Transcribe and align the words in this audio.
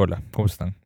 Hola, 0.00 0.22
¿cómo 0.30 0.46
están? 0.46 0.76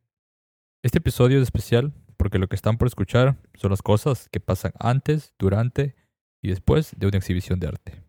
Este 0.81 0.97
episodio 0.97 1.37
es 1.37 1.43
especial 1.43 1.93
porque 2.17 2.39
lo 2.39 2.47
que 2.47 2.55
están 2.55 2.79
por 2.79 2.87
escuchar 2.87 3.37
son 3.53 3.69
las 3.69 3.83
cosas 3.83 4.27
que 4.27 4.39
pasan 4.39 4.71
antes, 4.79 5.35
durante 5.37 5.95
y 6.41 6.49
después 6.49 6.95
de 6.97 7.05
una 7.05 7.19
exhibición 7.19 7.59
de 7.59 7.67
arte. 7.67 8.03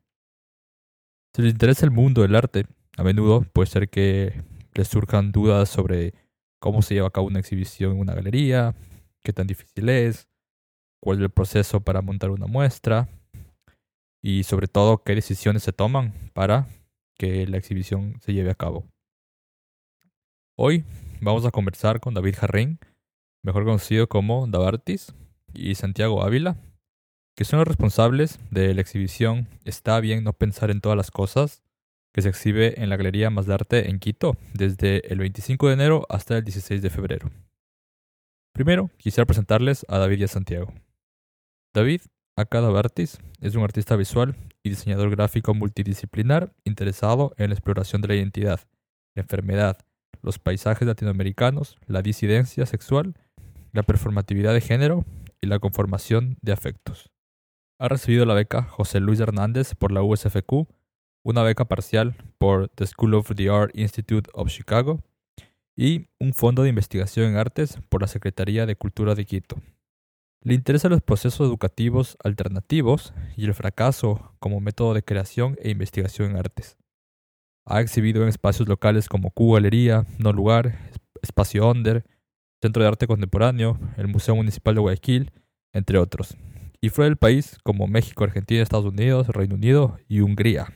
Si 1.36 1.42
les 1.42 1.52
interesa 1.52 1.84
el 1.84 1.90
mundo 1.90 2.22
del 2.22 2.34
arte, 2.34 2.64
a 2.96 3.02
menudo 3.02 3.42
puede 3.52 3.66
ser 3.66 3.90
que 3.90 4.42
les 4.72 4.88
surjan 4.88 5.30
dudas 5.30 5.68
sobre 5.68 6.14
cómo 6.58 6.80
se 6.80 6.94
lleva 6.94 7.08
a 7.08 7.10
cabo 7.10 7.26
una 7.26 7.40
exhibición 7.40 7.92
en 7.92 8.00
una 8.00 8.14
galería, 8.14 8.74
qué 9.22 9.34
tan 9.34 9.46
difícil 9.46 9.90
es, 9.90 10.26
cuál 11.02 11.18
es 11.18 11.24
el 11.24 11.30
proceso 11.30 11.82
para 11.82 12.00
montar 12.00 12.30
una 12.30 12.46
muestra 12.46 13.10
y 14.22 14.44
sobre 14.44 14.68
todo 14.68 15.04
qué 15.04 15.14
decisiones 15.14 15.64
se 15.64 15.74
toman 15.74 16.14
para 16.32 16.66
que 17.18 17.46
la 17.46 17.58
exhibición 17.58 18.18
se 18.22 18.32
lleve 18.32 18.50
a 18.50 18.54
cabo. 18.54 18.86
Hoy 20.56 20.84
vamos 21.20 21.44
a 21.44 21.50
conversar 21.50 21.98
con 21.98 22.14
David 22.14 22.36
Jarrín, 22.38 22.78
mejor 23.42 23.64
conocido 23.64 24.08
como 24.08 24.46
Davartis, 24.46 25.12
y 25.52 25.74
Santiago 25.74 26.22
Ávila, 26.22 26.56
que 27.34 27.44
son 27.44 27.58
los 27.58 27.66
responsables 27.66 28.38
de 28.52 28.72
la 28.72 28.80
exhibición 28.80 29.48
Está 29.64 29.98
bien 29.98 30.22
no 30.22 30.32
pensar 30.32 30.70
en 30.70 30.80
todas 30.80 30.96
las 30.96 31.10
cosas, 31.10 31.64
que 32.12 32.22
se 32.22 32.28
exhibe 32.28 32.80
en 32.80 32.88
la 32.88 32.96
Galería 32.96 33.30
Más 33.30 33.46
de 33.46 33.54
Arte 33.54 33.90
en 33.90 33.98
Quito 33.98 34.36
desde 34.52 35.04
el 35.12 35.18
25 35.18 35.66
de 35.66 35.74
enero 35.74 36.06
hasta 36.08 36.36
el 36.36 36.44
16 36.44 36.82
de 36.82 36.90
febrero. 36.90 37.32
Primero, 38.52 38.90
quisiera 38.96 39.26
presentarles 39.26 39.84
a 39.88 39.98
David 39.98 40.20
y 40.20 40.24
a 40.24 40.28
Santiago. 40.28 40.72
David 41.74 42.02
Acá 42.36 42.60
Davartis 42.60 43.18
es 43.40 43.56
un 43.56 43.64
artista 43.64 43.96
visual 43.96 44.36
y 44.62 44.70
diseñador 44.70 45.10
gráfico 45.10 45.52
multidisciplinar 45.52 46.52
interesado 46.62 47.34
en 47.38 47.50
la 47.50 47.54
exploración 47.54 48.02
de 48.02 48.08
la 48.08 48.14
identidad, 48.14 48.60
la 49.16 49.22
enfermedad, 49.22 49.78
los 50.24 50.38
paisajes 50.38 50.88
latinoamericanos, 50.88 51.76
la 51.86 52.02
disidencia 52.02 52.66
sexual, 52.66 53.14
la 53.72 53.82
performatividad 53.82 54.54
de 54.54 54.60
género 54.60 55.04
y 55.40 55.46
la 55.46 55.58
conformación 55.58 56.38
de 56.40 56.52
afectos. 56.52 57.10
Ha 57.78 57.88
recibido 57.88 58.24
la 58.24 58.34
beca 58.34 58.62
José 58.62 59.00
Luis 59.00 59.20
Hernández 59.20 59.74
por 59.74 59.92
la 59.92 60.02
USFQ, 60.02 60.66
una 61.22 61.42
beca 61.42 61.66
parcial 61.66 62.16
por 62.38 62.68
The 62.68 62.86
School 62.86 63.14
of 63.14 63.32
the 63.34 63.50
Art 63.50 63.76
Institute 63.76 64.30
of 64.32 64.48
Chicago 64.48 65.00
y 65.76 66.06
un 66.18 66.32
fondo 66.32 66.62
de 66.62 66.70
investigación 66.70 67.26
en 67.26 67.36
artes 67.36 67.78
por 67.88 68.00
la 68.00 68.08
Secretaría 68.08 68.64
de 68.64 68.76
Cultura 68.76 69.14
de 69.14 69.26
Quito. 69.26 69.56
Le 70.40 70.54
interesan 70.54 70.92
los 70.92 71.02
procesos 71.02 71.46
educativos 71.46 72.16
alternativos 72.22 73.12
y 73.36 73.44
el 73.44 73.54
fracaso 73.54 74.34
como 74.38 74.60
método 74.60 74.94
de 74.94 75.02
creación 75.02 75.56
e 75.60 75.70
investigación 75.70 76.30
en 76.30 76.36
artes. 76.36 76.76
Ha 77.66 77.80
exhibido 77.80 78.22
en 78.22 78.28
espacios 78.28 78.68
locales 78.68 79.08
como 79.08 79.30
Q 79.30 79.54
Galería, 79.54 80.04
No 80.18 80.32
Lugar, 80.32 80.78
Espacio 81.22 81.66
Onder, 81.68 82.04
Centro 82.60 82.82
de 82.82 82.88
Arte 82.88 83.06
Contemporáneo, 83.06 83.78
el 83.96 84.08
Museo 84.08 84.36
Municipal 84.36 84.74
de 84.74 84.80
Guayaquil, 84.80 85.32
entre 85.72 85.98
otros. 85.98 86.36
Y 86.80 86.90
fuera 86.90 87.08
del 87.08 87.16
país 87.16 87.58
como 87.62 87.86
México, 87.86 88.24
Argentina, 88.24 88.62
Estados 88.62 88.86
Unidos, 88.86 89.28
Reino 89.28 89.54
Unido 89.54 89.98
y 90.08 90.20
Hungría. 90.20 90.72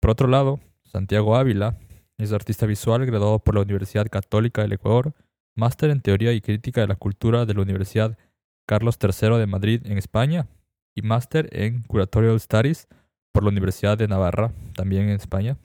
Por 0.00 0.10
otro 0.10 0.26
lado, 0.26 0.58
Santiago 0.84 1.36
Ávila 1.36 1.78
es 2.18 2.32
artista 2.32 2.66
visual 2.66 3.06
graduado 3.06 3.38
por 3.38 3.54
la 3.54 3.62
Universidad 3.62 4.08
Católica 4.08 4.62
del 4.62 4.72
Ecuador, 4.72 5.14
máster 5.54 5.90
en 5.90 6.00
Teoría 6.00 6.32
y 6.32 6.40
Crítica 6.40 6.80
de 6.80 6.88
la 6.88 6.96
Cultura 6.96 7.46
de 7.46 7.54
la 7.54 7.62
Universidad 7.62 8.18
Carlos 8.66 8.98
III 9.00 9.38
de 9.38 9.46
Madrid 9.46 9.82
en 9.84 9.98
España 9.98 10.48
y 10.94 11.02
máster 11.02 11.48
en 11.52 11.82
Curatorial 11.82 12.38
Studies 12.40 12.88
por 13.32 13.44
la 13.44 13.50
Universidad 13.50 13.98
de 13.98 14.08
Navarra, 14.08 14.52
también 14.74 15.04
en 15.04 15.16
España. 15.16 15.56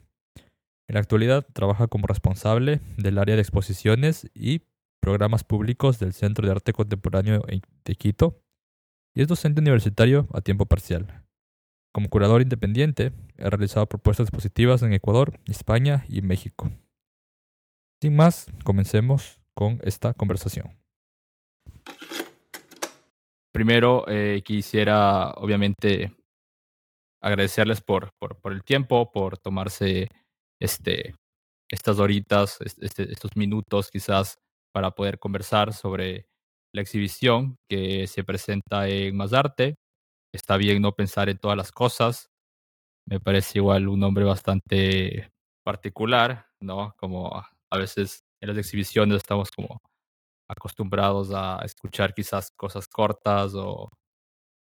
En 0.90 0.94
la 0.94 1.02
actualidad 1.02 1.46
trabaja 1.54 1.88
como 1.88 2.08
responsable 2.08 2.80
del 2.98 3.18
área 3.18 3.36
de 3.36 3.42
exposiciones 3.42 4.30
y 4.34 4.62
programas 5.02 5.44
públicos 5.44 6.00
del 6.00 6.14
Centro 6.14 6.46
de 6.46 6.52
Arte 6.52 6.74
Contemporáneo 6.74 7.44
de 7.86 7.96
Quito 7.96 8.42
y 9.14 9.22
es 9.22 9.28
docente 9.28 9.62
universitario 9.62 10.28
a 10.34 10.42
tiempo 10.42 10.66
parcial. 10.66 11.24
Como 11.94 12.10
curador 12.10 12.42
independiente, 12.42 13.12
ha 13.40 13.50
realizado 13.50 13.88
propuestas 13.88 14.28
expositivas 14.28 14.84
en 14.84 14.94
Ecuador, 14.94 15.40
España 15.48 16.06
y 16.08 16.22
México. 16.22 16.72
Sin 18.02 18.16
más, 18.16 18.52
comencemos 18.64 19.40
con 19.56 19.80
esta 19.84 20.14
conversación. 20.14 20.78
Primero, 23.52 24.06
eh, 24.08 24.44
quisiera 24.46 25.32
obviamente 25.32 26.14
agradecerles 27.22 27.82
por, 27.82 28.12
por, 28.20 28.52
el 28.52 28.64
tiempo, 28.64 29.12
por 29.12 29.38
tomarse 29.38 30.10
este, 30.62 31.16
estas 31.70 32.00
horitas, 32.00 32.60
este, 32.62 33.12
estos 33.12 33.36
minutos 33.36 33.90
quizás 33.92 34.38
para 34.74 34.92
poder 34.92 35.20
conversar 35.20 35.74
sobre 35.74 36.28
la 36.74 36.82
exhibición 36.82 37.58
que 37.70 38.08
se 38.08 38.24
presenta 38.24 38.88
en 38.88 39.16
Más 39.16 39.34
Arte. 39.34 39.76
Está 40.34 40.58
bien 40.58 40.82
no 40.82 40.94
pensar 40.94 41.30
en 41.30 41.38
todas 41.38 41.58
las 41.58 41.72
cosas. 41.72 42.30
Me 43.08 43.20
parece 43.20 43.60
igual 43.60 43.88
un 43.88 44.00
nombre 44.00 44.26
bastante 44.26 45.30
particular, 45.64 46.48
¿no? 46.62 46.94
Como 46.98 47.32
a 47.36 47.78
veces 47.78 48.24
en 48.42 48.50
las 48.50 48.58
exhibiciones 48.58 49.18
estamos 49.18 49.50
como 49.52 49.80
acostumbrados 50.50 51.32
a 51.34 51.60
escuchar 51.66 52.14
quizás 52.14 52.52
cosas 52.56 52.88
cortas 52.88 53.54
o 53.56 53.90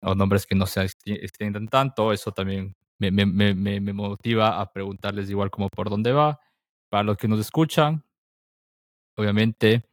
o 0.04 0.16
nombres 0.16 0.46
que 0.46 0.56
no 0.56 0.66
se 0.66 0.84
extiendan 1.06 1.68
tanto, 1.68 2.14
eso 2.14 2.32
también 2.32 2.76
me, 3.00 3.12
me, 3.12 3.26
me, 3.26 3.80
me, 3.80 3.94
motiva 3.94 4.60
a 4.62 4.72
preguntarles 4.72 5.30
igual 5.30 5.50
como 5.50 5.70
por 5.70 5.90
dónde 5.90 6.12
va. 6.12 6.40
Para 6.90 7.04
los 7.04 7.18
que 7.18 7.28
nos 7.28 7.40
escuchan, 7.40 8.04
obviamente 9.18 9.84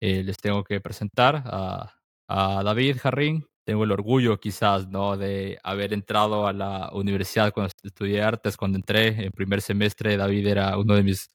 eh, 0.00 0.22
les 0.22 0.36
tengo 0.38 0.64
que 0.64 0.80
presentar 0.80 1.42
a, 1.46 1.94
a 2.28 2.62
David 2.62 2.98
Jarrín. 3.00 3.46
Tengo 3.64 3.84
el 3.84 3.92
orgullo 3.92 4.40
quizás 4.40 4.88
¿no? 4.88 5.16
de 5.16 5.58
haber 5.62 5.92
entrado 5.92 6.46
a 6.46 6.52
la 6.52 6.90
universidad 6.92 7.52
cuando 7.52 7.72
estudié 7.82 8.22
artes, 8.22 8.56
cuando 8.56 8.78
entré 8.78 9.26
en 9.26 9.32
primer 9.32 9.60
semestre, 9.60 10.16
David 10.16 10.46
era 10.46 10.78
uno 10.78 10.94
de 10.94 11.02
mis, 11.02 11.30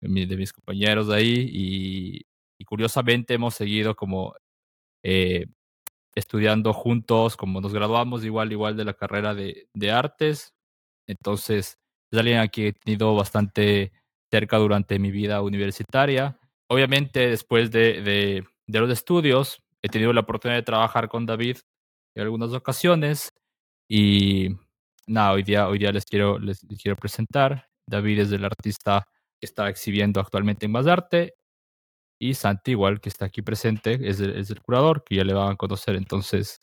de 0.00 0.36
mis 0.36 0.52
compañeros 0.52 1.08
de 1.08 1.16
ahí 1.16 1.50
y, 1.50 2.26
y 2.58 2.64
curiosamente 2.64 3.34
hemos 3.34 3.54
seguido 3.54 3.94
como 3.96 4.34
eh, 5.02 5.46
estudiando 6.14 6.72
juntos, 6.72 7.36
como 7.36 7.60
nos 7.60 7.72
graduamos 7.72 8.24
igual, 8.24 8.52
igual 8.52 8.76
de 8.76 8.84
la 8.84 8.94
carrera 8.94 9.34
de, 9.34 9.68
de 9.74 9.90
artes. 9.90 10.54
Entonces, 11.06 11.78
es 12.10 12.18
alguien 12.18 12.38
a 12.38 12.48
quien 12.48 12.68
he 12.68 12.72
tenido 12.72 13.14
bastante 13.14 13.92
cerca 14.30 14.58
durante 14.58 14.98
mi 14.98 15.10
vida 15.10 15.42
universitaria. 15.42 16.38
Obviamente, 16.68 17.28
después 17.28 17.70
de, 17.70 18.02
de, 18.02 18.44
de 18.66 18.80
los 18.80 18.90
estudios, 18.90 19.62
he 19.82 19.88
tenido 19.88 20.12
la 20.12 20.20
oportunidad 20.20 20.58
de 20.58 20.64
trabajar 20.64 21.08
con 21.08 21.26
David 21.26 21.58
en 22.14 22.22
algunas 22.22 22.52
ocasiones 22.52 23.32
y 23.88 24.50
nada, 25.06 25.32
hoy 25.32 25.42
día, 25.42 25.68
les, 25.92 26.04
quiero, 26.04 26.38
les, 26.38 26.60
quiero 26.80 26.96
presentar. 26.96 27.68
David 27.86 28.20
es 28.20 28.32
el 28.32 28.44
artista 28.44 29.06
que 29.40 29.46
está 29.46 29.68
exhibiendo 29.68 30.20
actualmente 30.20 30.66
en 30.66 30.72
Más 30.72 30.86
Arte 30.86 31.34
y 32.20 32.34
Santi, 32.34 32.72
igual 32.72 33.00
que 33.00 33.08
está 33.08 33.24
aquí 33.24 33.40
presente, 33.40 33.98
es 34.02 34.20
el, 34.20 34.36
es 34.38 34.50
el 34.50 34.60
curador, 34.60 35.02
que 35.02 35.16
ya 35.16 35.24
le 35.24 35.32
van 35.32 35.52
a 35.52 35.56
conocer. 35.56 35.96
Entonces, 35.96 36.60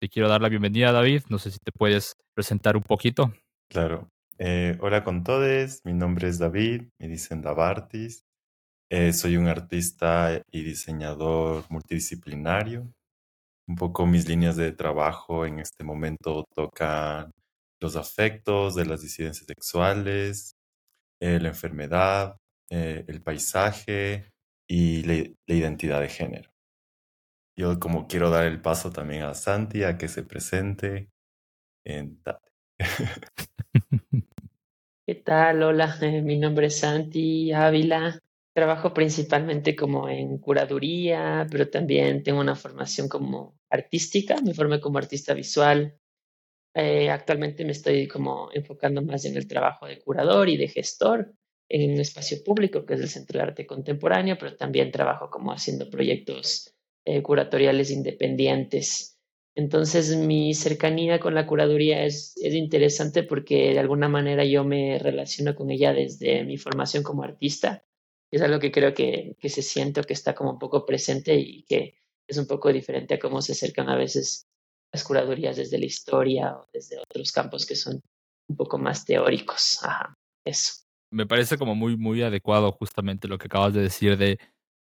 te 0.00 0.08
quiero 0.08 0.28
dar 0.28 0.42
la 0.42 0.48
bienvenida, 0.48 0.90
David. 0.90 1.22
No 1.28 1.38
sé 1.38 1.52
si 1.52 1.58
te 1.58 1.70
puedes 1.70 2.16
presentar 2.34 2.76
un 2.76 2.82
poquito. 2.82 3.32
Claro. 3.70 4.08
Eh, 4.38 4.76
hola 4.80 5.04
con 5.04 5.22
todos, 5.22 5.80
mi 5.84 5.92
nombre 5.92 6.26
es 6.26 6.38
David, 6.38 6.88
me 6.98 7.08
dicen 7.08 7.42
Davartis. 7.42 8.24
Eh, 8.90 9.12
soy 9.12 9.36
un 9.36 9.46
artista 9.46 10.42
y 10.50 10.64
diseñador 10.64 11.64
multidisciplinario. 11.68 12.92
Un 13.68 13.76
poco 13.76 14.06
mis 14.06 14.26
líneas 14.26 14.56
de 14.56 14.72
trabajo 14.72 15.46
en 15.46 15.60
este 15.60 15.84
momento 15.84 16.44
tocan 16.52 17.30
los 17.80 17.94
afectos 17.94 18.74
de 18.74 18.86
las 18.86 19.02
disidencias 19.02 19.46
sexuales, 19.46 20.56
eh, 21.20 21.38
la 21.38 21.48
enfermedad, 21.48 22.36
eh, 22.70 23.04
el 23.06 23.22
paisaje, 23.22 24.30
y 24.70 25.02
la, 25.02 25.14
identidad 25.48 26.00
de 26.00 26.08
género. 26.08 26.48
Yo 27.58 27.80
como 27.80 28.06
quiero 28.06 28.30
dar 28.30 28.44
el 28.44 28.62
paso 28.62 28.92
también 28.92 29.22
a 29.22 29.34
Santi 29.34 29.82
a 29.82 29.98
que 29.98 30.06
se 30.06 30.22
presente 30.22 31.10
en 31.84 32.22
Tate. 32.22 32.52
¿Qué 35.06 35.14
tal? 35.16 35.64
Hola, 35.64 35.98
mi 36.22 36.38
nombre 36.38 36.68
es 36.68 36.78
Santi 36.78 37.52
Ávila. 37.52 38.20
Trabajo 38.54 38.94
principalmente 38.94 39.74
como 39.74 40.08
en 40.08 40.38
curaduría, 40.38 41.48
pero 41.50 41.68
también 41.68 42.22
tengo 42.22 42.40
una 42.40 42.54
formación 42.54 43.08
como 43.08 43.58
artística. 43.70 44.40
Me 44.40 44.54
formé 44.54 44.80
como 44.80 44.98
artista 44.98 45.34
visual. 45.34 45.98
Eh, 46.76 47.10
actualmente 47.10 47.64
me 47.64 47.72
estoy 47.72 48.06
como 48.06 48.50
enfocando 48.52 49.02
más 49.02 49.24
en 49.24 49.36
el 49.36 49.48
trabajo 49.48 49.86
de 49.86 49.98
curador 49.98 50.48
y 50.48 50.56
de 50.56 50.68
gestor 50.68 51.34
en 51.70 51.92
un 51.92 52.00
espacio 52.00 52.44
público 52.44 52.84
que 52.84 52.94
es 52.94 53.00
el 53.00 53.08
Centro 53.08 53.38
de 53.38 53.44
Arte 53.44 53.66
Contemporáneo, 53.66 54.36
pero 54.38 54.56
también 54.56 54.92
trabajo 54.92 55.30
como 55.30 55.52
haciendo 55.52 55.88
proyectos 55.88 56.74
eh, 57.06 57.22
curatoriales 57.22 57.90
independientes. 57.90 59.16
Entonces 59.54 60.16
mi 60.16 60.52
cercanía 60.52 61.18
con 61.20 61.34
la 61.34 61.46
curaduría 61.46 62.04
es, 62.04 62.34
es 62.42 62.54
interesante 62.54 63.22
porque 63.22 63.72
de 63.72 63.78
alguna 63.78 64.08
manera 64.08 64.44
yo 64.44 64.64
me 64.64 64.98
relaciono 64.98 65.54
con 65.54 65.70
ella 65.70 65.94
desde 65.94 66.44
mi 66.44 66.58
formación 66.58 67.02
como 67.02 67.22
artista 67.22 67.84
es 68.30 68.42
algo 68.42 68.60
que 68.60 68.70
creo 68.70 68.94
que, 68.94 69.36
que 69.40 69.48
se 69.48 69.62
siente 69.62 70.00
o 70.00 70.04
que 70.04 70.12
está 70.12 70.34
como 70.34 70.52
un 70.52 70.58
poco 70.58 70.86
presente 70.86 71.34
y 71.34 71.64
que 71.64 71.98
es 72.26 72.38
un 72.38 72.46
poco 72.46 72.72
diferente 72.72 73.14
a 73.14 73.18
cómo 73.18 73.42
se 73.42 73.52
acercan 73.52 73.88
a 73.88 73.96
veces 73.96 74.46
las 74.92 75.04
curadurías 75.04 75.56
desde 75.56 75.78
la 75.78 75.86
historia 75.86 76.56
o 76.56 76.68
desde 76.72 76.98
otros 76.98 77.32
campos 77.32 77.66
que 77.66 77.74
son 77.74 78.00
un 78.48 78.56
poco 78.56 78.78
más 78.78 79.04
teóricos. 79.04 79.78
Ajá, 79.82 80.14
eso. 80.44 80.79
Me 81.10 81.26
parece 81.26 81.58
como 81.58 81.74
muy, 81.74 81.96
muy 81.96 82.22
adecuado 82.22 82.72
justamente 82.72 83.28
lo 83.28 83.38
que 83.38 83.46
acabas 83.46 83.74
de 83.74 83.82
decir 83.82 84.16
de 84.16 84.38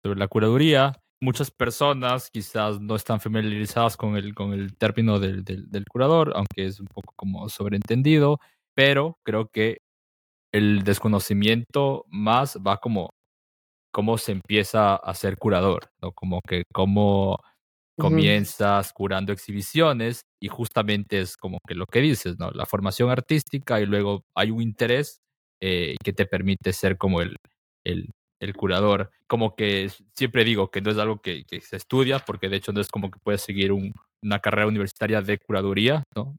sobre 0.03 0.19
la 0.19 0.27
curaduría. 0.27 0.93
Muchas 1.21 1.51
personas 1.51 2.29
quizás 2.31 2.81
no 2.81 2.95
están 2.95 3.19
familiarizadas 3.21 3.97
con 3.97 4.15
el, 4.17 4.33
con 4.35 4.53
el 4.53 4.75
término 4.77 5.19
del, 5.19 5.43
del, 5.43 5.69
del 5.69 5.85
curador, 5.85 6.33
aunque 6.35 6.65
es 6.65 6.79
un 6.79 6.87
poco 6.87 7.13
como 7.15 7.47
sobreentendido, 7.49 8.39
pero 8.75 9.17
creo 9.25 9.47
que 9.49 9.77
el 10.53 10.83
desconocimiento 10.83 12.05
más 12.09 12.57
va 12.65 12.77
como 12.77 13.09
cómo 13.91 14.17
se 14.17 14.33
empieza 14.33 14.95
a 14.95 15.13
ser 15.15 15.37
curador, 15.37 15.89
¿no? 16.01 16.11
Como 16.13 16.41
que 16.47 16.63
cómo 16.73 17.39
comienzas 17.99 18.93
curando 18.93 19.33
exhibiciones 19.33 20.21
y 20.41 20.49
justamente 20.49 21.21
es 21.21 21.37
como 21.37 21.59
que 21.67 21.75
lo 21.75 21.85
que 21.87 22.01
dices, 22.01 22.37
¿no? 22.39 22.51
La 22.51 22.65
formación 22.65 23.09
artística 23.11 23.81
y 23.81 23.85
luego 23.85 24.23
hay 24.35 24.51
un 24.51 24.61
interés 24.61 25.19
eh, 25.65 25.95
que 26.03 26.11
te 26.11 26.25
permite 26.25 26.73
ser 26.73 26.97
como 26.97 27.21
el, 27.21 27.37
el, 27.85 28.11
el, 28.41 28.53
curador. 28.53 29.11
Como 29.27 29.55
que 29.55 29.89
siempre 30.13 30.43
digo 30.43 30.69
que 30.69 30.81
no 30.81 30.91
es 30.91 30.97
algo 30.97 31.21
que, 31.21 31.45
que, 31.45 31.61
se 31.61 31.77
estudia, 31.77 32.19
porque 32.19 32.49
de 32.49 32.57
hecho 32.57 32.73
no 32.73 32.81
es 32.81 32.89
como 32.89 33.09
que 33.09 33.17
puedes 33.23 33.43
seguir 33.43 33.71
un, 33.71 33.93
una 34.21 34.39
carrera 34.39 34.67
universitaria 34.67 35.21
de 35.21 35.37
curaduría, 35.37 36.03
¿no? 36.15 36.35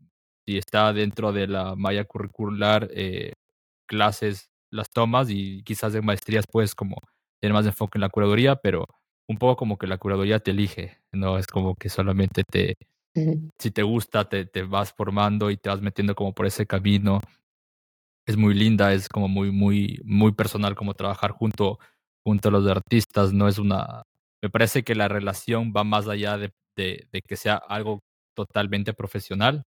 Si 0.47 0.59
está 0.59 0.93
dentro 0.93 1.33
de 1.33 1.47
la 1.47 1.75
malla 1.75 2.05
curricular, 2.05 2.91
eh, 2.93 3.33
clases 3.89 4.51
las 4.71 4.91
tomas 4.91 5.31
y 5.31 5.63
quizás 5.63 5.95
en 5.95 6.05
maestrías 6.05 6.45
puedes 6.47 6.75
como 6.75 6.99
tener 7.41 7.55
más 7.55 7.65
enfoque 7.65 7.97
en 7.97 8.03
la 8.03 8.11
curaduría, 8.11 8.57
pero 8.57 8.87
un 9.27 9.39
poco 9.39 9.57
como 9.57 9.79
que 9.79 9.87
la 9.87 9.97
curaduría 9.97 10.39
te 10.39 10.51
elige, 10.51 10.99
no 11.13 11.39
es 11.39 11.47
como 11.47 11.77
que 11.77 11.89
solamente 11.89 12.43
te, 12.45 12.77
si 13.59 13.71
te 13.71 13.83
gusta, 13.83 14.29
te, 14.29 14.45
te 14.45 14.65
vas 14.65 14.93
formando 14.93 15.51
y 15.51 15.57
te 15.57 15.71
vas 15.71 15.81
metiendo 15.81 16.15
como 16.15 16.35
por 16.35 16.45
ese 16.45 16.67
camino. 16.67 17.23
Es 18.27 18.37
muy 18.37 18.55
linda, 18.55 18.93
es 18.95 19.09
como 19.09 19.29
muy, 19.29 19.51
muy, 19.51 20.01
muy 20.05 20.33
personal 20.33 20.75
como 20.75 20.95
trabajar 20.95 21.33
junto, 21.33 21.79
junto 22.25 22.49
a 22.49 22.53
los 22.53 22.67
artistas, 22.67 23.33
no 23.33 23.49
es 23.49 23.59
una, 23.59 24.03
me 24.43 24.51
parece 24.51 24.83
que 24.85 24.95
la 24.95 25.09
relación 25.09 25.73
va 25.77 25.85
más 25.85 26.09
allá 26.09 26.39
de, 26.39 26.53
de, 26.77 27.23
que 27.27 27.37
sea 27.37 27.57
algo 27.57 28.01
totalmente 28.35 28.95
profesional, 28.95 29.65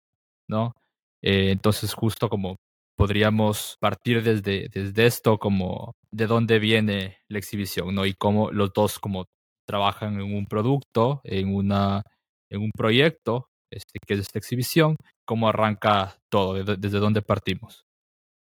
¿no? 0.49 0.75
Eh, 1.23 1.51
entonces 1.51 1.95
justo 1.95 2.29
como 2.29 2.57
podríamos 2.97 3.77
partir 3.81 4.23
desde, 4.23 4.69
desde 4.71 5.07
esto 5.07 5.39
como 5.39 5.93
de 6.11 6.27
dónde 6.27 6.59
viene 6.59 7.19
la 7.29 7.39
exhibición, 7.39 7.95
¿no? 7.95 8.07
Y 8.07 8.15
cómo 8.15 8.51
los 8.53 8.73
dos 8.75 8.99
como 8.99 9.27
trabajan 9.67 10.21
en 10.21 10.35
un 10.35 10.47
producto, 10.47 11.21
en, 11.25 11.55
una, 11.55 12.03
en 12.51 12.63
un 12.63 12.71
proyecto, 12.77 13.49
este, 13.71 13.99
que 14.07 14.15
es 14.15 14.21
esta 14.21 14.39
exhibición, 14.39 14.97
cómo 15.27 15.49
arranca 15.49 16.17
todo, 16.31 16.55
desde 16.55 16.99
dónde 16.99 17.23
partimos. 17.23 17.86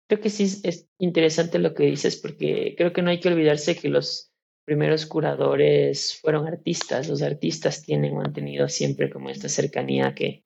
Creo 0.07 0.21
que 0.21 0.29
sí 0.29 0.61
es 0.63 0.87
interesante 0.99 1.59
lo 1.59 1.73
que 1.73 1.85
dices, 1.85 2.17
porque 2.17 2.75
creo 2.77 2.93
que 2.93 3.01
no 3.01 3.09
hay 3.09 3.19
que 3.19 3.29
olvidarse 3.29 3.75
que 3.75 3.89
los 3.89 4.31
primeros 4.65 5.05
curadores 5.05 6.19
fueron 6.21 6.47
artistas. 6.47 7.07
Los 7.09 7.21
artistas 7.21 7.81
tienen 7.81 8.15
mantenido 8.15 8.67
siempre 8.67 9.09
como 9.09 9.29
esta 9.29 9.49
cercanía 9.49 10.13
que, 10.13 10.45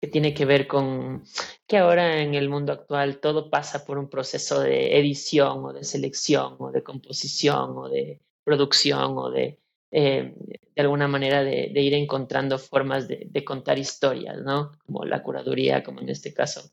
que 0.00 0.08
tiene 0.08 0.34
que 0.34 0.44
ver 0.44 0.66
con 0.66 1.24
que 1.66 1.78
ahora 1.78 2.22
en 2.22 2.34
el 2.34 2.48
mundo 2.48 2.72
actual 2.72 3.20
todo 3.20 3.50
pasa 3.50 3.84
por 3.84 3.98
un 3.98 4.08
proceso 4.08 4.60
de 4.60 4.98
edición 4.98 5.64
o 5.64 5.72
de 5.72 5.84
selección 5.84 6.56
o 6.58 6.70
de 6.70 6.82
composición 6.82 7.76
o 7.76 7.88
de 7.88 8.20
producción 8.44 9.16
o 9.18 9.30
de 9.30 9.58
eh, 9.96 10.34
de 10.74 10.82
alguna 10.82 11.06
manera 11.06 11.44
de, 11.44 11.70
ir 11.80 11.94
encontrando 11.94 12.58
formas 12.58 13.06
de, 13.06 13.44
contar 13.44 13.78
historias, 13.78 14.42
¿no? 14.42 14.72
Como 14.84 15.04
la 15.04 15.22
curaduría, 15.22 15.84
como 15.84 16.00
en 16.00 16.08
este 16.08 16.34
caso. 16.34 16.72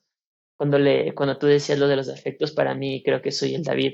Cuando, 0.62 0.78
le, 0.78 1.16
cuando 1.16 1.40
tú 1.40 1.48
decías 1.48 1.80
lo 1.80 1.88
de 1.88 1.96
los 1.96 2.08
afectos, 2.08 2.52
para 2.52 2.76
mí 2.76 3.02
creo 3.02 3.20
que 3.20 3.32
soy 3.32 3.56
el 3.56 3.64
David. 3.64 3.94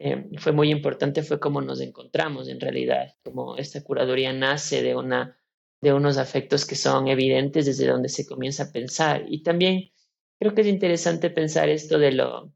Eh, 0.00 0.24
fue 0.38 0.50
muy 0.50 0.72
importante, 0.72 1.22
fue 1.22 1.38
como 1.38 1.60
nos 1.60 1.80
encontramos 1.80 2.48
en 2.48 2.58
realidad, 2.58 3.14
como 3.22 3.56
esta 3.56 3.84
curaduría 3.84 4.32
nace 4.32 4.82
de, 4.82 4.96
una, 4.96 5.38
de 5.80 5.92
unos 5.92 6.18
afectos 6.18 6.66
que 6.66 6.74
son 6.74 7.06
evidentes 7.06 7.66
desde 7.66 7.86
donde 7.86 8.08
se 8.08 8.26
comienza 8.26 8.64
a 8.64 8.72
pensar. 8.72 9.26
Y 9.28 9.44
también 9.44 9.92
creo 10.40 10.56
que 10.56 10.62
es 10.62 10.66
interesante 10.66 11.30
pensar 11.30 11.68
esto 11.68 12.00
de, 12.00 12.10
lo, 12.10 12.52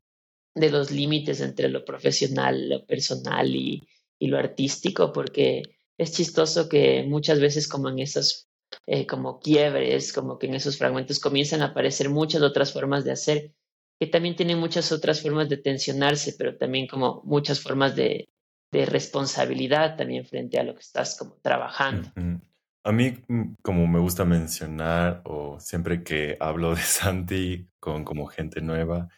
de 0.56 0.68
los 0.68 0.90
límites 0.90 1.40
entre 1.40 1.68
lo 1.68 1.84
profesional, 1.84 2.68
lo 2.68 2.84
personal 2.84 3.54
y, 3.54 3.80
y 4.18 4.26
lo 4.26 4.38
artístico, 4.38 5.12
porque 5.12 5.62
es 5.96 6.10
chistoso 6.10 6.68
que 6.68 7.04
muchas 7.04 7.38
veces 7.38 7.68
como 7.68 7.90
en 7.90 8.00
esos 8.00 8.48
eh, 8.86 9.06
como 9.06 9.38
quiebres, 9.38 10.12
como 10.12 10.38
que 10.38 10.46
en 10.46 10.54
esos 10.54 10.78
fragmentos 10.78 11.20
comienzan 11.20 11.62
a 11.62 11.66
aparecer 11.66 12.08
muchas 12.08 12.42
otras 12.42 12.72
formas 12.72 13.04
de 13.04 13.12
hacer, 13.12 13.52
que 14.00 14.06
también 14.06 14.34
tienen 14.34 14.58
muchas 14.58 14.90
otras 14.90 15.22
formas 15.22 15.48
de 15.48 15.56
tensionarse, 15.56 16.34
pero 16.36 16.56
también 16.56 16.88
como 16.88 17.22
muchas 17.24 17.60
formas 17.60 17.94
de, 17.96 18.28
responsabilidad 18.72 19.96
también 19.98 20.24
frente 20.24 20.58
a 20.58 20.62
lo 20.62 20.74
que 20.74 20.80
estás 20.80 21.14
como 21.18 21.34
trabajando. 21.42 22.08
A 22.84 22.90
mí, 22.90 23.18
mm, 23.28 23.56
como 23.62 23.86
me 23.86 24.00
gusta 24.00 24.24
mencionar, 24.24 25.20
o 25.24 25.60
siempre 25.60 26.02
que 26.02 26.36
hablo 26.40 26.74
de 26.74 26.80
Santi 26.80 27.68
con 27.78 28.02
como 28.04 28.26
gente 28.26 28.60
nueva, 28.62 29.08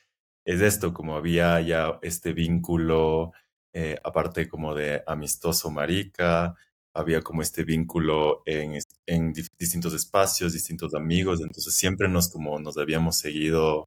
es 0.45 0.61
esto, 0.61 0.93
como 0.93 1.17
había 1.17 1.61
ya 1.61 1.99
este 2.03 2.33
vínculo, 2.33 3.33
eh, 3.73 3.97
aparte 4.05 4.49
como 4.49 4.75
de 4.75 5.03
amistoso 5.07 5.71
marica, 5.71 6.55
había 6.93 7.23
como 7.23 7.43
este 7.43 7.65
vínculo 7.65 8.43
en, 8.45 8.75
en 9.07 9.33
distintos 9.59 9.95
espacios, 9.95 10.53
distintos 10.53 10.95
amigos, 10.95 11.41
entonces 11.43 11.75
siempre 11.75 12.09
nos 12.09 12.29
como 12.31 12.59
nos 12.61 12.79
habíamos 12.79 13.17
seguido, 13.19 13.87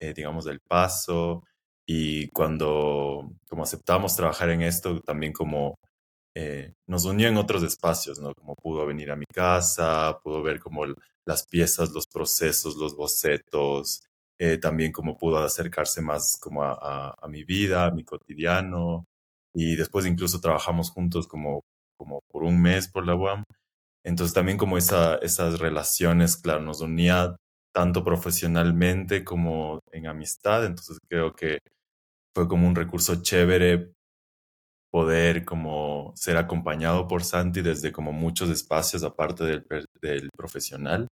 eh, 0.00 0.12
digamos, 0.14 0.44
del 0.44 0.60
paso 0.60 1.44
y 1.86 2.28
cuando 2.30 3.30
como 3.48 3.62
aceptamos 3.64 4.16
trabajar 4.16 4.50
en 4.50 4.62
esto, 4.62 5.00
también 5.00 5.32
como 5.32 5.76
eh, 6.34 6.72
nos 6.86 7.04
unió 7.04 7.28
en 7.28 7.36
otros 7.38 7.62
espacios, 7.62 8.18
¿no? 8.20 8.32
Como 8.34 8.54
pudo 8.56 8.86
venir 8.86 9.10
a 9.10 9.16
mi 9.16 9.24
casa, 9.32 10.18
pudo 10.22 10.42
ver 10.42 10.60
como 10.60 10.84
las 11.26 11.46
piezas, 11.46 11.90
los 11.92 12.06
procesos, 12.06 12.76
los 12.76 12.96
bocetos, 12.96 14.02
eh, 14.38 14.58
también 14.58 14.92
como 14.92 15.16
pudo 15.18 15.38
acercarse 15.38 16.00
más 16.02 16.38
como 16.40 16.62
a, 16.62 16.72
a, 16.80 17.14
a 17.20 17.28
mi 17.28 17.44
vida, 17.44 17.86
a 17.86 17.90
mi 17.90 18.04
cotidiano, 18.04 19.04
y 19.54 19.76
después 19.76 20.06
incluso 20.06 20.40
trabajamos 20.40 20.90
juntos 20.90 21.26
como 21.28 21.62
como 21.96 22.20
por 22.30 22.44
un 22.44 22.60
mes 22.62 22.86
por 22.88 23.04
la 23.06 23.16
UAM. 23.16 23.42
Entonces 24.08 24.32
también 24.34 24.56
como 24.56 24.78
esa, 24.78 25.16
esas 25.16 25.58
relaciones, 25.60 26.36
claro, 26.38 26.62
nos 26.62 26.80
unía 26.80 27.36
tanto 27.74 28.04
profesionalmente 28.04 29.22
como 29.22 29.80
en 29.92 30.06
amistad. 30.06 30.64
Entonces 30.64 30.98
creo 31.08 31.34
que 31.34 31.58
fue 32.34 32.48
como 32.48 32.66
un 32.66 32.74
recurso 32.74 33.22
chévere 33.22 33.92
poder 34.90 35.44
como 35.44 36.12
ser 36.16 36.38
acompañado 36.38 37.06
por 37.06 37.22
Santi 37.22 37.60
desde 37.60 37.92
como 37.92 38.12
muchos 38.12 38.48
espacios 38.48 39.04
aparte 39.04 39.44
del, 39.44 40.30
profesional. 40.36 41.08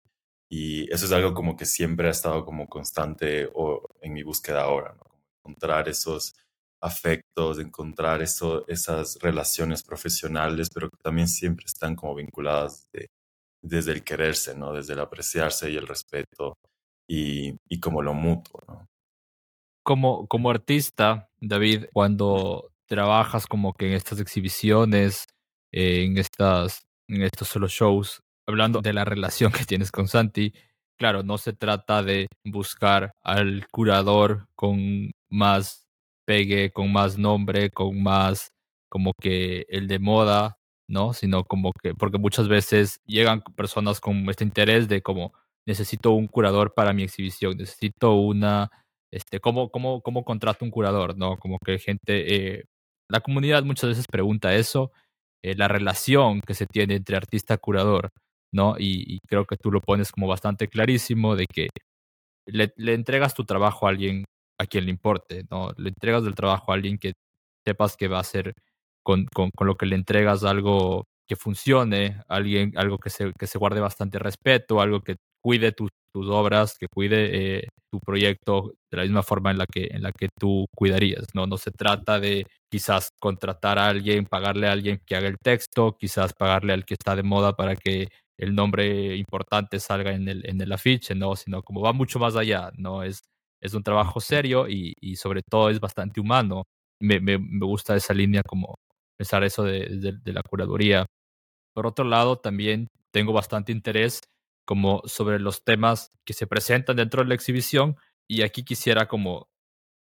Y 0.51 0.93
eso 0.93 1.07
es 1.07 1.13
algo 1.13 1.33
como 1.33 1.57
que 1.57 1.65
siempre 1.65 2.09
ha 2.09 2.11
estado 2.11 2.45
como 2.45 2.69
constante 2.69 3.49
o 3.55 3.89
en 4.03 4.13
mi 4.13 4.23
búsqueda 4.23 4.65
ahora, 4.65 4.95
¿no? 4.95 5.07
encontrar 5.45 5.89
esos 5.89 6.35
afectos, 6.83 7.59
encontrar 7.59 8.23
eso, 8.23 8.67
esas 8.69 9.17
relaciones 9.21 9.83
profesionales, 9.83 10.69
pero 10.73 10.91
que 10.91 10.97
también 11.03 11.29
siempre 11.29 11.67
están 11.67 11.95
como 11.95 12.15
vinculadas 12.17 12.89
de, 12.93 13.07
desde 13.63 13.93
el 13.93 14.03
quererse, 14.03 14.57
¿no? 14.57 14.73
Desde 14.73 14.95
el 14.95 15.01
apreciarse 15.01 15.71
y 15.71 15.77
el 15.77 15.87
respeto 15.87 16.55
y, 17.09 17.57
y 17.69 17.81
como 17.81 18.03
lo 18.03 18.15
mutuo. 18.15 18.61
Como, 19.85 20.27
como 20.27 20.51
artista, 20.51 21.29
David, 21.41 21.87
cuando 21.93 22.73
trabajas 22.87 23.47
como 23.47 23.73
que 23.73 23.87
en 23.87 23.95
estas 23.95 24.21
exhibiciones, 24.21 25.27
eh, 25.73 26.05
en, 26.05 26.19
estas, 26.19 26.83
en 27.09 27.23
estos 27.23 27.49
solo 27.49 27.69
shows, 27.69 28.21
hablando 28.47 28.81
de 28.81 28.93
la 28.93 29.05
relación 29.05 29.53
que 29.53 29.65
tienes 29.65 29.91
con 29.93 30.09
Santi, 30.09 30.53
claro, 30.99 31.23
no 31.23 31.39
se 31.39 31.53
trata 31.53 32.03
de 32.03 32.27
buscar 32.45 33.13
al 33.23 33.67
curador 33.71 34.47
con 34.55 35.13
más 35.31 35.82
pegue, 36.25 36.73
con 36.73 36.93
más 36.93 37.19
nombre, 37.19 37.71
con 37.71 38.03
más 38.03 38.53
como 38.89 39.13
que 39.21 39.67
el 39.69 39.89
de 39.89 39.99
moda, 39.99 40.59
¿no? 40.89 41.15
Sino 41.15 41.45
como 41.45 41.73
que, 41.83 41.95
porque 41.95 42.19
muchas 42.19 42.49
veces 42.49 43.01
llegan 43.07 43.43
personas 43.57 44.01
con 44.01 44.29
este 44.29 44.45
interés 44.45 44.89
de 44.89 45.03
como, 45.03 45.33
necesito 45.67 46.13
un 46.13 46.29
curador 46.29 46.75
para 46.75 46.93
mi 46.93 47.03
exhibición, 47.05 47.57
necesito 47.57 48.15
una, 48.15 48.71
este, 49.11 49.41
¿cómo, 49.41 49.71
cómo, 49.71 50.03
cómo 50.03 50.25
contrato 50.25 50.65
un 50.65 50.71
curador, 50.71 51.17
¿no? 51.17 51.39
Como 51.39 51.59
que 51.65 51.79
gente, 51.79 52.59
eh, 52.59 52.65
la 53.09 53.21
comunidad 53.21 53.65
muchas 53.65 53.91
veces 53.91 54.07
pregunta 54.11 54.55
eso, 54.55 54.93
eh, 55.43 55.55
la 55.57 55.69
relación 55.69 56.41
que 56.43 56.55
se 56.55 56.67
tiene 56.67 56.97
entre 56.97 57.17
artista-curador, 57.17 58.11
¿no? 58.53 58.77
Y, 58.79 59.17
y, 59.17 59.19
creo 59.29 59.47
que 59.47 59.57
tú 59.57 59.71
lo 59.73 59.81
pones 59.81 60.13
como 60.13 60.29
bastante 60.29 60.69
clarísimo 60.69 61.37
de 61.37 61.47
que 61.47 61.69
le, 62.47 62.73
le 62.77 62.95
entregas 62.95 63.35
tu 63.35 63.45
trabajo 63.45 63.87
a 63.87 63.91
alguien 63.91 64.25
a 64.63 64.67
quien 64.67 64.85
le 64.85 64.91
importe, 64.91 65.45
¿no? 65.51 65.73
Le 65.77 65.89
entregas 65.91 66.25
el 66.25 66.35
trabajo 66.35 66.73
a 66.73 66.75
alguien 66.77 66.99
que 66.99 67.15
sepas 67.67 67.97
que 67.97 68.09
va 68.09 68.21
a 68.21 68.25
ser 68.25 68.55
con, 69.05 69.27
con, 69.27 69.51
con 69.51 69.67
lo 69.67 69.77
que 69.77 69.87
le 69.87 69.97
entregas 69.97 70.45
algo 70.45 71.05
que 71.29 71.37
funcione, 71.37 72.21
alguien, 72.29 72.73
algo 72.77 72.99
que 72.99 73.11
se, 73.11 73.33
que 73.39 73.47
se 73.47 73.59
guarde 73.59 73.81
bastante 73.81 74.19
respeto, 74.19 74.81
algo 74.81 75.01
que 75.01 75.17
cuide 75.43 75.73
tus 75.73 75.91
obras, 76.15 76.77
que 76.79 76.87
cuide 76.89 77.59
eh, 77.59 77.69
tu 77.91 77.99
proyecto 78.01 78.73
de 78.91 78.99
la 78.99 79.03
misma 79.05 79.23
forma 79.23 79.51
en 79.51 79.59
la 79.59 79.67
que, 79.67 79.89
en 79.91 80.03
la 80.03 80.13
que 80.13 80.29
tú 80.39 80.67
cuidarías. 80.77 81.25
¿no? 81.35 81.47
no 81.47 81.57
se 81.59 81.71
trata 81.71 82.21
de 82.21 82.47
quizás 82.71 83.11
contratar 83.21 83.79
a 83.79 83.89
alguien, 83.89 84.27
pagarle 84.27 84.69
a 84.69 84.73
alguien 84.73 85.01
que 85.07 85.17
haga 85.17 85.29
el 85.29 85.39
texto, 85.43 85.97
quizás 85.99 86.33
pagarle 86.35 86.73
al 86.73 86.85
que 86.85 86.95
está 86.95 87.17
de 87.17 87.23
moda 87.23 87.55
para 87.57 87.77
que 87.77 88.09
el 88.39 88.55
nombre 88.55 89.17
importante 89.17 89.81
salga 89.81 90.13
en 90.13 90.29
el, 90.29 90.49
en 90.49 90.61
el 90.61 90.73
afiche, 90.73 91.15
¿no? 91.15 91.37
sino 91.37 91.63
como 91.63 91.81
va 91.81 91.93
mucho 91.93 92.19
más 92.19 92.37
allá, 92.37 92.71
¿no? 92.77 93.03
es, 93.03 93.23
es 93.63 93.75
un 93.75 93.83
trabajo 93.83 94.21
serio 94.21 94.69
y, 94.69 94.95
y 95.01 95.17
sobre 95.17 95.43
todo 95.43 95.71
es 95.71 95.81
bastante 95.81 96.21
humano. 96.21 96.65
Me, 97.01 97.21
me, 97.21 97.39
me, 97.39 97.65
gusta 97.67 97.97
esa 97.97 98.13
línea 98.13 98.43
como 98.43 98.75
pensar 99.17 99.45
eso 99.45 99.63
de, 99.63 99.87
de, 99.87 100.13
de 100.13 100.33
la 100.33 100.43
curaduría. 100.43 101.07
Por 101.75 101.87
otro 101.87 102.05
lado, 102.05 102.39
también 102.39 102.89
tengo 103.13 103.33
bastante 103.33 103.73
interés 103.73 104.21
como 104.67 105.03
sobre 105.07 105.39
los 105.39 105.65
temas 105.65 106.11
que 106.27 106.35
se 106.35 106.47
presentan 106.47 106.97
dentro 106.97 107.23
de 107.23 107.29
la 107.29 107.35
exhibición 107.35 107.97
y 108.29 108.43
aquí 108.43 108.65
quisiera 108.65 109.07
como 109.09 109.49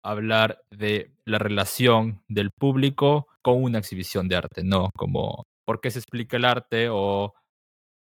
hablar 0.03 0.63
de 0.71 1.11
la 1.25 1.39
relación 1.39 2.23
del 2.27 2.51
público 2.51 3.27
con 3.41 3.63
una 3.63 3.79
exhibición 3.79 4.27
de 4.27 4.35
arte, 4.35 4.63
¿no? 4.63 4.89
Como 4.95 5.43
por 5.65 5.81
qué 5.81 5.91
se 5.91 5.99
explica 5.99 6.37
el 6.37 6.45
arte 6.45 6.89
o 6.89 7.33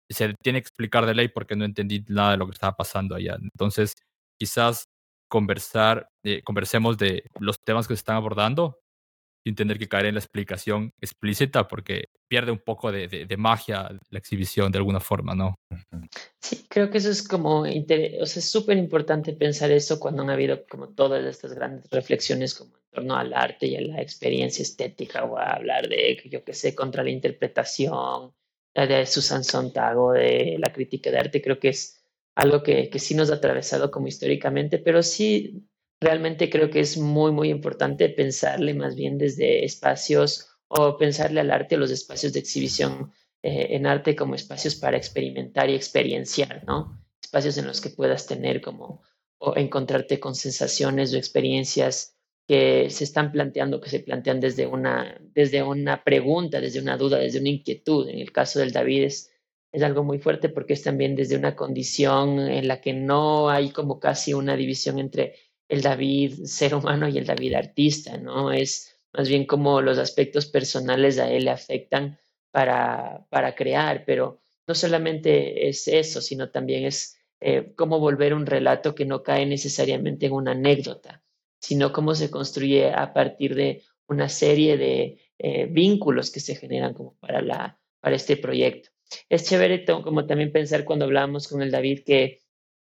se 0.09 0.35
tiene 0.43 0.61
que 0.61 0.67
explicar 0.67 1.05
de 1.05 1.15
ley 1.15 1.29
porque 1.29 1.55
no 1.55 1.65
entendí 1.65 2.05
nada 2.07 2.31
de 2.31 2.37
lo 2.37 2.45
que 2.45 2.53
estaba 2.53 2.75
pasando 2.75 3.15
allá. 3.15 3.37
Entonces, 3.41 3.93
quizás 4.37 4.85
conversar, 5.27 6.09
eh, 6.23 6.41
conversemos 6.43 6.97
de 6.97 7.23
los 7.39 7.59
temas 7.59 7.87
que 7.87 7.95
se 7.95 7.99
están 7.99 8.15
abordando 8.15 8.79
sin 9.45 9.55
tener 9.55 9.77
que 9.77 9.87
caer 9.87 10.07
en 10.07 10.15
la 10.15 10.19
explicación 10.19 10.91
explícita 10.99 11.67
porque 11.67 12.05
pierde 12.27 12.51
un 12.51 12.57
poco 12.57 12.91
de, 12.91 13.07
de, 13.07 13.25
de, 13.27 13.37
magia 13.37 13.89
la 14.09 14.19
exhibición 14.19 14.71
de 14.71 14.79
alguna 14.79 14.99
forma, 14.99 15.35
¿no? 15.35 15.59
Sí, 16.41 16.65
creo 16.67 16.89
que 16.89 16.97
eso 16.97 17.11
es 17.11 17.27
como, 17.27 17.61
o 17.61 17.65
sea, 17.65 18.39
es 18.39 18.49
súper 18.49 18.77
importante 18.77 19.33
pensar 19.33 19.69
eso 19.69 19.99
cuando 19.99 20.23
han 20.23 20.31
habido 20.31 20.65
como 20.67 20.89
todas 20.89 21.23
estas 21.23 21.53
grandes 21.53 21.87
reflexiones 21.91 22.55
como 22.55 22.75
en 22.75 22.83
torno 22.91 23.15
al 23.15 23.33
arte 23.33 23.67
y 23.67 23.75
a 23.75 23.81
la 23.81 24.01
experiencia 24.01 24.63
estética 24.63 25.23
o 25.25 25.37
a 25.37 25.53
hablar 25.53 25.87
de, 25.87 26.19
yo 26.25 26.43
qué 26.43 26.53
sé, 26.53 26.73
contra 26.73 27.03
la 27.03 27.11
interpretación 27.11 28.33
de 28.73 29.05
Susan 29.05 29.43
Sontag 29.43 29.97
o 29.97 30.11
de 30.11 30.57
la 30.59 30.73
crítica 30.73 31.11
de 31.11 31.19
arte, 31.19 31.41
creo 31.41 31.59
que 31.59 31.69
es 31.69 32.03
algo 32.35 32.61
que, 32.63 32.89
que 32.89 32.99
sí 32.99 33.15
nos 33.15 33.31
ha 33.31 33.35
atravesado 33.35 33.89
como 33.91 34.07
históricamente, 34.07 34.77
pero 34.77 35.01
sí 35.01 35.65
realmente 35.99 36.49
creo 36.49 36.69
que 36.69 36.81
es 36.81 36.97
muy, 36.97 37.31
muy 37.31 37.49
importante 37.49 38.09
pensarle 38.09 38.73
más 38.73 38.95
bien 38.95 39.17
desde 39.17 39.63
espacios 39.63 40.49
o 40.67 40.97
pensarle 40.97 41.39
al 41.39 41.51
arte, 41.51 41.77
los 41.77 41.91
espacios 41.91 42.33
de 42.33 42.39
exhibición 42.39 43.11
eh, 43.41 43.75
en 43.75 43.85
arte 43.85 44.15
como 44.15 44.35
espacios 44.35 44.75
para 44.75 44.97
experimentar 44.97 45.69
y 45.69 45.75
experienciar, 45.75 46.63
¿no? 46.65 47.01
Espacios 47.21 47.57
en 47.57 47.67
los 47.67 47.79
que 47.81 47.89
puedas 47.89 48.27
tener 48.27 48.61
como 48.61 49.01
o 49.37 49.55
encontrarte 49.55 50.19
con 50.19 50.35
sensaciones 50.35 51.13
o 51.13 51.17
experiencias 51.17 52.15
que 52.47 52.89
se 52.89 53.03
están 53.03 53.31
planteando, 53.31 53.81
que 53.81 53.89
se 53.89 53.99
plantean 53.99 54.39
desde 54.39 54.67
una, 54.67 55.19
desde 55.33 55.63
una 55.63 56.03
pregunta, 56.03 56.61
desde 56.61 56.79
una 56.79 56.97
duda, 56.97 57.17
desde 57.17 57.39
una 57.39 57.49
inquietud. 57.49 58.07
En 58.09 58.19
el 58.19 58.31
caso 58.31 58.59
del 58.59 58.71
David 58.71 59.03
es, 59.05 59.31
es 59.75 59.83
algo 59.83 60.03
muy 60.03 60.19
fuerte 60.19 60.47
porque 60.47 60.73
es 60.73 60.83
también 60.83 61.15
desde 61.15 61.35
una 61.35 61.55
condición 61.55 62.39
en 62.39 62.67
la 62.67 62.79
que 62.79 62.93
no 62.93 63.49
hay 63.49 63.71
como 63.71 63.99
casi 63.99 64.33
una 64.33 64.55
división 64.55 64.99
entre 64.99 65.35
el 65.67 65.81
David 65.81 66.45
ser 66.45 66.75
humano 66.75 67.09
y 67.09 67.17
el 67.17 67.25
David 67.25 67.55
artista, 67.55 68.17
¿no? 68.17 68.53
Es 68.53 68.97
más 69.11 69.27
bien 69.27 69.45
como 69.45 69.81
los 69.81 69.97
aspectos 69.97 70.45
personales 70.45 71.19
a 71.19 71.29
él 71.29 71.45
le 71.45 71.51
afectan 71.51 72.17
para, 72.51 73.25
para 73.29 73.53
crear, 73.53 74.05
pero 74.05 74.39
no 74.65 74.75
solamente 74.75 75.67
es 75.67 75.89
eso, 75.89 76.21
sino 76.21 76.51
también 76.51 76.85
es 76.85 77.17
eh, 77.41 77.73
cómo 77.75 77.99
volver 77.99 78.33
un 78.33 78.45
relato 78.45 78.95
que 78.95 79.03
no 79.03 79.23
cae 79.23 79.45
necesariamente 79.45 80.27
en 80.27 80.31
una 80.31 80.51
anécdota, 80.51 81.21
sino 81.59 81.91
cómo 81.91 82.15
se 82.15 82.31
construye 82.31 82.93
a 82.93 83.13
partir 83.13 83.55
de 83.55 83.83
una 84.07 84.29
serie 84.29 84.77
de 84.77 85.19
eh, 85.37 85.65
vínculos 85.65 86.31
que 86.31 86.39
se 86.39 86.55
generan 86.55 86.93
como 86.93 87.15
para, 87.15 87.41
la, 87.41 87.77
para 87.99 88.15
este 88.15 88.37
proyecto. 88.37 88.94
Es 89.29 89.45
chévere 89.45 89.85
como 89.85 90.25
también 90.25 90.51
pensar 90.51 90.85
cuando 90.85 91.05
hablábamos 91.05 91.47
con 91.47 91.61
el 91.61 91.71
David 91.71 92.03
que 92.05 92.41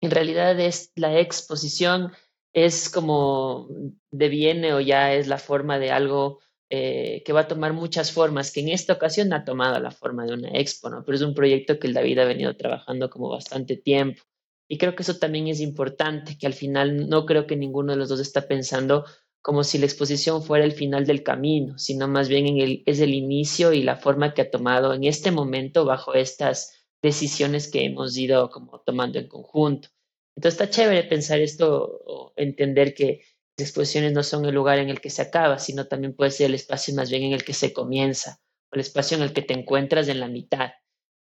en 0.00 0.10
realidad 0.10 0.58
es 0.60 0.92
la 0.94 1.18
exposición 1.18 2.12
es 2.52 2.88
como 2.88 3.68
deviene 4.10 4.72
o 4.72 4.80
ya 4.80 5.12
es 5.12 5.26
la 5.26 5.38
forma 5.38 5.78
de 5.78 5.90
algo 5.90 6.40
eh, 6.70 7.22
que 7.24 7.32
va 7.32 7.42
a 7.42 7.48
tomar 7.48 7.74
muchas 7.74 8.10
formas, 8.10 8.50
que 8.50 8.60
en 8.60 8.70
esta 8.70 8.94
ocasión 8.94 9.32
ha 9.32 9.44
tomado 9.44 9.78
la 9.78 9.90
forma 9.90 10.24
de 10.24 10.34
una 10.34 10.48
expo, 10.58 10.88
¿no? 10.88 11.04
Pero 11.04 11.16
es 11.16 11.22
un 11.22 11.34
proyecto 11.34 11.78
que 11.78 11.86
el 11.86 11.94
David 11.94 12.18
ha 12.18 12.24
venido 12.24 12.56
trabajando 12.56 13.08
como 13.08 13.28
bastante 13.28 13.76
tiempo. 13.76 14.22
Y 14.68 14.78
creo 14.78 14.96
que 14.96 15.02
eso 15.02 15.18
también 15.18 15.46
es 15.46 15.60
importante, 15.60 16.36
que 16.38 16.46
al 16.46 16.54
final 16.54 17.08
no 17.08 17.24
creo 17.24 17.46
que 17.46 17.56
ninguno 17.56 17.92
de 17.92 17.98
los 17.98 18.08
dos 18.08 18.20
está 18.20 18.48
pensando 18.48 19.04
como 19.46 19.62
si 19.62 19.78
la 19.78 19.86
exposición 19.86 20.42
fuera 20.42 20.64
el 20.64 20.72
final 20.72 21.06
del 21.06 21.22
camino, 21.22 21.78
sino 21.78 22.08
más 22.08 22.28
bien 22.28 22.82
es 22.84 22.98
el 22.98 23.14
inicio 23.14 23.72
y 23.72 23.84
la 23.84 23.94
forma 23.94 24.34
que 24.34 24.42
ha 24.42 24.50
tomado 24.50 24.92
en 24.92 25.04
este 25.04 25.30
momento 25.30 25.84
bajo 25.84 26.14
estas 26.14 26.84
decisiones 27.00 27.70
que 27.70 27.84
hemos 27.84 28.16
ido 28.18 28.50
como 28.50 28.80
tomando 28.80 29.20
en 29.20 29.28
conjunto. 29.28 29.90
Entonces 30.34 30.60
está 30.60 30.68
chévere 30.68 31.04
pensar 31.04 31.38
esto 31.38 32.02
o 32.04 32.32
entender 32.34 32.92
que 32.92 33.20
las 33.56 33.68
exposiciones 33.68 34.12
no 34.12 34.24
son 34.24 34.44
el 34.46 34.54
lugar 34.56 34.80
en 34.80 34.88
el 34.88 35.00
que 35.00 35.10
se 35.10 35.22
acaba, 35.22 35.60
sino 35.60 35.86
también 35.86 36.16
puede 36.16 36.32
ser 36.32 36.46
el 36.46 36.56
espacio 36.56 36.92
más 36.96 37.08
bien 37.08 37.22
en 37.22 37.32
el 37.32 37.44
que 37.44 37.52
se 37.52 37.72
comienza, 37.72 38.40
o 38.72 38.74
el 38.74 38.80
espacio 38.80 39.16
en 39.16 39.22
el 39.22 39.32
que 39.32 39.42
te 39.42 39.54
encuentras 39.54 40.08
en 40.08 40.18
la 40.18 40.26
mitad. 40.26 40.72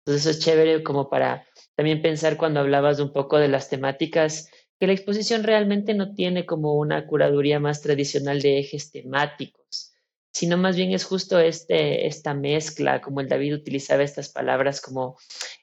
Entonces 0.04 0.26
eso 0.26 0.30
es 0.30 0.44
chévere 0.44 0.82
como 0.82 1.08
para 1.08 1.46
también 1.76 2.02
pensar 2.02 2.36
cuando 2.36 2.58
hablabas 2.58 2.98
un 2.98 3.12
poco 3.12 3.38
de 3.38 3.46
las 3.46 3.70
temáticas, 3.70 4.50
que 4.78 4.86
la 4.86 4.92
exposición 4.92 5.42
realmente 5.42 5.94
no 5.94 6.14
tiene 6.14 6.46
como 6.46 6.74
una 6.74 7.06
curaduría 7.06 7.58
más 7.58 7.82
tradicional 7.82 8.40
de 8.40 8.58
ejes 8.60 8.92
temáticos, 8.92 9.92
sino 10.32 10.56
más 10.56 10.76
bien 10.76 10.92
es 10.92 11.04
justo 11.04 11.40
este, 11.40 12.06
esta 12.06 12.32
mezcla, 12.34 13.00
como 13.00 13.20
el 13.20 13.28
David 13.28 13.54
utilizaba 13.54 14.04
estas 14.04 14.28
palabras 14.28 14.80
como 14.80 15.16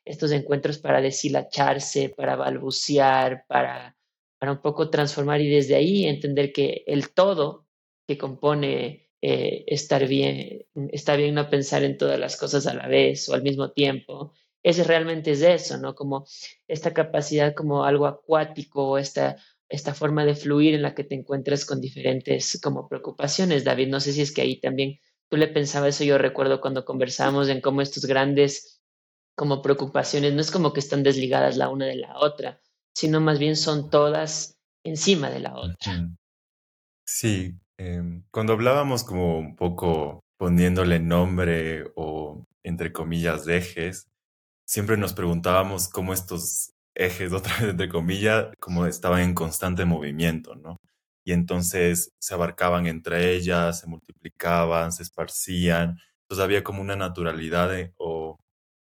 estos 0.04 0.32
encuentros 0.32 0.80
para 0.80 1.02
deshilacharse, 1.02 2.10
para 2.10 2.36
balbucear, 2.36 3.46
para, 3.48 3.96
para 4.38 4.52
un 4.52 4.62
poco 4.62 4.90
transformar 4.90 5.40
y 5.42 5.50
desde 5.50 5.76
ahí 5.76 6.06
entender 6.06 6.52
que 6.52 6.84
el 6.88 7.14
todo 7.14 7.66
que 8.06 8.18
compone 8.18 9.10
eh, 9.22 9.64
estar 9.68 10.08
bien, 10.08 10.66
está 10.92 11.16
bien 11.16 11.36
no 11.36 11.50
pensar 11.50 11.84
en 11.84 11.98
todas 11.98 12.20
las 12.20 12.38
cosas 12.38 12.68
a 12.68 12.74
la 12.74 12.88
vez 12.88 13.30
o 13.30 13.34
al 13.34 13.44
mismo 13.44 13.72
tiempo, 13.72 14.34
ese 14.66 14.84
realmente 14.84 15.32
es 15.32 15.44
eso, 15.44 15.78
¿no? 15.78 15.94
Como 15.94 16.26
esta 16.68 16.92
capacidad 16.92 17.54
como 17.54 17.86
algo 17.86 18.08
acuático, 18.08 18.98
esta 18.98 19.38
esta 19.70 19.94
forma 19.94 20.26
de 20.26 20.36
fluir 20.36 20.74
en 20.76 20.82
la 20.82 20.94
que 20.94 21.04
te 21.04 21.16
encuentras 21.16 21.66
con 21.66 21.82
diferentes 21.82 22.60
como 22.62 22.88
preocupaciones. 22.88 23.64
David, 23.64 23.90
no 23.90 24.00
sé 24.00 24.14
si 24.14 24.22
es 24.22 24.32
que 24.32 24.42
ahí 24.42 24.60
también 24.60 25.00
tú 25.30 25.38
le 25.38 25.48
pensabas 25.48 25.96
eso, 25.96 26.04
yo 26.04 26.18
recuerdo 26.18 26.62
cuando 26.62 26.86
conversamos 26.86 27.50
en 27.50 27.62
cómo 27.62 27.82
estos 27.82 28.06
grandes 28.06 28.82
como 29.36 29.62
preocupaciones 29.62 30.34
no 30.34 30.42
es 30.42 30.52
como 30.52 30.74
que 30.74 30.80
están 30.80 31.04
desligadas 31.04 31.58
la 31.58 31.70
una 31.70 31.86
de 31.86 31.98
la 31.98 32.18
otra, 32.18 32.62
sino 32.96 33.22
más 33.22 33.38
bien 33.38 33.56
son 33.56 33.90
todas 33.90 34.58
encima 34.84 35.30
de 35.30 35.40
la 35.40 35.56
otra. 35.56 36.10
Sí, 37.06 37.56
eh, 37.78 38.22
cuando 38.32 38.54
hablábamos 38.54 39.04
como 39.04 39.38
un 39.38 39.56
poco 39.56 40.22
poniéndole 40.38 41.00
nombre 41.00 41.92
o 41.96 42.46
entre 42.64 42.92
comillas 42.92 43.48
ejes, 43.48 44.08
siempre 44.66 44.98
nos 44.98 45.14
preguntábamos 45.14 45.90
cómo 45.90 46.14
estos 46.14 46.74
ejes, 46.96 47.34
otra 47.34 47.54
vez 47.60 47.70
entre 47.72 47.90
comillas, 47.90 48.48
como 48.60 48.86
estaban 48.86 49.22
en 49.22 49.34
constante 49.36 49.86
movimiento, 49.86 50.56
¿no? 50.56 50.78
Y 51.26 51.34
entonces 51.34 52.12
se 52.20 52.34
abarcaban 52.36 52.88
entre 52.88 53.34
ellas, 53.34 53.80
se 53.80 53.88
multiplicaban, 53.88 54.92
se 54.92 55.04
esparcían. 55.04 56.00
Entonces 56.24 56.44
había 56.44 56.64
como 56.64 56.82
una 56.82 56.96
naturalidad 56.96 57.72
o 57.98 58.38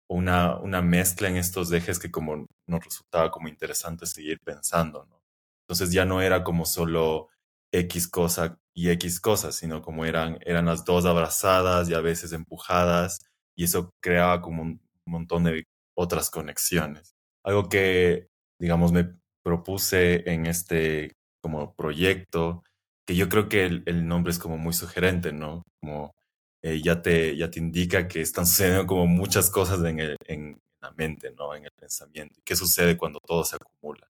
una, 0.08 0.82
mezcla 0.82 1.28
en 1.28 1.36
estos 1.36 1.72
ejes 1.72 1.98
que 1.98 2.10
como 2.10 2.46
nos 2.66 2.84
resultaba 2.84 3.30
como 3.30 3.48
interesante 3.48 4.06
seguir 4.06 4.40
pensando, 4.44 5.06
¿no? 5.06 5.22
Entonces 5.66 5.92
ya 5.92 6.04
no 6.04 6.22
era 6.22 6.44
como 6.44 6.64
solo 6.66 7.28
X 7.72 8.08
cosa 8.08 8.58
y 8.74 8.90
X 8.90 9.20
cosas, 9.20 9.56
sino 9.56 9.82
como 9.82 10.04
eran, 10.06 10.38
eran 10.46 10.66
las 10.66 10.84
dos 10.84 11.04
abrazadas 11.04 11.88
y 11.90 11.94
a 11.94 12.00
veces 12.00 12.32
empujadas, 12.32 13.20
y 13.56 13.64
eso 13.64 13.90
creaba 14.00 14.40
como 14.40 14.62
un 14.62 14.80
montón 15.10 15.44
de 15.44 15.64
otras 15.96 16.30
conexiones 16.30 17.18
algo 17.48 17.68
que, 17.68 18.28
digamos, 18.60 18.92
me 18.92 19.14
propuse 19.42 20.30
en 20.30 20.46
este 20.46 21.12
como 21.42 21.74
proyecto, 21.74 22.62
que 23.06 23.16
yo 23.16 23.28
creo 23.28 23.48
que 23.48 23.64
el, 23.64 24.06
nombre 24.06 24.32
es 24.32 24.38
como 24.38 24.58
muy 24.58 24.74
sugerente, 24.74 25.32
¿no? 25.32 25.62
Como 25.80 26.14
eh, 26.62 26.82
ya, 26.82 27.00
te, 27.00 27.36
ya 27.36 27.50
te 27.50 27.58
indica 27.60 28.08
que 28.08 28.20
están 28.20 28.46
sucediendo 28.46 28.86
como 28.86 29.06
muchas 29.06 29.50
cosas 29.50 29.82
en, 29.84 30.00
el, 30.00 30.16
en 30.26 30.60
la 30.82 30.90
mente, 30.92 31.30
¿no? 31.32 31.54
En 31.54 31.64
el 31.64 31.70
pensamiento. 31.72 32.40
¿Qué 32.44 32.56
sucede 32.56 32.98
cuando 32.98 33.20
todo 33.20 33.44
se 33.44 33.56
acumula? 33.56 34.08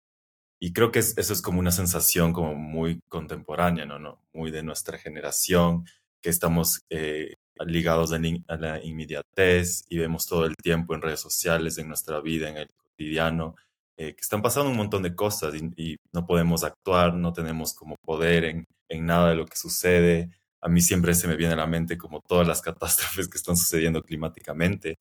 Y 0.60 0.74
creo 0.74 0.92
que 0.92 1.00
es, 1.00 1.18
eso 1.18 1.34
es 1.34 1.42
como 1.42 1.60
una 1.60 1.72
sensación 1.72 2.34
como 2.34 2.56
muy 2.56 3.00
contemporánea, 3.08 3.86
¿no? 3.86 4.00
¿no? 4.00 4.20
Muy 4.34 4.52
de 4.52 4.64
nuestra 4.64 4.98
generación, 4.98 5.86
que 6.22 6.30
estamos 6.30 6.82
eh, 6.90 7.36
ligados 7.66 8.12
a, 8.14 8.20
la 8.58 8.84
inmediatez 8.84 9.84
y 9.90 9.98
vemos 9.98 10.26
todo 10.28 10.46
el 10.46 10.56
tiempo 10.56 10.96
en 10.96 11.02
redes 11.02 11.20
sociales, 11.20 11.78
en 11.78 11.88
nuestra 11.88 12.20
vida, 12.22 12.50
en 12.50 12.58
el 12.58 12.68
cotidiano, 12.76 13.56
eh, 13.98 14.14
que 14.16 14.22
están 14.22 14.42
pasando 14.42 14.70
un 14.72 14.78
montón 14.78 15.04
de 15.04 15.16
cosas 15.16 15.54
y, 15.56 15.98
no 16.14 16.26
podemos 16.26 16.64
actuar, 16.64 17.14
no 17.14 17.34
tenemos 17.34 17.74
como 17.74 17.96
poder 18.04 18.46
en, 18.46 18.66
en 18.90 19.06
nada 19.06 19.30
de 19.30 19.36
lo 19.36 19.46
que 19.46 19.58
sucede. 19.58 20.30
A 20.62 20.70
mí 20.70 20.82
siempre 20.82 21.16
se 21.16 21.28
me 21.28 21.36
viene 21.36 21.54
a 21.54 21.58
la 21.58 21.68
mente 21.68 21.98
como 21.98 22.22
todas 22.22 22.48
las 22.48 22.62
catástrofes 22.62 23.28
que 23.28 23.38
están 23.38 23.58
sucediendo 23.58 24.02
climáticamente 24.04 24.98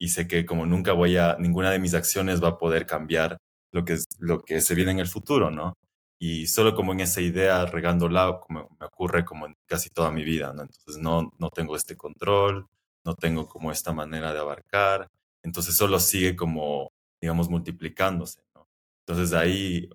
y 0.00 0.08
sé 0.08 0.26
que 0.26 0.46
como 0.46 0.66
nunca 0.66 0.92
voy 0.92 1.16
a, 1.18 1.36
ninguna 1.38 1.70
de 1.70 1.78
mis 1.78 1.94
acciones 1.94 2.42
va 2.42 2.48
a 2.48 2.58
poder 2.58 2.86
cambiar 2.86 3.36
lo 3.72 3.84
que, 3.84 3.98
lo 4.18 4.40
que 4.42 4.60
se 4.60 4.74
viene 4.74 4.92
en 4.92 4.98
el 4.98 5.06
futuro, 5.06 5.50
¿no? 5.50 5.74
Y 6.22 6.46
solo 6.48 6.74
como 6.74 6.92
en 6.92 7.00
esa 7.00 7.22
idea, 7.22 7.64
regándola, 7.66 8.40
como 8.40 8.68
me 8.78 8.86
ocurre 8.86 9.24
como 9.24 9.46
en 9.46 9.54
casi 9.66 9.88
toda 9.88 10.10
mi 10.10 10.22
vida, 10.22 10.52
¿no? 10.52 10.62
Entonces 10.62 10.98
no, 10.98 11.32
no 11.38 11.48
tengo 11.50 11.76
este 11.76 11.96
control, 11.96 12.66
no 13.06 13.14
tengo 13.14 13.48
como 13.48 13.72
esta 13.72 13.92
manera 13.94 14.32
de 14.34 14.40
abarcar, 14.40 15.08
entonces 15.42 15.74
solo 15.76 15.98
sigue 15.98 16.36
como, 16.36 16.90
digamos, 17.22 17.48
multiplicándose, 17.48 18.42
¿no? 18.54 18.66
Entonces 19.06 19.32
ahí, 19.34 19.88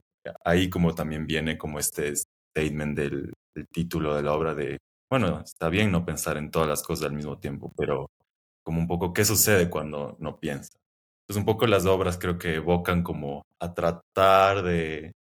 ahí 0.44 0.70
como 0.70 0.96
también 0.96 1.27
viene 1.27 1.58
como 1.60 1.77
este 1.79 2.13
statement 2.15 2.98
del, 2.98 3.34
del 3.55 3.67
título 3.67 4.15
de 4.15 4.24
la 4.24 4.34
obra 4.34 4.55
de, 4.55 4.79
bueno, 5.12 5.41
está 5.41 5.70
bien 5.70 5.91
no 5.91 6.05
pensar 6.05 6.38
en 6.38 6.50
todas 6.50 6.67
las 6.67 6.82
cosas 6.84 7.05
al 7.05 7.13
mismo 7.13 7.38
tiempo, 7.39 7.72
pero 7.77 8.10
como 8.63 8.79
un 8.79 8.88
poco 8.88 9.13
qué 9.13 9.25
sucede 9.25 9.70
cuando 9.70 10.17
no 10.20 10.39
piensa. 10.39 10.74
Entonces 11.24 11.39
un 11.41 11.46
poco 11.46 11.67
las 11.67 11.86
obras 11.86 12.17
creo 12.17 12.38
que 12.39 12.55
evocan 12.55 13.03
como 13.03 13.44
a 13.60 13.74
tratar 13.74 14.63
de, 14.63 15.13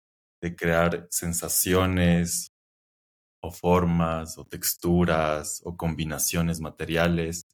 de 0.43 0.55
crear 0.55 1.07
sensaciones 1.09 2.51
o 3.41 3.49
formas 3.49 4.37
o 4.37 4.45
texturas 4.45 5.61
o 5.63 5.77
combinaciones 5.77 6.59
materiales 6.59 7.45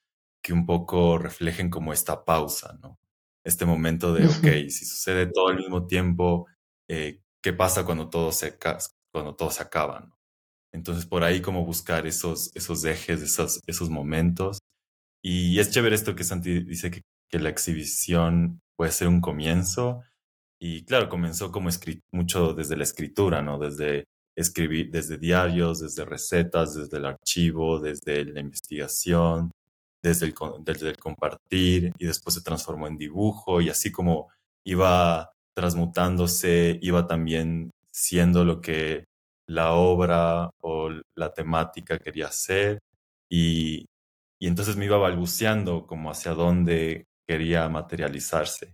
que 0.44 0.54
un 0.54 0.66
poco 0.66 1.18
reflejen 1.18 1.70
como 1.70 1.94
esta 1.94 2.26
pausa, 2.26 2.78
¿no? 2.82 2.98
Este 3.46 3.66
momento 3.66 4.14
de, 4.14 4.28
ok, 4.28 4.70
si 4.70 4.86
sucede 4.86 5.28
todo 5.28 5.50
al 5.50 5.58
mismo 5.58 5.88
tiempo, 5.88 6.48
eh, 6.90 7.22
¿qué 7.42 7.54
pasa 7.54 7.86
cuando 7.86 8.10
todo 8.10 8.32
se, 8.32 8.58
cuando 9.14 9.36
todo 9.36 9.52
se 9.52 9.64
acaba? 9.64 10.00
¿no? 10.02 10.18
Entonces 10.74 11.06
por 11.06 11.24
ahí 11.24 11.42
como 11.42 11.66
buscar 11.66 12.06
esos, 12.08 12.52
esos 12.56 12.84
ejes, 12.86 13.22
esos, 13.22 13.62
esos 13.68 13.90
momentos 13.90 14.60
y 15.24 15.60
es 15.60 15.72
chévere 15.72 15.96
esto 15.96 16.16
que 16.16 16.24
Santi 16.24 16.64
dice 16.64 16.92
que, 16.92 17.02
la 17.32 17.50
exhibición 17.50 18.60
puede 18.76 18.92
ser 18.92 19.08
un 19.08 19.22
comienzo. 19.22 20.02
Y 20.60 20.84
claro, 20.84 21.08
comenzó 21.10 21.52
como 21.52 21.70
mucho 22.12 22.54
desde 22.54 22.76
la 22.76 22.84
escritura, 22.84 23.42
¿no? 23.42 23.58
Desde 23.58 24.06
escribir, 24.36 24.92
desde 24.92 25.18
diarios, 25.18 25.80
desde 25.80 26.06
recetas, 26.06 26.76
desde 26.76 26.98
el 26.98 27.06
archivo, 27.06 27.80
desde 27.80 28.26
la 28.26 28.42
investigación, 28.42 29.52
desde 30.02 30.28
el, 30.28 30.36
desde 30.62 30.90
el 30.90 30.98
compartir 30.98 31.94
y 31.98 32.06
después 32.06 32.36
se 32.36 32.42
transformó 32.42 32.88
en 32.88 32.98
dibujo 32.98 33.62
y 33.62 33.70
así 33.70 33.92
como 33.92 34.30
iba 34.64 35.32
transmutándose, 35.54 36.80
iba 36.82 37.06
también 37.08 37.72
siendo 37.92 38.46
lo 38.46 38.62
que 38.62 39.06
la 39.48 39.74
obra 39.74 40.50
o 40.62 40.90
la 41.16 41.34
temática 41.34 41.98
quería 42.00 42.32
ser 42.32 42.80
y, 43.30 43.86
y 44.40 44.48
entonces 44.48 44.78
me 44.78 44.86
iba 44.86 44.98
balbuceando 44.98 45.86
como 45.86 46.12
hacia 46.12 46.34
dónde 46.34 47.06
quería 47.28 47.68
materializarse, 47.68 48.74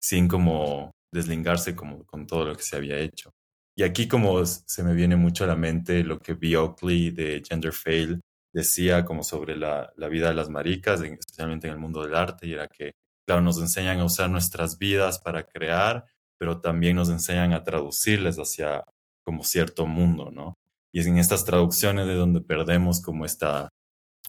sin 0.00 0.28
como 0.28 0.90
deslingarse 1.14 1.74
como 1.74 2.04
con 2.04 2.26
todo 2.26 2.44
lo 2.44 2.54
que 2.54 2.62
se 2.62 2.76
había 2.76 2.98
hecho. 2.98 3.32
Y 3.76 3.82
aquí 3.82 4.06
como 4.06 4.44
se 4.44 4.82
me 4.84 4.94
viene 4.94 5.16
mucho 5.16 5.44
a 5.44 5.46
la 5.46 5.56
mente 5.56 6.04
lo 6.04 6.18
que 6.18 6.34
B. 6.34 6.56
Oakley 6.56 7.10
de 7.10 7.42
Gender 7.46 7.72
Fail 7.72 8.20
decía 8.52 9.04
como 9.04 9.24
sobre 9.24 9.56
la, 9.56 9.92
la 9.96 10.08
vida 10.08 10.28
de 10.28 10.34
las 10.34 10.48
maricas, 10.48 11.00
especialmente 11.00 11.66
en 11.66 11.72
el 11.72 11.80
mundo 11.80 12.02
del 12.02 12.14
arte, 12.14 12.46
y 12.46 12.52
era 12.52 12.68
que, 12.68 12.92
claro, 13.26 13.42
nos 13.42 13.58
enseñan 13.58 13.98
a 14.00 14.04
usar 14.04 14.30
nuestras 14.30 14.78
vidas 14.78 15.18
para 15.18 15.44
crear, 15.44 16.04
pero 16.38 16.60
también 16.60 16.96
nos 16.96 17.08
enseñan 17.08 17.52
a 17.52 17.64
traducirles 17.64 18.36
hacia 18.36 18.84
como 19.24 19.42
cierto 19.42 19.86
mundo, 19.86 20.30
¿no? 20.30 20.54
Y 20.92 21.00
es 21.00 21.06
en 21.06 21.18
estas 21.18 21.44
traducciones 21.44 22.06
de 22.06 22.14
donde 22.14 22.40
perdemos 22.40 23.00
como 23.00 23.24
esta 23.24 23.70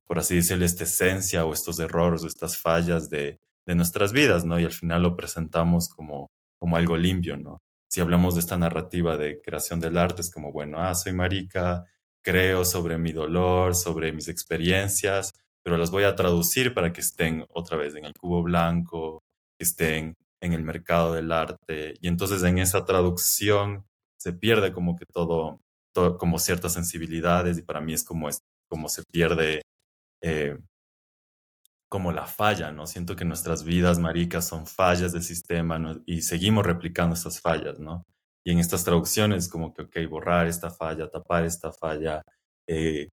por 0.07 0.19
así 0.19 0.35
decirlo, 0.35 0.65
esta 0.65 0.83
esencia 0.83 1.45
o 1.45 1.53
estos 1.53 1.79
errores 1.79 2.23
o 2.23 2.27
estas 2.27 2.57
fallas 2.57 3.09
de, 3.09 3.39
de 3.65 3.75
nuestras 3.75 4.11
vidas, 4.11 4.45
¿no? 4.45 4.59
Y 4.59 4.65
al 4.65 4.71
final 4.71 5.03
lo 5.03 5.15
presentamos 5.15 5.89
como, 5.89 6.29
como 6.65 6.77
algo 6.77 6.97
limpio, 6.97 7.37
¿no? 7.37 7.61
Si 7.87 8.01
hablamos 8.01 8.33
de 8.33 8.39
esta 8.39 8.57
narrativa 8.57 9.17
de 9.17 9.39
creación 9.39 9.79
del 9.79 9.99
arte, 9.99 10.21
es 10.21 10.31
como, 10.31 10.51
bueno, 10.51 10.79
ah, 10.79 10.95
soy 10.95 11.13
marica, 11.13 11.85
creo 12.23 12.65
sobre 12.65 12.97
mi 12.97 13.11
dolor, 13.11 13.75
sobre 13.75 14.11
mis 14.11 14.27
experiencias, 14.29 15.31
pero 15.61 15.77
las 15.77 15.91
voy 15.91 16.05
a 16.05 16.15
traducir 16.15 16.73
para 16.73 16.91
que 16.91 17.01
estén 17.01 17.45
otra 17.49 17.77
vez 17.77 17.93
en 17.93 18.05
el 18.05 18.13
cubo 18.19 18.41
blanco, 18.41 19.21
que 19.59 19.63
estén 19.63 20.15
en 20.41 20.53
el 20.53 20.63
mercado 20.63 21.13
del 21.13 21.31
arte. 21.31 21.93
Y 22.01 22.07
entonces 22.07 22.41
en 22.41 22.57
esa 22.57 22.83
traducción 22.83 23.85
se 24.17 24.33
pierde 24.33 24.73
como 24.73 24.95
que 24.95 25.05
todo, 25.05 25.59
como 26.17 26.39
ciertas 26.39 26.73
sensibilidades 26.73 27.59
y 27.59 27.61
para 27.61 27.79
mí 27.79 27.93
es 27.93 28.03
como, 28.03 28.27
es, 28.27 28.41
como 28.67 28.89
se 28.89 29.03
pierde 29.11 29.61
eh, 30.23 30.57
como 31.89 32.11
la 32.11 32.25
falla, 32.25 32.71
¿no? 32.71 32.87
Siento 32.87 33.15
que 33.15 33.25
nuestras 33.25 33.63
vidas, 33.63 33.99
maricas, 33.99 34.47
son 34.47 34.67
fallas 34.67 35.13
del 35.13 35.23
sistema 35.23 35.79
y 36.05 36.21
seguimos 36.21 36.65
replicando 36.65 37.15
estas 37.15 37.39
fallas, 37.41 37.79
¿no? 37.79 38.03
Y 38.45 38.51
en 38.51 38.59
estas 38.59 38.83
traducciones, 38.83 39.49
como 39.49 39.73
que, 39.73 39.83
ok, 39.83 39.97
borrar 40.09 40.47
esta 40.47 40.69
falla, 40.69 41.09
tapar 41.09 41.45
esta 41.45 41.71
falla, 41.71 42.21
eh, 42.67 43.09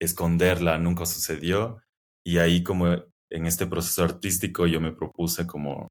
esconderla, 0.00 0.78
nunca 0.78 1.06
sucedió. 1.06 1.82
Y 2.24 2.38
ahí 2.38 2.62
como 2.62 2.86
en 3.30 3.46
este 3.46 3.66
proceso 3.66 4.04
artístico 4.04 4.66
yo 4.66 4.80
me 4.80 4.92
propuse 4.92 5.46
como 5.46 5.88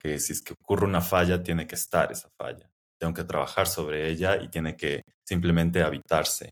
que 0.00 0.18
si 0.18 0.32
es 0.32 0.42
que 0.42 0.54
ocurre 0.54 0.86
una 0.86 1.00
falla, 1.00 1.42
tiene 1.42 1.66
que 1.66 1.74
estar 1.74 2.12
esa 2.12 2.28
falla. 2.38 2.68
Tengo 3.00 3.14
que 3.14 3.24
trabajar 3.24 3.66
sobre 3.66 4.08
ella 4.10 4.36
y 4.42 4.48
tiene 4.48 4.76
que 4.76 5.02
simplemente 5.24 5.82
habitarse. 5.82 6.50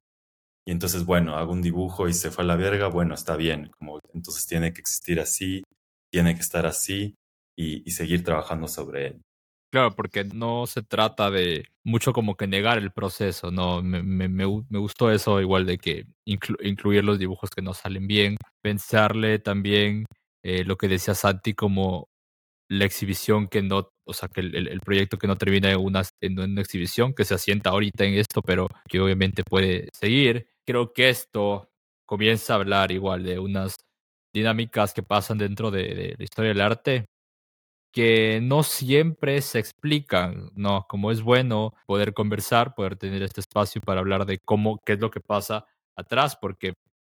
Y 0.67 0.73
entonces, 0.73 1.05
bueno, 1.05 1.37
hago 1.37 1.53
un 1.53 1.63
dibujo 1.63 2.09
y 2.09 2.15
se 2.15 2.31
fue 2.31 2.45
a 2.45 2.47
la 2.47 2.57
verga, 2.57 2.89
bueno, 2.89 3.15
está 3.15 3.37
bien, 3.37 3.71
como 3.79 4.01
entonces 4.15 4.47
tiene 4.47 4.73
que 4.73 4.81
existir 4.81 5.21
así, 5.21 5.63
tiene 6.11 6.35
que 6.35 6.41
estar 6.41 6.65
así 6.65 7.17
y, 7.57 7.91
seguir 7.91 8.25
trabajando 8.25 8.67
sobre 8.67 9.09
él. 9.09 9.23
Claro, 9.71 9.95
porque 9.95 10.25
no 10.25 10.67
se 10.67 10.83
trata 10.83 11.31
de 11.31 11.67
mucho 11.83 12.13
como 12.13 12.37
que 12.37 12.47
negar 12.47 12.79
el 12.79 12.93
proceso, 12.93 13.51
¿no? 13.51 13.83
Me, 13.83 14.03
me, 14.03 14.29
me, 14.29 14.79
gustó 14.79 15.11
eso 15.11 15.41
igual 15.41 15.67
de 15.67 15.79
que 15.79 16.07
incluir 16.25 17.05
los 17.05 17.19
dibujos 17.19 17.51
que 17.51 17.63
no 17.63 17.75
salen 17.75 18.07
bien, 18.07 18.37
pensarle 18.63 19.41
también 19.41 20.07
eh, 20.45 20.65
lo 20.65 20.77
que 20.77 20.89
decía 20.89 21.15
Santi 21.15 21.55
como 21.55 22.09
la 22.69 22.85
exhibición 22.85 23.49
que 23.49 23.63
no, 23.63 23.91
o 24.07 24.13
sea, 24.13 24.29
que 24.29 24.41
el, 24.41 24.69
el, 24.69 24.81
proyecto 24.81 25.19
que 25.19 25.27
no 25.27 25.37
termina 25.37 25.71
en 25.71 25.79
una, 25.81 26.03
en 26.21 26.39
una 26.39 26.61
exhibición, 26.61 27.13
que 27.15 27.25
se 27.25 27.35
asienta 27.35 27.71
ahorita 27.71 28.05
en 28.05 28.15
esto, 28.15 28.43
pero 28.43 28.69
que 28.89 29.01
obviamente 29.01 29.43
puede 29.45 29.89
seguir 29.93 30.47
creo 30.65 30.93
que 30.93 31.09
esto 31.09 31.71
comienza 32.07 32.55
a 32.55 32.57
hablar 32.57 32.93
igual 32.93 33.25
de 33.25 33.39
unas 33.39 33.77
dinámicas 34.33 34.93
que 34.93 35.03
pasan 35.03 35.39
dentro 35.39 35.71
de, 35.71 36.15
la 36.19 36.25
historia 36.25 36.51
del 36.51 36.61
arte 36.61 37.07
que 37.93 38.41
no 38.43 38.65
siempre 38.65 39.41
se 39.41 39.61
explican, 39.61 40.51
¿no? 40.57 40.85
Como 40.89 41.13
es 41.13 41.23
bueno 41.23 41.75
poder 41.87 42.13
conversar, 42.13 42.75
poder 42.75 42.97
tener 42.97 43.23
este 43.23 43.41
espacio 43.41 43.81
para 43.81 44.01
hablar 44.01 44.27
de 44.27 44.39
cómo, 44.39 44.81
qué 44.85 44.95
es 44.95 45.01
lo 45.01 45.13
que 45.13 45.21
pasa 45.21 45.65
atrás, 45.95 46.37
porque 46.37 46.75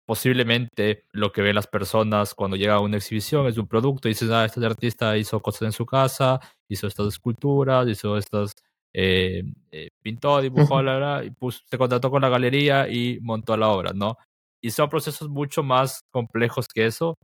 posiblemente 0.05 1.05
lo 1.13 1.31
que 1.31 1.41
ven 1.41 1.55
las 1.55 1.67
personas 1.67 2.33
cuando 2.33 2.57
llega 2.57 2.75
a 2.75 2.81
una 2.81 2.97
exhibición 2.97 3.47
es 3.47 3.57
un 3.57 3.67
producto 3.67 4.09
y 4.09 4.11
dicen, 4.11 4.33
ah, 4.33 4.43
este 4.43 4.63
artista 4.65 5.17
hizo 5.17 5.39
cosas 5.39 5.63
en 5.63 5.71
su 5.71 5.85
casa, 5.85 6.41
hizo 6.67 6.87
estas 6.87 7.07
esculturas, 7.07 7.87
hizo 7.87 8.17
estas 8.17 8.53
eh, 8.97 9.43
eh, 9.71 9.89
pintó, 10.01 10.39
dibujó, 10.41 10.81
la, 10.81 11.21
y 11.25 11.29
se 11.69 11.77
contrató 11.77 12.09
con 12.09 12.21
la 12.21 12.29
galería 12.29 12.87
y 12.87 13.19
montó 13.21 13.57
la 13.57 13.67
obra, 13.67 13.91
¿no? 13.93 14.17
Y 14.63 14.71
son 14.71 14.89
procesos 14.89 15.27
mucho 15.27 15.63
más 15.63 16.03
complejos 16.11 16.67
que 16.73 16.85
eso. 16.85 17.17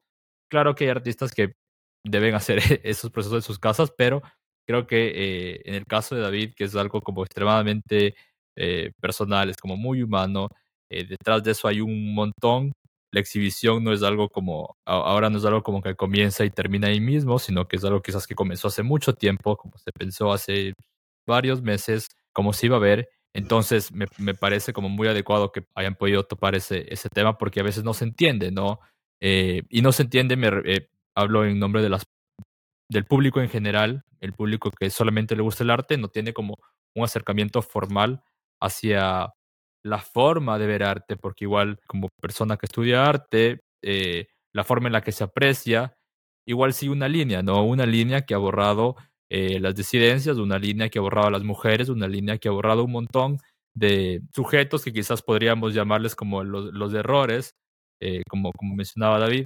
Claro 0.49 0.75
que 0.75 0.83
hay 0.83 0.89
artistas 0.89 1.31
que 1.33 1.53
deben 2.05 2.35
hacer 2.35 2.59
esos 2.83 3.09
procesos 3.11 3.37
en 3.37 3.41
sus 3.43 3.57
casas, 3.57 3.93
pero 3.97 4.21
creo 4.67 4.85
que 4.85 5.11
eh, 5.15 5.61
en 5.63 5.75
el 5.75 5.85
caso 5.85 6.13
de 6.15 6.21
David, 6.21 6.55
que 6.57 6.65
es 6.65 6.75
algo 6.75 7.01
como 7.01 7.23
extremadamente 7.23 8.15
personal, 8.99 9.49
es 9.49 9.57
como 9.57 9.77
muy 9.77 10.03
humano, 10.03 10.49
detrás 10.89 11.41
de 11.43 11.51
eso 11.51 11.67
hay 11.67 11.81
un 11.81 12.13
montón. 12.13 12.73
La 13.11 13.21
exhibición 13.21 13.83
no 13.83 13.93
es 13.93 14.03
algo 14.03 14.29
como, 14.29 14.75
ahora 14.85 15.29
no 15.29 15.37
es 15.37 15.45
algo 15.45 15.63
como 15.63 15.81
que 15.81 15.95
comienza 15.95 16.45
y 16.45 16.51
termina 16.51 16.89
ahí 16.89 16.99
mismo, 16.99 17.39
sino 17.39 17.67
que 17.67 17.77
es 17.77 17.85
algo 17.85 18.01
quizás 18.01 18.27
que 18.27 18.35
comenzó 18.35 18.67
hace 18.67 18.83
mucho 18.83 19.13
tiempo, 19.13 19.57
como 19.57 19.77
se 19.77 19.91
pensó 19.93 20.31
hace 20.31 20.73
varios 21.25 21.61
meses 21.61 22.09
cómo 22.33 22.53
se 22.53 22.67
iba 22.67 22.77
a 22.77 22.79
ver. 22.79 23.09
Entonces 23.33 23.91
me, 23.93 24.07
me, 24.17 24.33
parece 24.33 24.73
como 24.73 24.89
muy 24.89 25.07
adecuado 25.07 25.51
que 25.51 25.65
hayan 25.75 25.95
podido 25.95 26.23
topar 26.23 26.55
ese, 26.55 26.85
ese 26.93 27.09
tema 27.09 27.37
porque 27.37 27.61
a 27.61 27.63
veces 27.63 27.83
no 27.83 27.93
se 27.93 28.03
entiende, 28.03 28.51
¿no? 28.51 28.79
Eh, 29.21 29.63
y 29.69 29.81
no 29.81 29.91
se 29.91 30.03
entiende, 30.03 30.35
me 30.35 30.49
eh, 30.65 30.89
hablo 31.15 31.45
en 31.45 31.59
nombre 31.59 31.81
de 31.81 31.89
las, 31.89 32.03
del 32.89 33.05
público 33.05 33.39
en 33.39 33.49
general, 33.49 34.03
el 34.19 34.33
público 34.33 34.71
que 34.71 34.89
solamente 34.89 35.35
le 35.35 35.43
gusta 35.43 35.63
el 35.63 35.69
arte, 35.69 35.97
no 35.97 36.09
tiene 36.09 36.33
como 36.33 36.57
un 36.95 37.03
acercamiento 37.03 37.61
formal 37.61 38.23
hacia 38.59 39.33
la 39.83 39.99
forma 39.99 40.59
de 40.59 40.67
ver 40.67 40.83
arte, 40.83 41.15
porque 41.15 41.45
igual 41.45 41.79
como 41.87 42.09
persona 42.21 42.57
que 42.57 42.65
estudia 42.65 43.05
arte, 43.05 43.61
eh, 43.81 44.27
la 44.53 44.63
forma 44.63 44.87
en 44.87 44.93
la 44.93 45.01
que 45.01 45.11
se 45.11 45.23
aprecia, 45.23 45.97
igual 46.45 46.73
sí 46.73 46.89
una 46.89 47.07
línea, 47.07 47.41
¿no? 47.41 47.63
Una 47.63 47.85
línea 47.85 48.21
que 48.25 48.33
ha 48.33 48.37
borrado 48.37 48.95
eh, 49.33 49.61
las 49.61 49.75
disidencias, 49.75 50.35
una 50.35 50.59
línea 50.59 50.89
que 50.89 50.99
ha 50.99 51.01
borrado 51.01 51.27
a 51.27 51.31
las 51.31 51.43
mujeres, 51.43 51.87
una 51.87 52.05
línea 52.05 52.37
que 52.37 52.49
ha 52.49 52.51
borrado 52.51 52.83
un 52.83 52.91
montón 52.91 53.37
de 53.73 54.21
sujetos 54.35 54.83
que 54.83 54.91
quizás 54.91 55.21
podríamos 55.21 55.73
llamarles 55.73 56.15
como 56.15 56.43
los, 56.43 56.93
errores, 56.93 57.55
eh, 58.01 58.23
como, 58.29 58.51
como 58.51 58.75
mencionaba 58.75 59.19
David. 59.19 59.45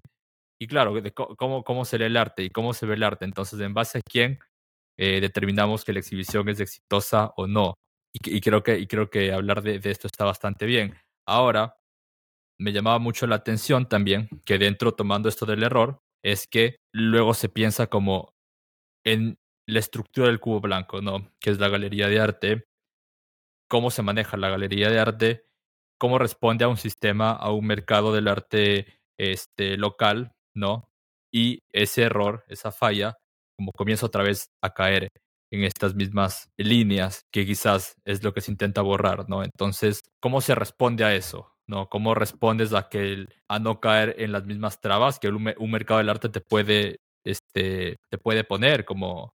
Y 0.59 0.65
claro, 0.65 0.99
de 0.99 1.11
cómo, 1.11 1.63
cómo 1.63 1.85
se 1.85 1.99
lee 1.99 2.05
el 2.05 2.17
arte 2.17 2.43
y 2.43 2.49
cómo 2.49 2.73
se 2.73 2.87
ve 2.87 2.95
el 2.95 3.03
arte. 3.03 3.25
Entonces, 3.25 3.59
en 3.59 3.75
base 3.75 3.99
a 3.99 4.01
quién 4.01 4.39
eh, 4.97 5.21
determinamos 5.21 5.85
que 5.85 5.93
la 5.93 5.99
exhibición 5.99 6.49
es 6.49 6.59
exitosa 6.61 7.31
o 7.37 7.45
no. 7.45 7.75
Y, 8.11 8.37
y 8.37 8.41
creo, 8.41 8.63
que, 8.63 8.79
y 8.79 8.87
creo 8.87 9.11
que 9.11 9.31
hablar 9.31 9.61
de, 9.61 9.77
de, 9.77 9.91
esto 9.91 10.07
está 10.07 10.25
bastante 10.25 10.65
bien. 10.65 10.95
Ahora, 11.27 11.75
me 12.59 12.73
llamaba 12.73 12.97
mucho 12.97 13.27
la 13.27 13.35
atención 13.35 13.87
también 13.87 14.29
que 14.45 14.57
dentro, 14.57 14.95
tomando 14.95 15.29
esto 15.29 15.45
del 15.45 15.61
error, 15.61 15.99
es 16.23 16.47
que 16.47 16.77
luego 16.91 17.35
se 17.35 17.49
piensa 17.49 17.85
como 17.85 18.33
en 19.05 19.37
la 19.67 19.79
estructura 19.79 20.27
del 20.27 20.39
cubo 20.39 20.61
blanco, 20.61 21.01
¿no? 21.01 21.31
Que 21.39 21.49
es 21.49 21.59
la 21.59 21.69
galería 21.69 22.07
de 22.07 22.19
arte, 22.19 22.65
cómo 23.67 23.91
se 23.91 24.01
maneja 24.01 24.37
la 24.37 24.49
galería 24.49 24.89
de 24.89 24.99
arte, 24.99 25.45
cómo 25.99 26.19
responde 26.19 26.65
a 26.65 26.67
un 26.67 26.77
sistema, 26.77 27.31
a 27.31 27.51
un 27.51 27.65
mercado 27.65 28.13
del 28.13 28.27
arte 28.27 28.99
este, 29.17 29.77
local, 29.77 30.31
¿no? 30.55 30.85
Y 31.33 31.59
ese 31.73 32.03
error, 32.03 32.43
esa 32.47 32.71
falla, 32.71 33.17
como 33.57 33.71
comienza 33.71 34.05
otra 34.05 34.23
vez 34.23 34.49
a 34.61 34.73
caer 34.73 35.09
en 35.51 35.63
estas 35.63 35.95
mismas 35.95 36.49
líneas 36.57 37.23
que 37.31 37.45
quizás 37.45 37.95
es 38.05 38.23
lo 38.23 38.33
que 38.33 38.41
se 38.41 38.51
intenta 38.51 38.81
borrar, 38.81 39.29
¿no? 39.29 39.43
Entonces, 39.43 40.01
¿cómo 40.21 40.41
se 40.41 40.55
responde 40.55 41.03
a 41.03 41.15
eso? 41.15 41.51
¿No? 41.67 41.89
¿Cómo 41.89 42.13
respondes 42.13 42.73
a 42.73 42.89
que 42.89 43.25
a 43.49 43.57
no 43.57 43.79
caer 43.79 44.15
en 44.19 44.31
las 44.31 44.45
mismas 44.45 44.81
trabas 44.81 45.17
que 45.17 45.29
un, 45.29 45.51
un 45.57 45.71
mercado 45.71 45.97
del 45.97 46.09
arte 46.09 46.29
te 46.29 46.41
puede 46.41 46.97
este 47.25 47.97
te 48.11 48.17
puede 48.19 48.43
poner 48.43 48.85
como 48.85 49.33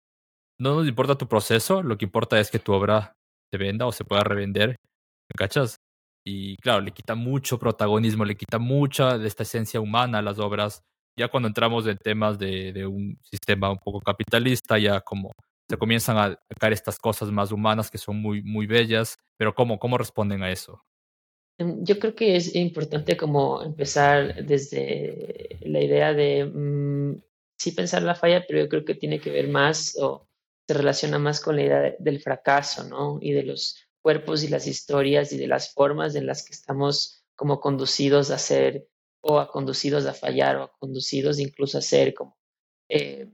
no 0.60 0.74
nos 0.74 0.86
importa 0.86 1.16
tu 1.16 1.26
proceso, 1.26 1.82
lo 1.82 1.96
que 1.96 2.04
importa 2.04 2.38
es 2.38 2.50
que 2.50 2.58
tu 2.58 2.72
obra 2.72 3.14
se 3.50 3.58
venda 3.58 3.86
o 3.86 3.92
se 3.92 4.04
pueda 4.04 4.22
revender, 4.22 4.68
¿me 4.68 5.36
cachas? 5.36 5.76
Y 6.24 6.56
claro, 6.58 6.82
le 6.82 6.92
quita 6.92 7.14
mucho 7.14 7.58
protagonismo, 7.58 8.24
le 8.26 8.36
quita 8.36 8.58
mucha 8.58 9.16
de 9.16 9.26
esta 9.26 9.42
esencia 9.42 9.80
humana 9.80 10.18
a 10.18 10.22
las 10.22 10.38
obras. 10.38 10.82
Ya 11.18 11.28
cuando 11.28 11.48
entramos 11.48 11.86
en 11.86 11.96
temas 11.96 12.38
de, 12.38 12.72
de 12.72 12.86
un 12.86 13.18
sistema 13.22 13.70
un 13.70 13.78
poco 13.78 14.00
capitalista, 14.00 14.78
ya 14.78 15.00
como 15.00 15.32
se 15.68 15.78
comienzan 15.78 16.18
a 16.18 16.38
caer 16.58 16.74
estas 16.74 16.98
cosas 16.98 17.30
más 17.30 17.52
humanas 17.52 17.90
que 17.90 17.98
son 17.98 18.20
muy, 18.20 18.42
muy 18.42 18.66
bellas, 18.66 19.16
pero 19.38 19.54
¿cómo, 19.54 19.78
cómo 19.78 19.96
responden 19.96 20.42
a 20.42 20.50
eso? 20.50 20.82
Em, 21.58 21.82
yo 21.84 21.98
creo 21.98 22.14
que 22.14 22.36
es 22.36 22.54
importante 22.54 23.16
como 23.16 23.62
empezar 23.62 24.44
desde 24.44 25.58
la 25.62 25.80
idea 25.80 26.12
de 26.12 26.44
mmm, 26.44 27.22
sí 27.56 27.72
pensar 27.72 28.02
la 28.02 28.14
falla, 28.14 28.44
pero 28.46 28.60
yo 28.60 28.68
creo 28.68 28.84
que 28.84 28.94
tiene 28.94 29.20
que 29.20 29.30
ver 29.30 29.48
más 29.48 29.96
o 29.98 30.26
se 30.70 30.74
relaciona 30.74 31.18
más 31.18 31.40
con 31.40 31.56
la 31.56 31.62
idea 31.62 31.96
del 31.98 32.20
fracaso, 32.20 32.84
¿no? 32.84 33.18
Y 33.20 33.32
de 33.32 33.42
los 33.42 33.88
cuerpos 34.00 34.44
y 34.44 34.48
las 34.48 34.68
historias 34.68 35.32
y 35.32 35.36
de 35.36 35.48
las 35.48 35.74
formas 35.74 36.14
en 36.14 36.26
las 36.26 36.44
que 36.44 36.52
estamos 36.52 37.24
como 37.34 37.58
conducidos 37.58 38.30
a 38.30 38.38
ser 38.38 38.86
o 39.20 39.40
a 39.40 39.50
conducidos 39.50 40.06
a 40.06 40.14
fallar 40.14 40.58
o 40.58 40.62
a 40.62 40.72
conducidos 40.78 41.40
incluso 41.40 41.78
a 41.78 41.82
ser 41.82 42.14
como 42.14 42.38
eh, 42.88 43.28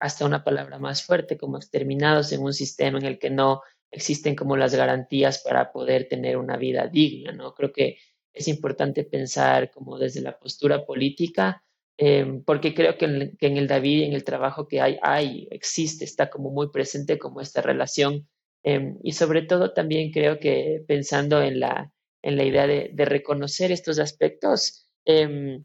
hasta 0.00 0.26
una 0.26 0.42
palabra 0.42 0.80
más 0.80 1.04
fuerte, 1.04 1.38
como 1.38 1.58
exterminados 1.58 2.32
en 2.32 2.42
un 2.42 2.52
sistema 2.52 2.98
en 2.98 3.06
el 3.06 3.20
que 3.20 3.30
no 3.30 3.62
existen 3.92 4.34
como 4.34 4.56
las 4.56 4.74
garantías 4.74 5.44
para 5.44 5.70
poder 5.70 6.08
tener 6.08 6.38
una 6.38 6.56
vida 6.56 6.88
digna, 6.88 7.30
¿no? 7.30 7.54
Creo 7.54 7.70
que 7.72 7.98
es 8.32 8.48
importante 8.48 9.04
pensar 9.04 9.70
como 9.70 9.96
desde 9.96 10.22
la 10.22 10.36
postura 10.36 10.84
política 10.84 11.62
eh, 12.00 12.40
porque 12.46 12.74
creo 12.74 12.96
que 12.98 13.04
en, 13.04 13.36
que 13.38 13.46
en, 13.46 13.58
el 13.58 13.68
David, 13.68 14.04
en 14.04 14.14
el 14.14 14.24
trabajo 14.24 14.66
que 14.66 14.80
hay, 14.80 14.98
hay, 15.02 15.46
existe, 15.50 16.04
está 16.04 16.30
como 16.30 16.50
muy 16.50 16.70
presente 16.70 17.18
como 17.18 17.40
esta 17.42 17.60
relación. 17.62 18.26
Eh, 18.64 18.94
y 19.02 19.12
sobre 19.12 19.42
todo 19.42 19.72
también 19.74 20.10
creo 20.10 20.38
que 20.40 20.82
pensando 20.88 21.42
en 21.42 21.60
la, 21.60 21.92
en 22.22 22.36
la 22.36 22.44
idea 22.44 22.66
de, 22.66 22.90
de 22.94 23.04
reconocer 23.04 23.70
estos 23.72 23.98
aspectos, 23.98 24.88
eh, 25.04 25.60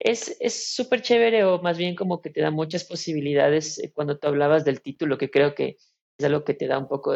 es 0.00 0.74
súper 0.74 1.02
chévere 1.02 1.44
o 1.44 1.60
más 1.62 1.78
bien 1.78 1.94
como 1.94 2.20
que 2.20 2.30
te 2.30 2.40
da 2.40 2.50
muchas 2.50 2.84
posibilidades 2.84 3.78
eh, 3.78 3.92
cuando 3.94 4.18
tú 4.18 4.28
hablabas 4.28 4.64
del 4.64 4.82
título, 4.82 5.18
que 5.18 5.30
creo 5.30 5.54
que 5.54 5.76
es 6.18 6.24
algo 6.24 6.44
que 6.44 6.54
te 6.54 6.66
da 6.66 6.78
un 6.78 6.88
poco, 6.88 7.14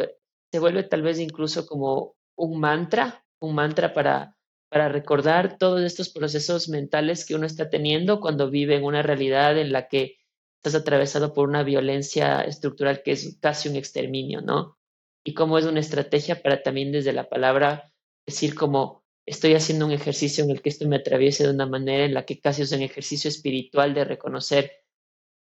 se 0.52 0.58
vuelve 0.58 0.84
tal 0.84 1.02
vez 1.02 1.18
incluso 1.18 1.66
como 1.66 2.16
un 2.36 2.60
mantra, 2.60 3.24
un 3.40 3.54
mantra 3.54 3.92
para, 3.92 4.36
para 4.74 4.88
recordar 4.88 5.56
todos 5.56 5.82
estos 5.82 6.08
procesos 6.08 6.68
mentales 6.68 7.24
que 7.24 7.36
uno 7.36 7.46
está 7.46 7.70
teniendo 7.70 8.18
cuando 8.18 8.50
vive 8.50 8.74
en 8.74 8.82
una 8.82 9.02
realidad 9.02 9.56
en 9.56 9.70
la 9.70 9.86
que 9.86 10.16
estás 10.56 10.74
atravesado 10.74 11.32
por 11.32 11.48
una 11.48 11.62
violencia 11.62 12.40
estructural 12.40 13.04
que 13.04 13.12
es 13.12 13.38
casi 13.40 13.68
un 13.68 13.76
exterminio, 13.76 14.40
¿no? 14.40 14.76
Y 15.22 15.32
cómo 15.32 15.58
es 15.58 15.64
una 15.64 15.78
estrategia 15.78 16.42
para 16.42 16.64
también 16.64 16.90
desde 16.90 17.12
la 17.12 17.28
palabra 17.28 17.92
decir 18.26 18.56
como 18.56 19.04
estoy 19.24 19.54
haciendo 19.54 19.86
un 19.86 19.92
ejercicio 19.92 20.42
en 20.42 20.50
el 20.50 20.60
que 20.60 20.70
esto 20.70 20.88
me 20.88 20.96
atraviese 20.96 21.44
de 21.44 21.50
una 21.50 21.66
manera 21.66 22.04
en 22.04 22.12
la 22.12 22.26
que 22.26 22.40
casi 22.40 22.62
es 22.62 22.72
un 22.72 22.82
ejercicio 22.82 23.28
espiritual 23.28 23.94
de 23.94 24.04
reconocer 24.04 24.72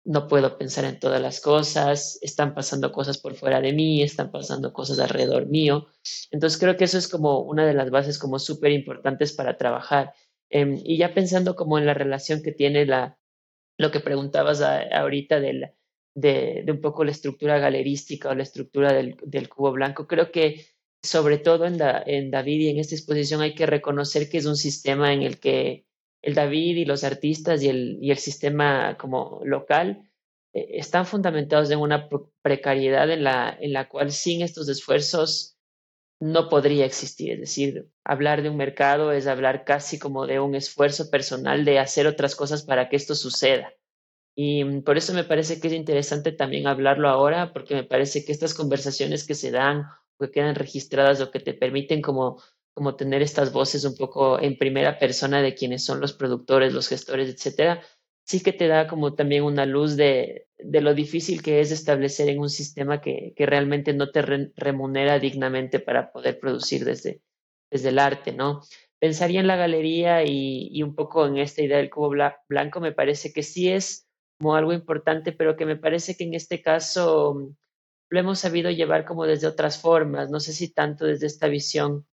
no 0.06 0.28
puedo 0.28 0.58
pensar 0.58 0.86
en 0.86 1.00
todas 1.00 1.22
las 1.22 1.40
cosas, 1.40 2.20
están 2.22 2.54
pasando 2.54 2.92
cosas 2.92 3.18
por 3.18 3.36
fuera 3.36 3.62
de 3.62 3.74
mí, 3.74 4.04
están 4.04 4.32
pasando 4.32 4.74
cosas 4.74 5.00
alrededor 5.00 5.48
mío. 5.48 5.88
Entonces 6.32 6.60
creo 6.60 6.76
que 6.76 6.84
eso 6.86 6.98
es 6.98 7.08
como 7.08 7.40
una 7.40 7.66
de 7.66 7.74
las 7.74 7.90
bases 7.90 8.20
como 8.20 8.40
súper 8.40 8.72
importantes 8.72 9.34
para 9.34 9.58
trabajar. 9.58 10.14
Eh, 10.50 10.82
y 10.84 10.98
ya 10.98 11.14
pensando 11.14 11.56
como 11.56 11.80
en 11.80 11.86
la 11.86 11.94
relación 11.94 12.44
que 12.44 12.52
tiene 12.52 12.86
la, 12.86 13.18
lo 13.78 13.92
que 13.92 14.02
preguntabas 14.02 14.62
a, 14.62 14.82
ahorita 14.82 15.40
de, 15.40 15.74
de, 16.16 16.66
un 16.68 16.82
poco 16.82 17.06
la 17.06 17.12
estructura 17.12 17.58
galerística 17.60 18.30
o 18.30 18.36
la 18.36 18.44
estructura 18.44 18.94
del, 18.94 19.16
del 19.24 19.50
cubo 19.50 19.72
blanco, 19.72 20.06
creo 20.08 20.32
que 20.32 20.66
sobre 21.02 21.38
todo 21.38 21.66
en 21.66 22.32
David 22.32 22.62
y 22.62 22.70
en 22.70 22.80
esta 22.80 22.96
exposición 22.96 23.42
hay 23.42 23.56
que 23.56 23.66
reconocer 23.66 24.30
que 24.30 24.38
es 24.38 24.46
un 24.46 24.56
sistema 24.56 25.14
en 25.14 25.22
el 25.22 25.38
que 25.38 25.86
el 26.24 26.34
David 26.34 26.78
y 26.78 26.86
los 26.86 27.04
artistas 27.04 27.62
y 27.62 27.70
el, 27.70 28.00
y 28.02 28.10
el 28.10 28.18
sistema 28.18 28.98
como 28.98 29.42
local 29.44 30.10
eh, 30.54 30.78
están 30.80 31.06
fundamentados 31.06 31.70
en 31.70 31.80
una 31.80 32.10
precariedad 32.42 33.12
en 33.12 33.24
la, 33.24 33.56
en 33.60 33.74
la 33.74 33.88
cual 33.90 34.12
sin 34.12 34.42
estos 34.42 34.68
esfuerzos 34.70 35.58
no 36.20 36.48
podría 36.50 36.86
existir. 36.86 37.34
Es 37.34 37.40
decir, 37.42 37.90
hablar 38.06 38.42
de 38.42 38.50
un 38.50 38.58
mercado 38.58 39.12
es 39.12 39.28
hablar 39.28 39.66
casi 39.66 40.00
como 40.00 40.26
de 40.26 40.40
un 40.40 40.56
esfuerzo 40.56 41.12
personal 41.12 41.66
de 41.66 41.80
hacer 41.80 42.08
otras 42.08 42.36
cosas 42.36 42.64
para 42.64 42.88
que 42.88 42.96
esto 42.96 43.16
suceda. 43.16 43.74
Y 44.34 44.64
mm, 44.64 44.84
por 44.84 44.98
eso 44.98 45.14
me 45.14 45.26
parece 45.26 45.60
que 45.60 45.68
es 45.68 45.74
interesante 45.74 46.32
también 46.32 46.68
hablarlo 46.68 47.10
ahora, 47.10 47.52
porque 47.52 47.76
me 47.76 47.84
parece 47.84 48.24
que 48.24 48.32
estas 48.32 48.54
conversaciones 48.54 49.28
que 49.28 49.36
se 49.36 49.52
dan 49.52 49.84
que 50.20 50.32
quedan 50.32 50.56
registradas 50.56 51.20
o 51.20 51.32
que 51.32 51.40
te 51.40 51.54
permiten 51.54 52.02
como 52.02 52.42
como 52.74 52.96
tener 52.96 53.22
estas 53.22 53.54
voces 53.54 53.86
un 53.86 53.96
poco 53.96 54.42
en 54.42 54.58
primera 54.58 54.98
persona 54.98 55.42
de 55.42 55.56
quienes 55.56 55.84
son 55.86 56.00
los 56.02 56.14
productores, 56.14 56.74
los 56.74 56.88
gestores, 56.88 57.30
etcétera, 57.30 57.82
sí 58.26 58.42
que 58.42 58.54
te 58.54 58.68
da 58.68 58.88
como 58.88 59.16
también 59.16 59.44
una 59.44 59.66
luz 59.66 59.96
de, 59.96 60.48
de 60.58 60.82
lo 60.82 60.94
difícil 60.94 61.42
que 61.42 61.60
es 61.60 61.72
establecer 61.72 62.30
en 62.30 62.40
un 62.40 62.50
sistema 62.50 63.02
que, 63.02 63.34
que 63.36 63.46
realmente 63.46 63.94
no 63.94 64.12
te 64.12 64.22
re, 64.22 64.52
remunera 64.56 65.20
dignamente 65.20 65.80
para 65.80 66.12
poder 66.12 66.40
producir 66.40 66.86
desde, 66.86 67.22
desde 67.70 67.90
el 67.90 68.00
arte, 68.00 68.32
¿no? 68.32 68.62
Pensaría 69.00 69.42
en 69.42 69.48
la 69.48 69.58
galería 69.58 70.24
y, 70.24 70.70
y 70.72 70.82
un 70.82 70.96
poco 70.96 71.26
en 71.26 71.38
esta 71.38 71.62
idea 71.62 71.78
del 71.78 71.90
cubo 71.90 72.10
blanco, 72.48 72.80
me 72.80 72.94
parece 72.94 73.34
que 73.34 73.44
sí 73.44 73.70
es 73.70 74.08
como 74.40 74.56
algo 74.56 74.74
importante, 74.74 75.32
pero 75.34 75.56
que 75.56 75.66
me 75.66 75.76
parece 75.76 76.16
que 76.16 76.24
en 76.24 76.34
este 76.34 76.62
caso 76.62 77.54
lo 78.10 78.20
hemos 78.20 78.40
sabido 78.40 78.72
llevar 78.72 79.06
como 79.06 79.26
desde 79.26 79.48
otras 79.48 79.82
formas, 79.82 80.30
no 80.30 80.40
sé 80.40 80.54
si 80.54 80.74
tanto 80.74 81.06
desde 81.06 81.28
esta 81.28 81.48
visión 81.48 82.06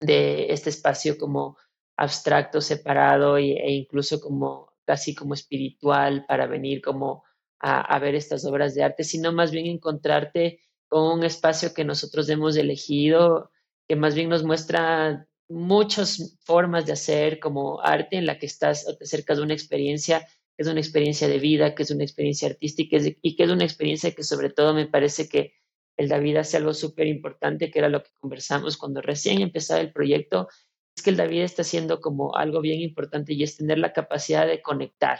de 0.00 0.52
este 0.52 0.70
espacio 0.70 1.18
como 1.18 1.56
abstracto, 1.96 2.60
separado 2.60 3.36
e, 3.38 3.70
incluso 3.72 4.20
como 4.20 4.72
casi 4.84 5.14
como 5.14 5.34
espiritual 5.34 6.24
para 6.26 6.46
venir 6.46 6.80
como 6.80 7.24
a, 7.60 7.80
a, 7.80 7.98
ver 7.98 8.14
estas 8.14 8.44
obras 8.44 8.74
de 8.74 8.84
arte, 8.84 9.04
sino 9.04 9.32
más 9.32 9.50
bien 9.50 9.66
encontrarte 9.66 10.60
con 10.88 11.18
un 11.18 11.24
espacio 11.24 11.74
que 11.74 11.84
nosotros 11.84 12.28
hemos 12.28 12.56
elegido, 12.56 13.50
que 13.88 13.96
más 13.96 14.14
bien 14.14 14.28
nos 14.28 14.44
muestra 14.44 15.26
muchas 15.48 16.38
formas 16.44 16.86
de 16.86 16.92
hacer 16.92 17.40
como 17.40 17.80
arte 17.80 18.16
en 18.16 18.26
la 18.26 18.38
que 18.38 18.46
estás 18.46 18.86
o 18.86 18.96
te 18.96 19.04
acercas 19.04 19.38
de 19.38 19.44
una 19.44 19.54
experiencia 19.54 20.26
que 20.58 20.62
es 20.62 20.68
una 20.68 20.80
experiencia 20.80 21.28
de 21.28 21.38
vida, 21.38 21.76
que 21.76 21.84
es 21.84 21.90
una 21.92 22.02
experiencia 22.02 22.48
artística 22.48 22.96
y 23.22 23.36
que 23.36 23.44
es 23.44 23.50
una 23.50 23.62
experiencia 23.62 24.12
que 24.12 24.24
sobre 24.24 24.50
todo 24.50 24.74
me 24.74 24.86
parece 24.86 25.28
que 25.28 25.52
el 25.98 26.08
David 26.08 26.36
hace 26.36 26.56
algo 26.56 26.72
súper 26.72 27.08
importante, 27.08 27.70
que 27.70 27.78
era 27.80 27.88
lo 27.88 28.02
que 28.02 28.10
conversamos 28.20 28.76
cuando 28.76 29.02
recién 29.02 29.42
empezaba 29.42 29.80
el 29.80 29.92
proyecto, 29.92 30.48
es 30.96 31.02
que 31.02 31.10
el 31.10 31.16
David 31.16 31.42
está 31.42 31.62
haciendo 31.62 32.00
como 32.00 32.36
algo 32.36 32.60
bien 32.60 32.80
importante 32.80 33.34
y 33.34 33.42
es 33.42 33.56
tener 33.56 33.78
la 33.78 33.92
capacidad 33.92 34.46
de 34.46 34.62
conectar, 34.62 35.18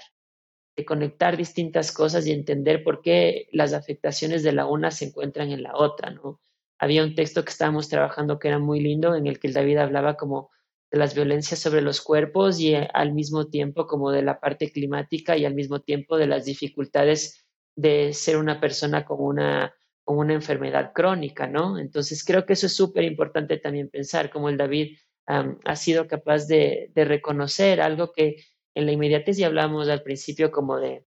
de 0.76 0.84
conectar 0.84 1.36
distintas 1.36 1.90
cosas 1.90 2.26
y 2.26 2.32
entender 2.32 2.84
por 2.84 3.02
qué 3.02 3.48
las 3.50 3.72
afectaciones 3.72 4.44
de 4.44 4.52
la 4.52 4.66
una 4.66 4.92
se 4.92 5.06
encuentran 5.06 5.50
en 5.50 5.64
la 5.64 5.76
otra, 5.76 6.10
¿no? 6.10 6.40
Había 6.78 7.02
un 7.02 7.16
texto 7.16 7.44
que 7.44 7.50
estábamos 7.50 7.88
trabajando 7.88 8.38
que 8.38 8.46
era 8.46 8.60
muy 8.60 8.78
lindo, 8.78 9.16
en 9.16 9.26
el 9.26 9.40
que 9.40 9.48
el 9.48 9.54
David 9.54 9.78
hablaba 9.78 10.16
como 10.16 10.50
de 10.92 10.98
las 10.98 11.12
violencias 11.12 11.58
sobre 11.58 11.82
los 11.82 12.00
cuerpos 12.00 12.60
y 12.60 12.74
eh, 12.74 12.88
al 12.94 13.12
mismo 13.12 13.48
tiempo 13.48 13.88
como 13.88 14.12
de 14.12 14.22
la 14.22 14.38
parte 14.38 14.70
climática 14.70 15.36
y 15.36 15.44
al 15.44 15.54
mismo 15.54 15.80
tiempo 15.80 16.16
de 16.16 16.28
las 16.28 16.44
dificultades 16.44 17.44
de 17.76 18.12
ser 18.12 18.36
una 18.36 18.60
persona 18.60 19.04
con 19.04 19.18
una, 19.20 19.74
con 20.08 20.16
una 20.16 20.32
enfermedad 20.32 20.92
crónica, 20.94 21.46
¿no? 21.46 21.78
Entonces 21.78 22.24
creo 22.24 22.46
que 22.46 22.54
eso 22.54 22.64
es 22.64 22.74
súper 22.74 23.04
importante 23.04 23.58
también 23.58 23.90
pensar, 23.90 24.30
como 24.30 24.48
el 24.48 24.56
David 24.56 24.96
ha 25.26 25.76
sido 25.76 26.08
capaz 26.08 26.46
de, 26.46 26.90
reconocer 26.94 27.82
algo 27.82 28.10
que 28.14 28.42
en 28.74 28.86
la 28.86 28.92
inmediatez 28.92 29.36
ya 29.36 29.48
hablamos 29.48 29.86
al 29.90 30.02
principio 30.02 30.50
como 30.50 30.78
de, 30.78 31.04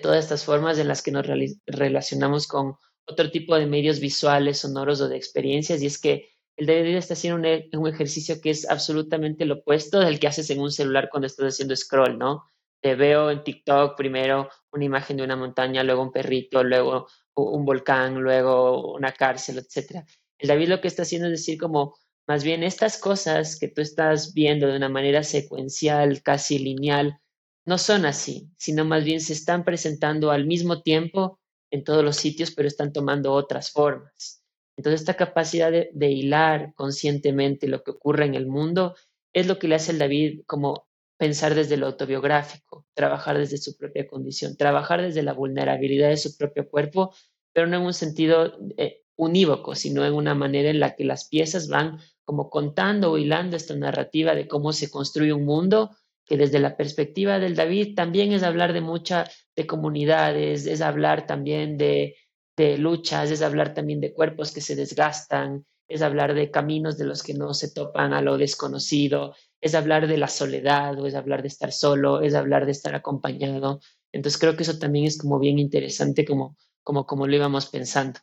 todas 0.00 0.22
estas 0.22 0.44
formas 0.44 0.78
en 0.78 0.86
las 0.86 1.02
que 1.02 1.10
nos 1.10 1.26
relacionamos 1.66 2.46
con 2.46 2.76
otro 3.06 3.28
tipo 3.32 3.56
de 3.56 3.66
medios 3.66 3.98
visuales, 3.98 4.60
sonoros 4.60 5.00
o 5.00 5.08
de 5.08 5.16
experiencias, 5.16 5.82
y 5.82 5.86
es 5.86 6.00
que 6.00 6.28
el 6.56 6.66
David 6.66 6.94
está 6.94 7.14
haciendo 7.14 7.48
e, 7.48 7.70
un, 7.72 7.88
ejercicio 7.88 8.40
que 8.40 8.50
es 8.50 8.70
absolutamente 8.70 9.46
lo 9.46 9.54
opuesto 9.54 9.98
del 9.98 10.20
que 10.20 10.28
haces 10.28 10.48
en 10.50 10.60
un 10.60 10.70
celular 10.70 11.08
cuando 11.10 11.26
estás 11.26 11.54
haciendo 11.54 11.74
scroll, 11.74 12.18
¿no? 12.18 12.44
Te 12.80 12.94
veo 12.94 13.32
en 13.32 13.42
TikTok 13.42 13.96
primero 13.96 14.48
una 14.70 14.84
imagen 14.84 15.16
de 15.16 15.24
una 15.24 15.34
montaña, 15.34 15.82
luego 15.82 16.02
un 16.02 16.12
perrito, 16.12 16.62
luego 16.62 17.08
un 17.34 17.64
volcán, 17.64 18.14
luego 18.14 18.94
una 18.94 19.12
cárcel, 19.12 19.58
etc. 19.58 20.04
El 20.38 20.48
David 20.48 20.68
lo 20.68 20.80
que 20.80 20.88
está 20.88 21.02
haciendo 21.02 21.28
es 21.28 21.32
decir 21.32 21.58
como, 21.58 21.94
más 22.26 22.44
bien 22.44 22.62
estas 22.62 22.98
cosas 22.98 23.58
que 23.58 23.68
tú 23.68 23.80
estás 23.80 24.34
viendo 24.34 24.66
de 24.66 24.76
una 24.76 24.88
manera 24.88 25.22
secuencial, 25.22 26.22
casi 26.22 26.58
lineal, 26.58 27.18
no 27.64 27.78
son 27.78 28.06
así, 28.06 28.50
sino 28.56 28.84
más 28.84 29.04
bien 29.04 29.20
se 29.20 29.32
están 29.32 29.64
presentando 29.64 30.30
al 30.30 30.46
mismo 30.46 30.82
tiempo 30.82 31.38
en 31.70 31.84
todos 31.84 32.04
los 32.04 32.16
sitios, 32.16 32.52
pero 32.52 32.68
están 32.68 32.92
tomando 32.92 33.32
otras 33.32 33.70
formas. 33.70 34.42
Entonces, 34.76 35.00
esta 35.00 35.14
capacidad 35.14 35.70
de, 35.70 36.10
hilar 36.10 36.74
conscientemente 36.74 37.68
lo 37.68 37.82
que 37.82 37.92
ocurre 37.92 38.24
en 38.24 38.34
el 38.34 38.46
mundo 38.46 38.94
es 39.32 39.46
lo 39.46 39.58
que 39.58 39.68
le 39.68 39.76
hace 39.76 39.92
al 39.92 39.98
David 39.98 40.42
como 40.46 40.86
pensar 41.22 41.54
desde 41.54 41.76
lo 41.76 41.86
autobiográfico, 41.86 42.84
trabajar 42.94 43.38
desde 43.38 43.56
su 43.56 43.76
propia 43.76 44.08
condición, 44.08 44.56
trabajar 44.56 45.02
desde 45.02 45.22
la 45.22 45.32
vulnerabilidad 45.32 46.08
de 46.08 46.16
su 46.16 46.36
propio 46.36 46.68
cuerpo, 46.68 47.14
pero 47.52 47.68
no 47.68 47.76
en 47.76 47.84
un 47.84 47.94
sentido 47.94 48.58
eh, 48.76 49.04
unívoco, 49.14 49.76
sino 49.76 50.04
en 50.04 50.14
una 50.14 50.34
manera 50.34 50.68
en 50.68 50.80
la 50.80 50.96
que 50.96 51.04
las 51.04 51.28
piezas 51.28 51.68
van 51.68 52.00
como 52.24 52.50
contando 52.50 53.12
o 53.12 53.18
hilando 53.18 53.54
esta 53.56 53.76
narrativa 53.76 54.34
de 54.34 54.48
cómo 54.48 54.72
se 54.72 54.90
construye 54.90 55.32
un 55.32 55.44
mundo 55.44 55.90
que 56.26 56.36
desde 56.36 56.58
la 56.58 56.76
perspectiva 56.76 57.38
del 57.38 57.54
David 57.54 57.94
también 57.94 58.32
es 58.32 58.42
hablar 58.42 58.72
de 58.72 58.80
mucha 58.80 59.30
de 59.54 59.64
comunidades, 59.64 60.66
es 60.66 60.80
hablar 60.80 61.24
también 61.28 61.78
de 61.78 62.16
de 62.56 62.78
luchas, 62.78 63.30
es 63.30 63.42
hablar 63.42 63.74
también 63.74 64.00
de 64.00 64.12
cuerpos 64.12 64.50
que 64.52 64.60
se 64.60 64.74
desgastan, 64.74 65.64
es 65.88 66.02
hablar 66.02 66.34
de 66.34 66.50
caminos 66.50 66.98
de 66.98 67.04
los 67.04 67.22
que 67.22 67.34
no 67.34 67.54
se 67.54 67.70
topan 67.70 68.12
a 68.12 68.22
lo 68.22 68.36
desconocido, 68.38 69.34
es 69.62 69.76
hablar 69.76 70.08
de 70.08 70.18
la 70.18 70.26
soledad 70.26 70.98
o 70.98 71.06
es 71.06 71.14
hablar 71.14 71.40
de 71.40 71.48
estar 71.48 71.72
solo, 71.72 72.20
es 72.20 72.34
hablar 72.34 72.66
de 72.66 72.72
estar 72.72 72.96
acompañado. 72.96 73.80
Entonces 74.10 74.38
creo 74.38 74.56
que 74.56 74.64
eso 74.64 74.78
también 74.78 75.06
es 75.06 75.16
como 75.16 75.38
bien 75.38 75.58
interesante 75.60 76.24
como, 76.24 76.56
como, 76.82 77.26
lo 77.26 77.34
íbamos 77.34 77.66
pensando. 77.66 78.18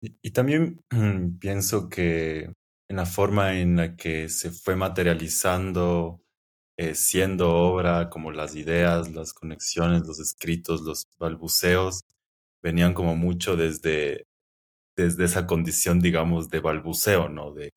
Y, 0.00 0.30
también 0.30 0.80
pienso 1.40 1.88
que 1.88 2.52
en 2.88 2.96
la 2.96 3.04
forma 3.04 3.58
en 3.58 3.76
la 3.76 3.96
que 3.96 4.28
se 4.28 4.50
fue 4.50 4.76
materializando, 4.76 6.22
eh, 6.76 6.94
siendo 6.94 7.50
obra, 7.50 8.08
como 8.08 8.30
las 8.30 8.54
ideas, 8.54 9.10
las 9.12 9.32
conexiones, 9.32 10.06
los 10.06 10.20
escritos, 10.20 10.82
los 10.82 11.08
balbuceos, 11.18 12.04
venían 12.62 12.94
como 12.94 13.16
mucho 13.16 13.56
desde, 13.56 14.28
desde 14.96 15.24
esa 15.24 15.48
condición, 15.48 16.00
digamos, 16.00 16.48
de 16.48 16.60
balbuceo, 16.60 17.28
¿no? 17.28 17.52
De, 17.52 17.72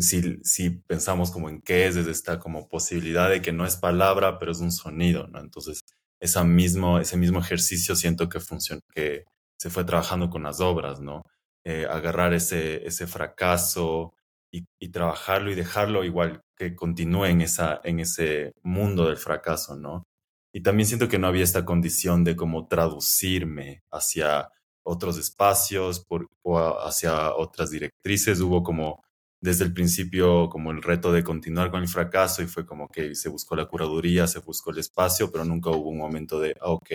si, 0.00 0.38
si 0.42 0.70
pensamos 0.70 1.30
como 1.30 1.48
en 1.48 1.60
qué 1.62 1.86
es, 1.86 1.94
desde 1.94 2.10
esta 2.10 2.38
como 2.38 2.68
posibilidad 2.68 3.30
de 3.30 3.42
que 3.42 3.52
no 3.52 3.66
es 3.66 3.76
palabra, 3.76 4.38
pero 4.38 4.52
es 4.52 4.60
un 4.60 4.72
sonido, 4.72 5.26
¿no? 5.28 5.40
Entonces, 5.40 5.80
esa 6.20 6.44
mismo, 6.44 6.98
ese 6.98 7.16
mismo 7.16 7.40
ejercicio 7.40 7.96
siento 7.96 8.28
que, 8.28 8.40
funciona, 8.40 8.80
que 8.94 9.24
se 9.58 9.70
fue 9.70 9.84
trabajando 9.84 10.30
con 10.30 10.42
las 10.44 10.60
obras, 10.60 11.00
¿no? 11.00 11.22
Eh, 11.64 11.86
agarrar 11.90 12.34
ese, 12.34 12.86
ese 12.86 13.06
fracaso 13.06 14.14
y, 14.52 14.64
y, 14.78 14.88
trabajarlo 14.90 15.50
y 15.50 15.54
dejarlo 15.54 16.04
igual 16.04 16.42
que 16.56 16.76
continúe 16.76 17.26
en, 17.26 17.40
esa, 17.40 17.80
en 17.84 18.00
ese 18.00 18.52
mundo 18.62 19.06
del 19.06 19.16
fracaso, 19.16 19.76
¿no? 19.76 20.04
Y 20.52 20.62
también 20.62 20.86
siento 20.86 21.08
que 21.08 21.18
no 21.18 21.26
había 21.26 21.44
esta 21.44 21.64
condición 21.64 22.24
de 22.24 22.36
como 22.36 22.66
traducirme 22.66 23.82
hacia 23.90 24.50
otros 24.84 25.18
espacios 25.18 26.00
por, 26.00 26.28
o 26.42 26.58
hacia 26.58 27.34
otras 27.34 27.70
directrices. 27.70 28.40
Hubo 28.40 28.62
como 28.62 29.04
desde 29.40 29.64
el 29.64 29.74
principio 29.74 30.48
como 30.48 30.70
el 30.70 30.82
reto 30.82 31.12
de 31.12 31.24
continuar 31.24 31.70
con 31.70 31.82
el 31.82 31.88
fracaso 31.88 32.42
y 32.42 32.46
fue 32.46 32.66
como 32.66 32.88
que 32.88 33.14
se 33.14 33.28
buscó 33.28 33.56
la 33.56 33.66
curaduría, 33.66 34.26
se 34.26 34.40
buscó 34.40 34.70
el 34.70 34.78
espacio, 34.78 35.30
pero 35.30 35.44
nunca 35.44 35.70
hubo 35.70 35.90
un 35.90 35.98
momento 35.98 36.40
de, 36.40 36.54
ah, 36.60 36.70
ok, 36.70 36.90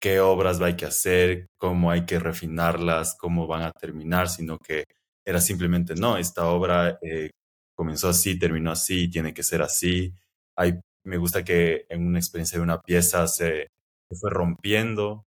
qué 0.00 0.20
obras 0.20 0.60
hay 0.60 0.76
que 0.76 0.86
hacer, 0.86 1.48
cómo 1.58 1.90
hay 1.90 2.06
que 2.06 2.18
refinarlas, 2.18 3.16
cómo 3.18 3.46
van 3.46 3.62
a 3.62 3.72
terminar, 3.72 4.28
sino 4.28 4.58
que 4.58 4.84
era 5.24 5.40
simplemente, 5.40 5.94
no, 5.94 6.16
esta 6.16 6.48
obra 6.48 6.98
eh, 7.02 7.30
comenzó 7.74 8.08
así, 8.08 8.38
terminó 8.38 8.72
así, 8.72 9.08
tiene 9.10 9.34
que 9.34 9.42
ser 9.42 9.62
así. 9.62 10.14
Hay 10.56 10.80
me 11.04 11.16
gusta 11.18 11.44
que 11.44 11.86
en 11.88 12.06
una 12.06 12.18
experiencia 12.18 12.58
de 12.58 12.64
una 12.64 12.80
pieza 12.82 13.26
se, 13.26 13.68
fue 14.10 14.30
rompiendo 14.30 15.26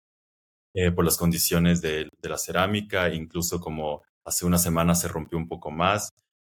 eh, 0.73 0.91
por 0.91 1.05
las 1.05 1.17
condiciones 1.17 1.81
de, 1.81 2.09
la 2.21 2.37
cerámica, 2.37 3.13
incluso 3.13 3.59
como 3.59 4.03
hace 4.25 4.45
una 4.45 4.57
semana 4.57 4.95
se 4.95 5.07
rompió 5.07 5.37
un 5.37 5.47
poco 5.47 5.71
más 5.71 6.09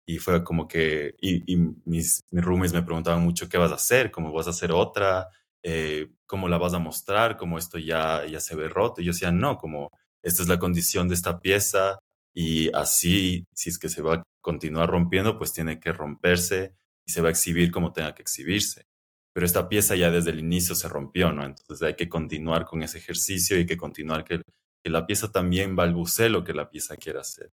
y 0.06 0.18
fue 0.18 0.44
como 0.44 0.68
que, 0.68 1.16
y, 1.22 1.56
mis, 1.86 2.22
mis 2.32 2.44
roomies 2.44 2.74
me 2.74 2.84
preguntaban 2.84 3.24
mucho 3.24 3.50
qué 3.50 3.58
vas 3.58 3.72
a 3.72 3.76
hacer, 3.76 4.12
cómo 4.12 4.32
vas 4.32 4.48
a 4.48 4.52
hacer 4.52 4.72
otra, 4.72 5.30
eh, 5.64 6.10
cómo 6.26 6.48
la 6.50 6.58
vas 6.58 6.74
a 6.74 6.80
mostrar, 6.80 7.38
cómo 7.38 7.58
esto 7.58 7.78
ya, 7.80 8.26
ya 8.26 8.40
se 8.40 8.56
ve 8.56 8.68
roto. 8.70 9.02
Y 9.02 9.06
yo 9.06 9.14
decía, 9.14 9.32
no, 9.32 9.58
como 9.58 9.92
esta 10.22 10.42
es 10.42 10.50
la 10.50 10.60
condición 10.60 11.08
de 11.08 11.16
esta 11.16 11.40
pieza 11.40 12.00
y 12.34 12.74
así, 12.76 13.46
si 13.54 13.70
es 13.70 13.80
que 13.80 13.90
se 13.90 14.02
va 14.02 14.16
a 14.16 14.24
continuar 14.42 14.90
rompiendo, 14.90 15.38
pues 15.38 15.54
tiene 15.54 15.80
que 15.80 15.94
romperse 15.94 16.76
y 17.06 17.12
se 17.12 17.22
va 17.22 17.30
a 17.30 17.32
exhibir 17.32 17.72
como 17.72 17.94
tenga 17.94 18.14
que 18.16 18.22
exhibirse 18.24 18.86
pero 19.34 19.46
esta 19.48 19.68
pieza 19.68 19.96
ya 19.96 20.12
desde 20.12 20.30
el 20.30 20.40
inicio 20.40 20.76
se 20.76 20.88
rompió, 20.88 21.32
¿no? 21.34 21.44
Entonces 21.44 21.82
hay 21.82 21.96
que 21.96 22.08
continuar 22.08 22.66
con 22.66 22.84
ese 22.84 23.00
ejercicio 23.00 23.58
y 23.58 23.62
hay 23.62 23.66
que 23.66 23.78
continuar 23.78 24.24
que, 24.24 24.42
que 24.84 24.90
la 24.90 25.08
pieza 25.08 25.32
también 25.32 25.76
balbucee 25.76 26.30
lo 26.30 26.44
que 26.44 26.54
la 26.54 26.70
pieza 26.70 26.96
quiere 26.98 27.20
hacer. 27.20 27.52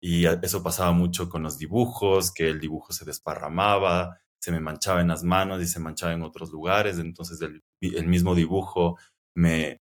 Y 0.00 0.26
eso 0.26 0.62
pasaba 0.62 0.92
mucho 0.92 1.28
con 1.28 1.42
los 1.42 1.58
dibujos, 1.58 2.32
que 2.32 2.48
el 2.48 2.60
dibujo 2.60 2.92
se 2.92 3.04
desparramaba, 3.04 4.20
se 4.40 4.52
me 4.52 4.60
manchaba 4.60 5.00
en 5.00 5.08
las 5.08 5.24
manos 5.24 5.60
y 5.60 5.66
se 5.66 5.80
manchaba 5.80 6.12
en 6.12 6.22
otros 6.22 6.50
lugares, 6.50 6.98
entonces 6.98 7.40
el, 7.40 7.62
mismo 8.06 8.34
dibujo 8.34 8.96
me, 9.34 9.80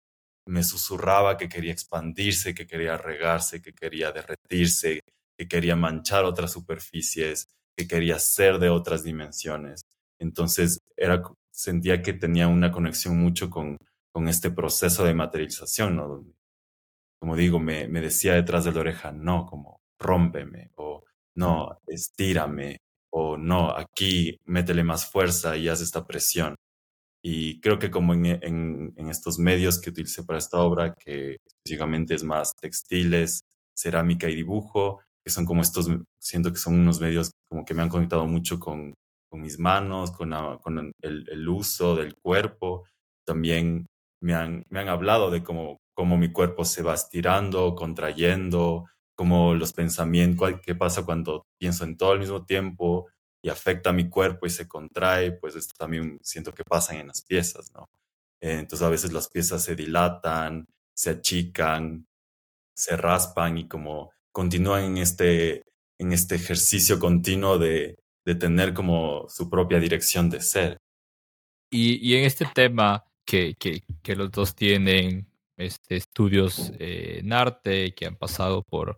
me 0.47 0.63
susurraba 0.63 1.37
que 1.37 1.49
quería 1.49 1.73
expandirse, 1.73 2.55
que 2.55 2.65
quería 2.65 2.97
regarse, 2.97 3.61
que 3.61 3.73
quería 3.73 4.11
derretirse, 4.11 5.01
que 5.37 5.47
quería 5.47 5.75
manchar 5.75 6.23
otras 6.23 6.51
superficies, 6.51 7.47
que 7.77 7.87
quería 7.87 8.19
ser 8.19 8.59
de 8.59 8.69
otras 8.69 9.03
dimensiones. 9.03 9.81
Entonces 10.19 10.79
era, 10.95 11.21
sentía 11.51 12.01
que 12.01 12.13
tenía 12.13 12.47
una 12.47 12.71
conexión 12.71 13.17
mucho 13.19 13.49
con, 13.49 13.77
con 14.13 14.29
este 14.29 14.49
proceso 14.51 15.03
de 15.03 15.13
materialización, 15.13 15.97
¿no? 15.97 16.23
como 17.19 17.35
digo, 17.35 17.59
me, 17.59 17.87
me 17.87 18.01
decía 18.01 18.33
detrás 18.33 18.65
de 18.65 18.71
la 18.71 18.81
oreja, 18.81 19.11
no, 19.11 19.45
como 19.45 19.81
rómpeme, 19.99 20.71
o 20.75 21.03
no, 21.35 21.79
estírame, 21.87 22.77
o 23.11 23.37
no, 23.37 23.71
aquí 23.71 24.37
métele 24.45 24.83
más 24.83 25.09
fuerza 25.09 25.57
y 25.57 25.69
haz 25.69 25.81
esta 25.81 26.05
presión. 26.05 26.55
Y 27.23 27.59
creo 27.59 27.79
que 27.79 27.89
como 27.89 28.13
en, 28.13 28.25
en, 28.25 28.93
en, 28.95 29.09
estos 29.09 29.39
medios 29.39 29.81
que 29.81 29.89
utilicé 29.89 30.23
para 30.23 30.37
esta 30.37 30.59
obra, 30.59 30.93
que 30.93 31.37
específicamente 31.47 32.13
es 32.13 32.23
más 32.23 32.53
textiles, 32.55 33.41
cerámica 33.75 34.29
y 34.29 34.35
dibujo, 34.35 35.01
que 35.23 35.31
son 35.31 35.45
como 35.45 35.61
estos, 35.63 35.89
siento 36.19 36.51
que 36.51 36.59
son 36.59 36.75
unos 36.75 37.01
medios 37.01 37.31
como 37.49 37.65
que 37.65 37.73
me 37.73 37.81
han 37.81 37.89
conectado 37.89 38.27
mucho 38.27 38.59
con, 38.59 38.93
con 39.29 39.41
mis 39.41 39.57
manos, 39.57 40.11
con, 40.11 40.31
con 40.61 40.93
el, 41.01 41.27
el, 41.29 41.49
uso 41.49 41.95
del 41.95 42.15
cuerpo. 42.15 42.85
También 43.25 43.87
me 44.21 44.35
han, 44.35 44.63
me 44.69 44.81
han 44.81 44.89
hablado 44.89 45.31
de 45.31 45.43
cómo, 45.43 45.77
cómo 45.95 46.17
mi 46.17 46.31
cuerpo 46.31 46.63
se 46.63 46.83
va 46.83 46.93
estirando, 46.93 47.73
contrayendo, 47.73 48.85
cómo 49.15 49.53
los 49.55 49.73
pensamientos, 49.73 50.53
qué 50.63 50.75
pasa 50.75 51.03
cuando 51.05 51.47
pienso 51.57 51.83
en 51.83 51.97
todo 51.97 52.11
al 52.11 52.19
mismo 52.19 52.45
tiempo 52.45 53.07
y 53.41 53.49
afecta 53.49 53.91
a 53.91 53.93
mi 53.93 54.09
cuerpo 54.09 54.45
y 54.45 54.49
se 54.49 54.67
contrae, 54.67 55.31
pues 55.31 55.55
esto 55.55 55.73
también 55.77 56.19
siento 56.21 56.53
que 56.53 56.63
pasa 56.63 56.95
en 56.99 57.07
las 57.07 57.21
piezas, 57.21 57.71
¿no? 57.73 57.89
Eh, 58.41 58.59
entonces 58.59 58.85
a 58.85 58.89
veces 58.89 59.13
las 59.13 59.29
piezas 59.29 59.63
se 59.63 59.75
dilatan, 59.75 60.67
se 60.93 61.11
achican, 61.11 62.07
se 62.75 62.97
raspan 62.97 63.57
y 63.57 63.67
como 63.67 64.11
continúan 64.31 64.83
en 64.83 64.97
este, 64.97 65.63
en 65.97 66.11
este 66.11 66.35
ejercicio 66.35 66.99
continuo 66.99 67.57
de, 67.57 67.95
de 68.25 68.35
tener 68.35 68.73
como 68.73 69.27
su 69.29 69.49
propia 69.49 69.79
dirección 69.79 70.29
de 70.29 70.41
ser. 70.41 70.77
Y, 71.71 71.95
y 72.07 72.17
en 72.17 72.25
este 72.25 72.45
tema 72.53 73.05
que, 73.25 73.55
que, 73.55 73.83
que, 74.03 74.15
los 74.15 74.31
dos 74.31 74.55
tienen 74.55 75.27
este, 75.57 75.95
estudios 75.95 76.71
eh, 76.79 77.19
en 77.21 77.33
arte, 77.33 77.93
que 77.93 78.05
han 78.05 78.15
pasado 78.15 78.63
por 78.63 78.97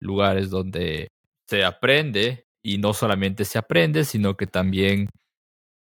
lugares 0.00 0.50
donde 0.50 1.08
se 1.48 1.64
aprende 1.64 2.46
y 2.62 2.78
no 2.78 2.94
solamente 2.94 3.44
se 3.44 3.58
aprende, 3.58 4.04
sino 4.04 4.36
que 4.36 4.46
también 4.46 5.08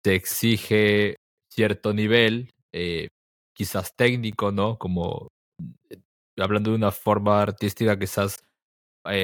se 0.03 0.15
exige 0.15 1.15
cierto 1.51 1.93
nivel, 1.93 2.51
eh, 2.73 3.09
quizás 3.55 3.95
técnico, 3.95 4.51
¿no? 4.51 4.77
Como 4.77 5.29
eh, 5.89 5.97
hablando 6.37 6.71
de 6.71 6.77
una 6.77 6.91
forma 6.91 7.41
artística 7.41 7.97
quizás 7.97 8.37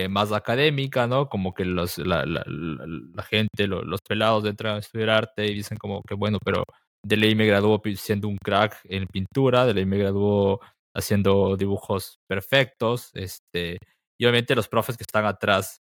más 0.09 0.31
académica, 0.31 1.05
¿no? 1.05 1.29
Como 1.29 1.53
que 1.53 1.63
los, 1.63 1.99
la, 1.99 2.25
la, 2.25 2.43
la, 2.47 3.23
gente, 3.23 3.67
los 3.67 4.01
pelados 4.01 4.43
entran 4.45 4.77
a 4.77 4.79
estudiar 4.79 5.09
arte 5.11 5.45
y 5.45 5.53
dicen 5.53 5.77
como 5.77 6.01
que 6.01 6.15
bueno, 6.15 6.39
pero 6.43 6.63
de 7.05 7.17
ley 7.17 7.35
me 7.35 7.45
graduó 7.45 7.79
siendo 7.95 8.27
un 8.27 8.37
crack 8.37 8.79
en 8.85 9.05
pintura, 9.05 9.65
de 9.65 9.75
ley 9.75 9.85
me 9.85 9.99
graduó 9.99 10.59
haciendo 10.95 11.57
dibujos 11.57 12.19
perfectos, 12.27 13.11
este, 13.13 13.77
y 14.19 14.25
obviamente 14.25 14.55
los 14.55 14.67
profes 14.67 14.97
que 14.97 15.03
están 15.03 15.25
atrás 15.25 15.79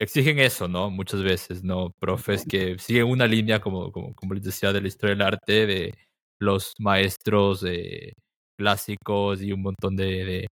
exigen 0.00 0.38
eso, 0.38 0.68
¿no? 0.68 0.90
Muchas 0.90 1.22
veces, 1.22 1.62
¿no? 1.64 1.92
Profes 2.00 2.44
que 2.48 2.78
siguen 2.78 3.06
una 3.06 3.26
línea, 3.26 3.60
como, 3.60 3.92
como, 3.92 4.14
como 4.14 4.34
les 4.34 4.42
decía, 4.44 4.72
de 4.72 4.80
la 4.80 4.88
historia 4.88 5.14
del 5.14 5.22
arte, 5.22 5.66
de 5.66 5.94
los 6.40 6.74
maestros 6.80 7.64
eh, 7.64 8.12
clásicos 8.58 9.42
y 9.42 9.52
un 9.52 9.62
montón 9.62 9.96
de, 9.96 10.24
de, 10.24 10.46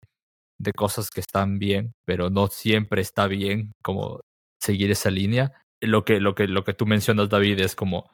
de, 0.59 0.73
cosas 0.73 1.09
que 1.09 1.21
están 1.21 1.59
bien, 1.59 1.93
pero 2.05 2.29
no 2.29 2.47
siempre 2.47 3.01
está 3.01 3.27
bien 3.27 3.73
como 3.83 4.21
seguir 4.61 4.91
esa 4.91 5.11
línea. 5.11 5.53
Lo 5.81 6.03
que, 6.05 6.19
lo 6.19 6.35
que, 6.35 6.47
lo 6.47 6.63
que 6.63 6.73
tú 6.73 6.85
mencionas, 6.85 7.29
David, 7.29 7.59
es 7.61 7.75
como 7.75 8.09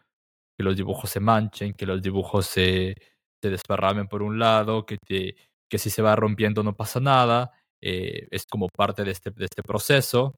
que 0.57 0.63
los 0.63 0.75
dibujos 0.77 1.09
se 1.09 1.19
manchen, 1.19 1.73
que 1.73 1.85
los 1.87 2.01
dibujos 2.01 2.45
se, 2.47 2.95
se 3.41 3.49
desparramen 3.49 4.07
por 4.07 4.23
un 4.23 4.39
lado, 4.39 4.85
que, 4.85 4.97
te, 4.97 5.35
que 5.73 5.79
si 5.79 5.89
se 5.89 6.03
va 6.03 6.15
rompiendo 6.15 6.61
no 6.61 6.75
pasa 6.75 6.99
nada. 6.99 7.51
Eh, 7.81 8.27
es 8.29 8.45
como 8.45 8.69
parte 8.69 9.03
de 9.03 9.09
este, 9.09 9.31
de 9.31 9.45
este 9.45 9.63
proceso. 9.63 10.35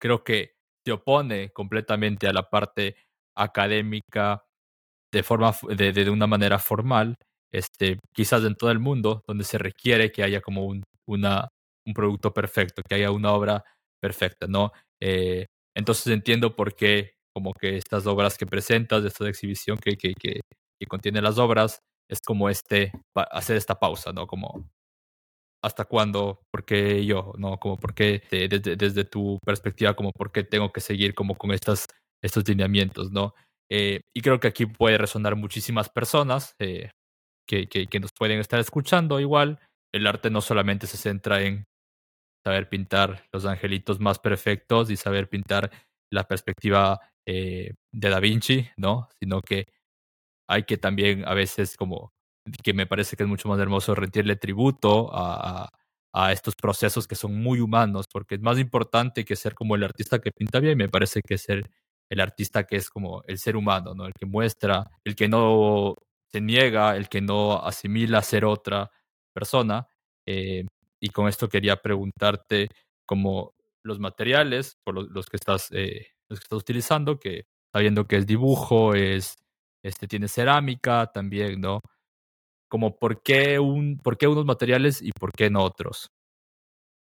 Creo 0.00 0.24
que 0.24 0.54
se 0.84 0.90
opone 0.90 1.50
completamente 1.50 2.26
a 2.26 2.32
la 2.32 2.50
parte 2.50 2.96
académica 3.36 4.42
de, 5.12 5.22
forma, 5.22 5.54
de, 5.68 5.92
de 5.92 6.10
una 6.10 6.26
manera 6.26 6.58
formal, 6.58 7.14
este, 7.52 8.00
quizás 8.12 8.42
en 8.42 8.56
todo 8.56 8.72
el 8.72 8.80
mundo, 8.80 9.22
donde 9.28 9.44
se 9.44 9.58
requiere 9.58 10.10
que 10.10 10.24
haya 10.24 10.40
como 10.40 10.66
un, 10.66 10.82
una, 11.06 11.46
un 11.86 11.94
producto 11.94 12.34
perfecto, 12.34 12.82
que 12.82 12.96
haya 12.96 13.12
una 13.12 13.32
obra 13.34 13.62
perfecta, 14.02 14.48
¿no? 14.48 14.72
Eh, 15.00 15.46
entonces 15.76 16.08
entiendo 16.08 16.56
por 16.56 16.74
qué 16.74 17.12
como 17.32 17.52
que 17.52 17.76
estas 17.76 18.08
obras 18.08 18.36
que 18.36 18.46
presentas, 18.46 19.02
de 19.02 19.08
esta 19.08 19.28
exhibición 19.28 19.78
que, 19.78 19.96
que, 19.96 20.14
que, 20.14 20.40
que 20.80 20.86
contiene 20.88 21.22
las 21.22 21.38
obras, 21.38 21.78
es 22.08 22.20
como 22.20 22.48
este, 22.48 22.92
hacer 23.14 23.56
esta 23.56 23.78
pausa, 23.78 24.12
¿no? 24.12 24.26
Como, 24.26 24.70
¿hasta 25.62 25.84
cuándo? 25.84 26.40
¿Por 26.50 26.64
qué 26.64 27.04
yo? 27.04 27.32
¿No? 27.38 27.58
Como, 27.58 27.76
¿por 27.78 27.94
qué 27.94 28.22
desde, 28.30 28.76
desde 28.76 29.04
tu 29.04 29.38
perspectiva, 29.44 29.94
como, 29.94 30.12
¿por 30.12 30.32
qué 30.32 30.44
tengo 30.44 30.72
que 30.72 30.80
seguir 30.80 31.14
como 31.14 31.36
con 31.36 31.52
estas, 31.52 31.86
estos 32.22 32.48
lineamientos, 32.48 33.10
¿no? 33.10 33.34
Eh, 33.70 34.00
y 34.14 34.22
creo 34.22 34.40
que 34.40 34.48
aquí 34.48 34.66
puede 34.66 34.98
resonar 34.98 35.36
muchísimas 35.36 35.90
personas 35.90 36.54
eh, 36.58 36.90
que, 37.46 37.68
que, 37.68 38.00
nos 38.00 38.12
pueden 38.12 38.40
estar 38.40 38.58
escuchando 38.60 39.20
igual. 39.20 39.58
El 39.92 40.06
arte 40.06 40.30
no 40.30 40.40
solamente 40.40 40.86
se 40.86 40.96
centra 40.96 41.42
en 41.42 41.64
saber 42.44 42.68
pintar 42.68 43.24
los 43.32 43.44
angelitos 43.44 44.00
más 44.00 44.18
perfectos 44.18 44.90
y 44.90 44.96
saber 44.96 45.28
pintar 45.28 45.70
la 46.10 46.24
perspectiva 46.24 46.98
eh, 47.26 47.74
de 47.92 48.08
Da 48.08 48.20
Vinci, 48.20 48.66
¿no? 48.76 49.08
Sino 49.20 49.42
que 49.42 49.66
hay 50.48 50.64
que 50.64 50.78
también 50.78 51.24
a 51.26 51.34
veces 51.34 51.76
como 51.76 52.12
que 52.62 52.72
me 52.72 52.86
parece 52.86 53.16
que 53.16 53.24
es 53.24 53.28
mucho 53.28 53.48
más 53.48 53.60
hermoso 53.60 53.94
rendirle 53.94 54.36
tributo 54.36 55.10
a, 55.12 55.70
a, 56.12 56.32
estos 56.32 56.56
procesos 56.56 57.06
que 57.06 57.14
son 57.14 57.40
muy 57.40 57.60
humanos, 57.60 58.06
porque 58.10 58.36
es 58.36 58.40
más 58.40 58.58
importante 58.58 59.24
que 59.24 59.36
ser 59.36 59.54
como 59.54 59.76
el 59.76 59.84
artista 59.84 60.18
que 60.18 60.32
pinta 60.32 60.58
bien, 60.58 60.78
me 60.78 60.88
parece 60.88 61.20
que 61.22 61.38
ser 61.38 61.70
el 62.10 62.20
artista 62.20 62.64
que 62.64 62.76
es 62.76 62.88
como 62.90 63.22
el 63.26 63.38
ser 63.38 63.56
humano, 63.56 63.94
¿no? 63.94 64.06
El 64.06 64.14
que 64.14 64.26
muestra, 64.26 64.90
el 65.04 65.14
que 65.14 65.28
no 65.28 65.94
se 66.32 66.40
niega, 66.40 66.96
el 66.96 67.08
que 67.08 67.20
no 67.20 67.62
asimila 67.62 68.22
ser 68.22 68.44
otra 68.44 68.90
persona. 69.34 69.86
Eh, 70.26 70.64
y 71.00 71.10
con 71.10 71.28
esto 71.28 71.48
quería 71.48 71.76
preguntarte 71.76 72.68
como 73.06 73.54
los 73.82 73.98
materiales 74.00 74.78
por 74.84 74.94
los, 74.94 75.26
que 75.26 75.36
estás 75.36 75.68
eh, 75.72 76.08
los 76.28 76.40
que 76.40 76.44
estás 76.44 76.58
utilizando, 76.58 77.18
que 77.18 77.46
sabiendo 77.72 78.06
que 78.06 78.16
es 78.16 78.26
dibujo, 78.26 78.94
es 78.94 79.36
este 79.82 80.06
tiene 80.06 80.28
cerámica 80.28 81.10
también, 81.12 81.60
¿no? 81.60 81.80
Como 82.68 82.98
por 82.98 83.22
qué 83.22 83.58
un 83.58 83.98
por 83.98 84.18
qué 84.18 84.26
unos 84.26 84.44
materiales 84.44 85.00
y 85.02 85.12
por 85.12 85.32
qué 85.32 85.50
no 85.50 85.62
otros. 85.62 86.10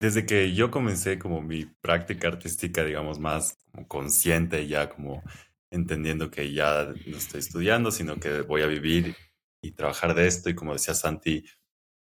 Desde 0.01 0.27
que 0.27 0.55
yo 0.55 0.71
comencé 0.71 1.19
como 1.19 1.43
mi 1.43 1.65
práctica 1.65 2.29
artística, 2.29 2.85
digamos, 2.85 3.19
más 3.19 3.59
como 3.73 3.89
consciente, 3.89 4.67
ya 4.69 4.89
como 4.89 5.23
entendiendo 5.71 6.31
que 6.31 6.53
ya 6.53 6.93
no 7.07 7.17
estoy 7.17 7.41
estudiando, 7.41 7.91
sino 7.91 8.17
que 8.17 8.43
voy 8.43 8.63
a 8.63 8.67
vivir 8.67 9.17
y 9.63 9.73
trabajar 9.73 10.15
de 10.15 10.27
esto. 10.27 10.51
Y 10.51 10.55
como 10.55 10.73
decía 10.75 10.95
Santi, 10.95 11.45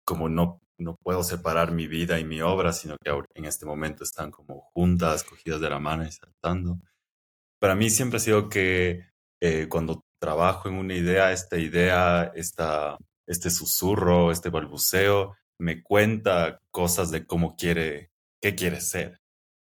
como 0.06 0.28
no 0.30 0.62
no 0.78 0.98
puedo 0.98 1.24
separar 1.24 1.72
mi 1.72 1.88
vida 1.88 2.20
y 2.20 2.26
mi 2.26 2.42
obra, 2.42 2.74
sino 2.74 2.98
que 2.98 3.12
en 3.34 3.46
este 3.46 3.66
momento 3.66 4.04
están 4.04 4.32
como 4.32 4.62
juntas, 4.74 5.24
cogidas 5.24 5.62
de 5.62 5.70
la 5.70 5.80
mano 5.80 6.06
y 6.06 6.12
saltando. 6.12 6.80
Para 7.60 7.76
mí 7.76 7.90
siempre 7.90 8.18
ha 8.18 8.20
sido 8.20 8.50
que 8.50 9.06
eh, 9.42 9.68
cuando 9.70 10.05
trabajo 10.20 10.70
en 10.70 10.76
una 10.76 10.94
idea, 10.94 11.32
esta 11.32 11.58
idea, 11.58 12.32
esta, 12.36 12.98
este 13.28 13.50
susurro, 13.50 14.32
este 14.32 14.50
balbuceo, 14.50 15.36
me 15.58 15.82
cuenta 15.84 16.60
cosas 16.72 17.12
de 17.12 17.26
cómo 17.26 17.56
quiere, 17.56 18.12
qué 18.42 18.56
quiere 18.56 18.82
ser, 18.82 19.20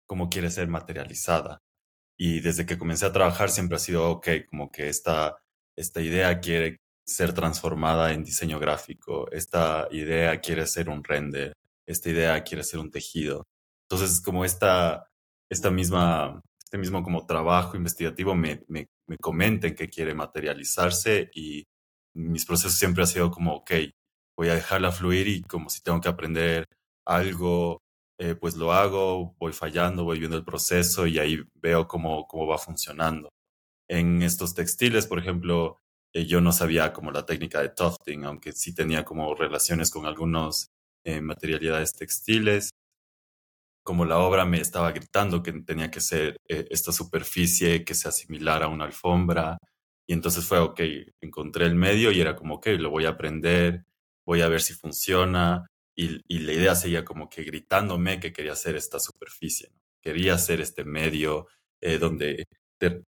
cómo 0.06 0.28
quiere 0.28 0.50
ser 0.50 0.68
materializada. 0.68 1.60
Y 2.18 2.40
desde 2.40 2.66
que 2.66 2.78
comencé 2.78 3.06
a 3.06 3.12
trabajar 3.12 3.50
siempre 3.50 3.76
ha 3.76 3.80
sido, 3.80 4.10
ok, 4.10 4.28
como 4.48 4.70
que 4.70 4.88
esta, 4.88 5.36
esta 5.76 6.00
idea 6.00 6.40
quiere 6.40 6.80
ser 7.06 7.32
transformada 7.32 8.12
en 8.12 8.24
diseño 8.24 8.58
gráfico, 8.58 9.30
esta 9.30 9.86
idea 9.90 10.40
quiere 10.40 10.66
ser 10.66 10.88
un 10.88 11.04
render, 11.04 11.52
esta 11.86 12.10
idea 12.10 12.42
quiere 12.42 12.64
ser 12.64 12.80
un 12.80 12.90
tejido. 12.90 13.46
Entonces, 13.88 14.20
como 14.20 14.44
esta, 14.44 15.08
esta 15.48 15.70
misma, 15.70 16.42
este 16.76 16.78
mismo 16.78 17.02
como 17.02 17.24
trabajo 17.24 17.76
investigativo 17.76 18.34
me, 18.34 18.62
me, 18.68 18.86
me 19.06 19.16
comenten 19.16 19.74
que 19.74 19.88
quiere 19.88 20.14
materializarse 20.14 21.30
y 21.34 21.64
mis 22.14 22.44
procesos 22.44 22.78
siempre 22.78 23.02
ha 23.02 23.06
sido 23.06 23.30
como, 23.30 23.54
ok, 23.56 23.70
voy 24.36 24.48
a 24.48 24.54
dejarla 24.54 24.92
fluir 24.92 25.26
y 25.28 25.42
como 25.42 25.70
si 25.70 25.80
tengo 25.82 26.00
que 26.00 26.08
aprender 26.08 26.66
algo, 27.06 27.78
eh, 28.18 28.34
pues 28.34 28.56
lo 28.56 28.72
hago, 28.72 29.34
voy 29.38 29.52
fallando, 29.52 30.04
voy 30.04 30.18
viendo 30.18 30.36
el 30.36 30.44
proceso 30.44 31.06
y 31.06 31.18
ahí 31.18 31.42
veo 31.54 31.88
cómo, 31.88 32.26
cómo 32.26 32.46
va 32.46 32.58
funcionando. 32.58 33.30
En 33.88 34.22
estos 34.22 34.54
textiles, 34.54 35.06
por 35.06 35.18
ejemplo, 35.18 35.78
eh, 36.12 36.26
yo 36.26 36.42
no 36.42 36.52
sabía 36.52 36.92
como 36.92 37.10
la 37.10 37.24
técnica 37.24 37.62
de 37.62 37.70
tufting, 37.70 38.24
aunque 38.24 38.52
sí 38.52 38.74
tenía 38.74 39.04
como 39.04 39.34
relaciones 39.34 39.90
con 39.90 40.04
algunos 40.04 40.68
eh, 41.04 41.22
materialidades 41.22 41.94
textiles. 41.94 42.70
Como 43.86 44.04
la 44.04 44.18
obra 44.18 44.44
me 44.44 44.60
estaba 44.60 44.90
gritando 44.92 45.42
que 45.42 45.52
tenía 45.52 45.90
que 45.90 46.00
ser 46.00 46.36
eh, 46.48 46.66
esta 46.70 46.92
superficie 46.92 47.84
que 47.84 47.94
se 47.94 48.08
asimilara 48.08 48.66
a 48.66 48.68
una 48.68 48.84
alfombra. 48.84 49.58
Y 50.08 50.12
entonces 50.12 50.44
fue, 50.44 50.58
ok, 50.58 50.80
encontré 51.20 51.66
el 51.66 51.76
medio 51.76 52.10
y 52.12 52.20
era 52.20 52.36
como, 52.36 52.56
ok, 52.56 52.66
lo 52.78 52.90
voy 52.90 53.06
a 53.06 53.10
aprender, 53.10 53.84
voy 54.26 54.42
a 54.42 54.48
ver 54.48 54.60
si 54.60 54.74
funciona. 54.74 55.66
Y, 55.96 56.20
y 56.28 56.40
la 56.40 56.52
idea 56.52 56.74
seguía 56.74 57.04
como 57.04 57.28
que 57.30 57.44
gritándome 57.44 58.20
que 58.20 58.32
quería 58.32 58.52
hacer 58.52 58.76
esta 58.76 58.98
superficie. 59.00 59.70
Quería 60.02 60.34
hacer 60.34 60.60
este 60.60 60.84
medio 60.84 61.46
donde, 62.00 62.46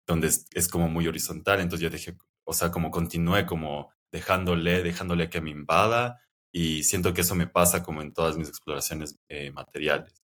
donde 0.06 0.26
es, 0.28 0.46
es, 0.52 0.68
como 0.68 0.88
muy 0.88 1.06
horizontal. 1.08 1.60
Entonces 1.60 1.82
yo 1.82 1.90
dije, 1.90 2.16
o 2.44 2.52
sea, 2.52 2.70
como 2.70 2.90
continué 2.90 3.46
como 3.46 3.90
dejándole, 4.12 4.82
dejándole 4.82 5.30
que 5.30 5.40
me 5.40 5.50
invada 5.50 6.20
y 6.52 6.82
siento 6.84 7.12
que 7.14 7.20
eso 7.22 7.34
me 7.34 7.46
pasa 7.46 7.82
como 7.82 8.02
en 8.02 8.12
todas 8.12 8.36
mis 8.36 8.48
exploraciones 8.48 9.16
eh, 9.28 9.50
materiales. 9.52 10.22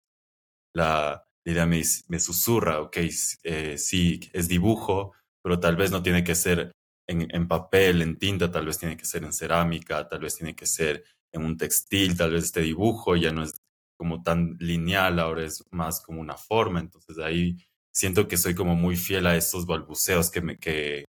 La, 0.73 1.23
idea 1.45 1.65
me, 1.65 1.81
me, 2.07 2.19
susurra, 2.19 2.79
ok, 2.79 2.97
eh, 3.43 3.77
sí, 3.77 4.19
es 4.31 4.47
dibujo, 4.47 5.13
pero 5.43 5.59
tal 5.59 5.75
vez 5.75 5.91
no 5.91 6.01
tiene 6.01 6.23
que 6.23 6.35
ser 6.35 6.71
en, 7.07 7.27
en, 7.35 7.47
papel, 7.47 8.01
en 8.01 8.17
tinta, 8.17 8.49
tal 8.49 8.65
vez 8.65 8.77
tiene 8.77 8.95
que 8.95 9.05
ser 9.05 9.23
en 9.23 9.33
cerámica, 9.33 10.07
tal 10.07 10.21
vez 10.21 10.37
tiene 10.37 10.55
que 10.55 10.65
ser 10.65 11.03
en 11.33 11.43
un 11.43 11.57
textil, 11.57 12.15
tal 12.15 12.31
vez 12.31 12.45
este 12.45 12.61
dibujo 12.61 13.15
ya 13.17 13.31
no 13.31 13.43
es 13.43 13.51
como 13.97 14.23
tan 14.23 14.55
lineal, 14.59 15.19
ahora 15.19 15.43
es 15.43 15.63
más 15.71 16.01
como 16.01 16.21
una 16.21 16.37
forma, 16.37 16.79
entonces 16.79 17.17
ahí 17.19 17.57
siento 17.93 18.27
que 18.27 18.37
soy 18.37 18.55
como 18.55 18.75
muy 18.75 18.95
fiel 18.95 19.27
a 19.27 19.35
estos 19.35 19.65
balbuceos 19.65 20.31
que, 20.31 20.57
que, 20.57 21.05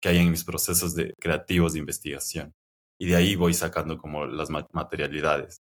que 0.00 0.08
hay 0.08 0.18
en 0.18 0.30
mis 0.30 0.44
procesos 0.44 0.94
de, 0.94 1.14
creativos 1.18 1.72
de 1.72 1.80
investigación. 1.80 2.52
Y 3.00 3.06
de 3.06 3.16
ahí 3.16 3.36
voy 3.36 3.54
sacando 3.54 3.96
como 3.96 4.26
las 4.26 4.50
materialidades. 4.50 5.58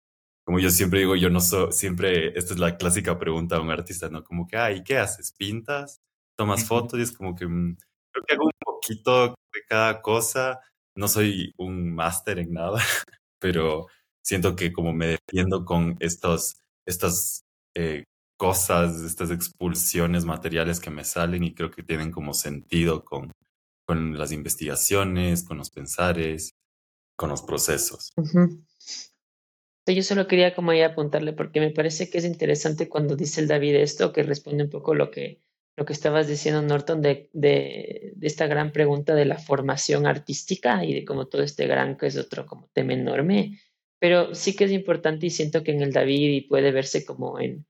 Como 0.46 0.60
yo 0.60 0.70
siempre 0.70 1.00
digo, 1.00 1.16
yo 1.16 1.28
no 1.28 1.40
soy, 1.40 1.72
siempre, 1.72 2.28
esta 2.38 2.54
es 2.54 2.60
la 2.60 2.76
clásica 2.76 3.18
pregunta 3.18 3.56
a 3.56 3.60
un 3.60 3.70
artista, 3.70 4.08
¿no? 4.08 4.22
Como 4.22 4.46
que, 4.46 4.56
ay, 4.56 4.84
¿qué 4.84 4.96
haces? 4.96 5.32
¿Pintas? 5.32 6.00
¿Tomas 6.36 6.64
fotos? 6.64 7.00
Y 7.00 7.02
es 7.02 7.10
como 7.10 7.34
que, 7.34 7.48
mm, 7.48 7.76
creo 8.12 8.24
que 8.24 8.34
hago 8.34 8.44
un 8.44 8.52
poquito 8.64 9.30
de 9.30 9.60
cada 9.68 10.00
cosa. 10.02 10.60
No 10.94 11.08
soy 11.08 11.52
un 11.56 11.92
máster 11.92 12.38
en 12.38 12.52
nada, 12.52 12.78
pero 13.40 13.88
siento 14.22 14.54
que 14.54 14.72
como 14.72 14.92
me 14.92 15.18
defiendo 15.18 15.64
con 15.64 15.96
estos, 15.98 16.60
estas 16.86 17.42
eh, 17.74 18.04
cosas, 18.36 19.00
estas 19.02 19.32
expulsiones 19.32 20.24
materiales 20.24 20.78
que 20.78 20.90
me 20.90 21.02
salen 21.02 21.42
y 21.42 21.54
creo 21.54 21.72
que 21.72 21.82
tienen 21.82 22.12
como 22.12 22.34
sentido 22.34 23.04
con, 23.04 23.32
con 23.84 24.16
las 24.16 24.30
investigaciones, 24.30 25.42
con 25.42 25.58
los 25.58 25.70
pensares, 25.70 26.52
con 27.16 27.30
los 27.30 27.42
procesos. 27.42 28.12
Yo 29.86 30.02
solo 30.02 30.26
quería 30.26 30.54
como 30.54 30.72
apuntarle 30.72 31.32
porque 31.32 31.60
me 31.60 31.70
parece 31.70 32.10
que 32.10 32.18
es 32.18 32.24
interesante 32.24 32.88
cuando 32.88 33.14
dice 33.14 33.40
el 33.40 33.48
David 33.48 33.76
esto, 33.76 34.12
que 34.12 34.24
responde 34.24 34.64
un 34.64 34.70
poco 34.70 34.94
lo 34.94 35.10
que, 35.10 35.42
lo 35.76 35.84
que 35.84 35.92
estabas 35.92 36.26
diciendo, 36.26 36.60
Norton, 36.62 37.02
de, 37.02 37.30
de, 37.32 38.14
esta 38.20 38.46
gran 38.46 38.72
pregunta 38.72 39.14
de 39.14 39.26
la 39.26 39.38
formación 39.38 40.06
artística 40.06 40.84
y 40.84 40.92
de 40.92 41.04
cómo 41.04 41.26
todo 41.28 41.42
este 41.42 41.66
gran, 41.66 41.96
que 41.96 42.06
es 42.06 42.16
otro 42.16 42.46
como 42.46 42.68
tema 42.72 42.94
enorme, 42.94 43.60
pero 44.00 44.34
sí 44.34 44.56
que 44.56 44.64
es 44.64 44.72
importante 44.72 45.26
y 45.26 45.30
siento 45.30 45.62
que 45.62 45.70
en 45.72 45.82
el 45.82 45.92
David 45.92 46.30
y 46.30 46.40
puede 46.42 46.72
verse 46.72 47.04
como 47.04 47.38
en 47.38 47.66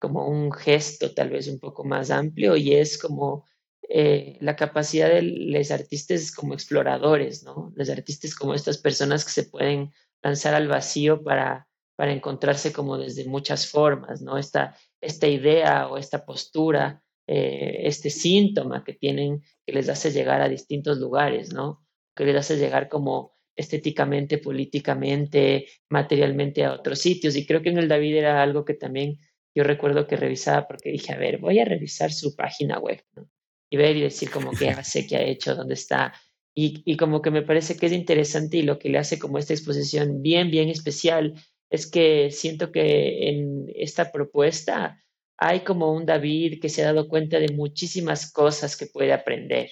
como 0.00 0.26
un 0.26 0.50
gesto 0.50 1.12
tal 1.14 1.30
vez 1.30 1.46
un 1.46 1.60
poco 1.60 1.84
más 1.84 2.10
amplio 2.10 2.56
y 2.56 2.74
es 2.74 2.96
como 2.98 3.44
eh, 3.88 4.38
la 4.40 4.56
capacidad 4.56 5.08
de 5.08 5.22
los 5.22 5.70
artistas 5.70 6.32
como 6.32 6.54
exploradores, 6.54 7.44
¿no? 7.44 7.72
Los 7.76 7.90
artistas 7.90 8.34
como 8.34 8.54
estas 8.54 8.78
personas 8.78 9.24
que 9.24 9.32
se 9.32 9.44
pueden 9.44 9.92
lanzar 10.22 10.54
al 10.54 10.68
vacío 10.68 11.22
para, 11.22 11.68
para 11.96 12.12
encontrarse 12.12 12.72
como 12.72 12.98
desde 12.98 13.24
muchas 13.24 13.70
formas, 13.70 14.22
¿no? 14.22 14.38
Esta, 14.38 14.76
esta 15.00 15.26
idea 15.26 15.88
o 15.88 15.98
esta 15.98 16.24
postura, 16.24 17.02
eh, 17.26 17.82
este 17.84 18.10
síntoma 18.10 18.84
que 18.84 18.94
tienen 18.94 19.42
que 19.66 19.72
les 19.72 19.88
hace 19.88 20.10
llegar 20.10 20.40
a 20.40 20.48
distintos 20.48 20.98
lugares, 20.98 21.52
¿no? 21.52 21.86
Que 22.14 22.24
les 22.24 22.36
hace 22.36 22.56
llegar 22.56 22.88
como 22.88 23.32
estéticamente, 23.56 24.38
políticamente, 24.38 25.66
materialmente 25.88 26.64
a 26.64 26.72
otros 26.72 26.98
sitios. 26.98 27.36
Y 27.36 27.46
creo 27.46 27.62
que 27.62 27.70
en 27.70 27.78
el 27.78 27.88
David 27.88 28.16
era 28.16 28.42
algo 28.42 28.64
que 28.64 28.74
también 28.74 29.18
yo 29.54 29.64
recuerdo 29.64 30.06
que 30.06 30.16
revisaba 30.16 30.66
porque 30.66 30.90
dije, 30.90 31.12
a 31.12 31.18
ver, 31.18 31.38
voy 31.38 31.58
a 31.58 31.64
revisar 31.64 32.12
su 32.12 32.34
página 32.36 32.78
web, 32.78 33.02
¿no? 33.14 33.28
Y 33.70 33.76
ver 33.76 33.96
y 33.96 34.02
decir 34.02 34.30
como 34.30 34.50
qué 34.52 34.70
hace, 34.70 35.06
qué 35.06 35.16
ha 35.16 35.22
hecho, 35.22 35.54
dónde 35.54 35.74
está. 35.74 36.12
Y, 36.54 36.82
y 36.84 36.96
como 36.96 37.22
que 37.22 37.30
me 37.30 37.42
parece 37.42 37.76
que 37.76 37.86
es 37.86 37.92
interesante 37.92 38.58
y 38.58 38.62
lo 38.62 38.78
que 38.78 38.88
le 38.88 38.98
hace 38.98 39.18
como 39.18 39.38
esta 39.38 39.52
exposición 39.52 40.20
bien, 40.22 40.50
bien 40.50 40.68
especial 40.68 41.34
es 41.70 41.88
que 41.88 42.30
siento 42.32 42.72
que 42.72 43.28
en 43.28 43.66
esta 43.74 44.10
propuesta 44.10 45.02
hay 45.38 45.60
como 45.60 45.92
un 45.92 46.04
David 46.04 46.60
que 46.60 46.68
se 46.68 46.82
ha 46.82 46.86
dado 46.86 47.08
cuenta 47.08 47.38
de 47.38 47.48
muchísimas 47.48 48.30
cosas 48.30 48.76
que 48.76 48.86
puede 48.86 49.12
aprender, 49.12 49.70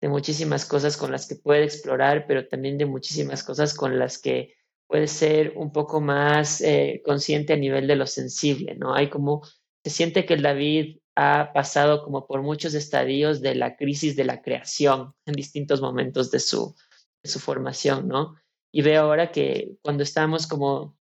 de 0.00 0.08
muchísimas 0.08 0.66
cosas 0.66 0.96
con 0.96 1.10
las 1.10 1.26
que 1.26 1.36
puede 1.36 1.64
explorar, 1.64 2.26
pero 2.26 2.46
también 2.46 2.76
de 2.76 2.84
muchísimas 2.84 3.42
cosas 3.42 3.72
con 3.74 3.98
las 3.98 4.20
que 4.20 4.54
puede 4.86 5.06
ser 5.06 5.54
un 5.56 5.72
poco 5.72 6.00
más 6.00 6.60
eh, 6.60 7.00
consciente 7.04 7.54
a 7.54 7.56
nivel 7.56 7.86
de 7.86 7.96
lo 7.96 8.06
sensible, 8.06 8.74
¿no? 8.76 8.94
Hay 8.94 9.08
como, 9.08 9.42
se 9.82 9.90
siente 9.90 10.26
que 10.26 10.34
el 10.34 10.42
David 10.42 10.98
ha 11.16 11.52
pasado 11.54 12.04
como 12.04 12.26
por 12.26 12.42
muchos 12.42 12.74
estadios 12.74 13.40
de 13.40 13.54
la 13.54 13.76
crisis 13.76 14.16
de 14.16 14.24
la 14.24 14.42
creación 14.42 15.14
en 15.24 15.34
distintos 15.34 15.80
momentos 15.80 16.30
de 16.30 16.40
su, 16.40 16.76
su 17.24 17.40
formación, 17.40 18.06
¿no? 18.06 18.36
Y 18.70 18.82
veo 18.82 19.02
ahora 19.02 19.32
que 19.32 19.78
cuando 19.82 20.02
estamos 20.02 20.46
como 20.46 20.98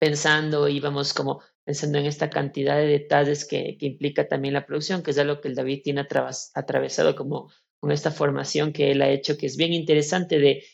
pensando, 0.00 0.68
íbamos 0.68 1.14
como 1.14 1.40
pensando 1.64 1.98
en 1.98 2.06
esta 2.06 2.28
cantidad 2.28 2.76
de 2.76 2.86
detalles 2.86 3.46
que, 3.46 3.76
que 3.78 3.86
implica 3.86 4.26
también 4.26 4.54
la 4.54 4.66
producción, 4.66 5.02
que 5.02 5.12
es 5.12 5.18
algo 5.18 5.40
que 5.40 5.48
el 5.48 5.54
David 5.54 5.82
tiene 5.84 6.06
atravesado 6.54 7.14
como 7.14 7.50
con 7.78 7.92
esta 7.92 8.10
formación 8.10 8.72
que 8.72 8.90
él 8.90 9.02
ha 9.02 9.10
hecho, 9.10 9.36
que 9.36 9.46
es 9.46 9.56
bien 9.56 9.72
interesante 9.72 10.38
de 10.38 10.64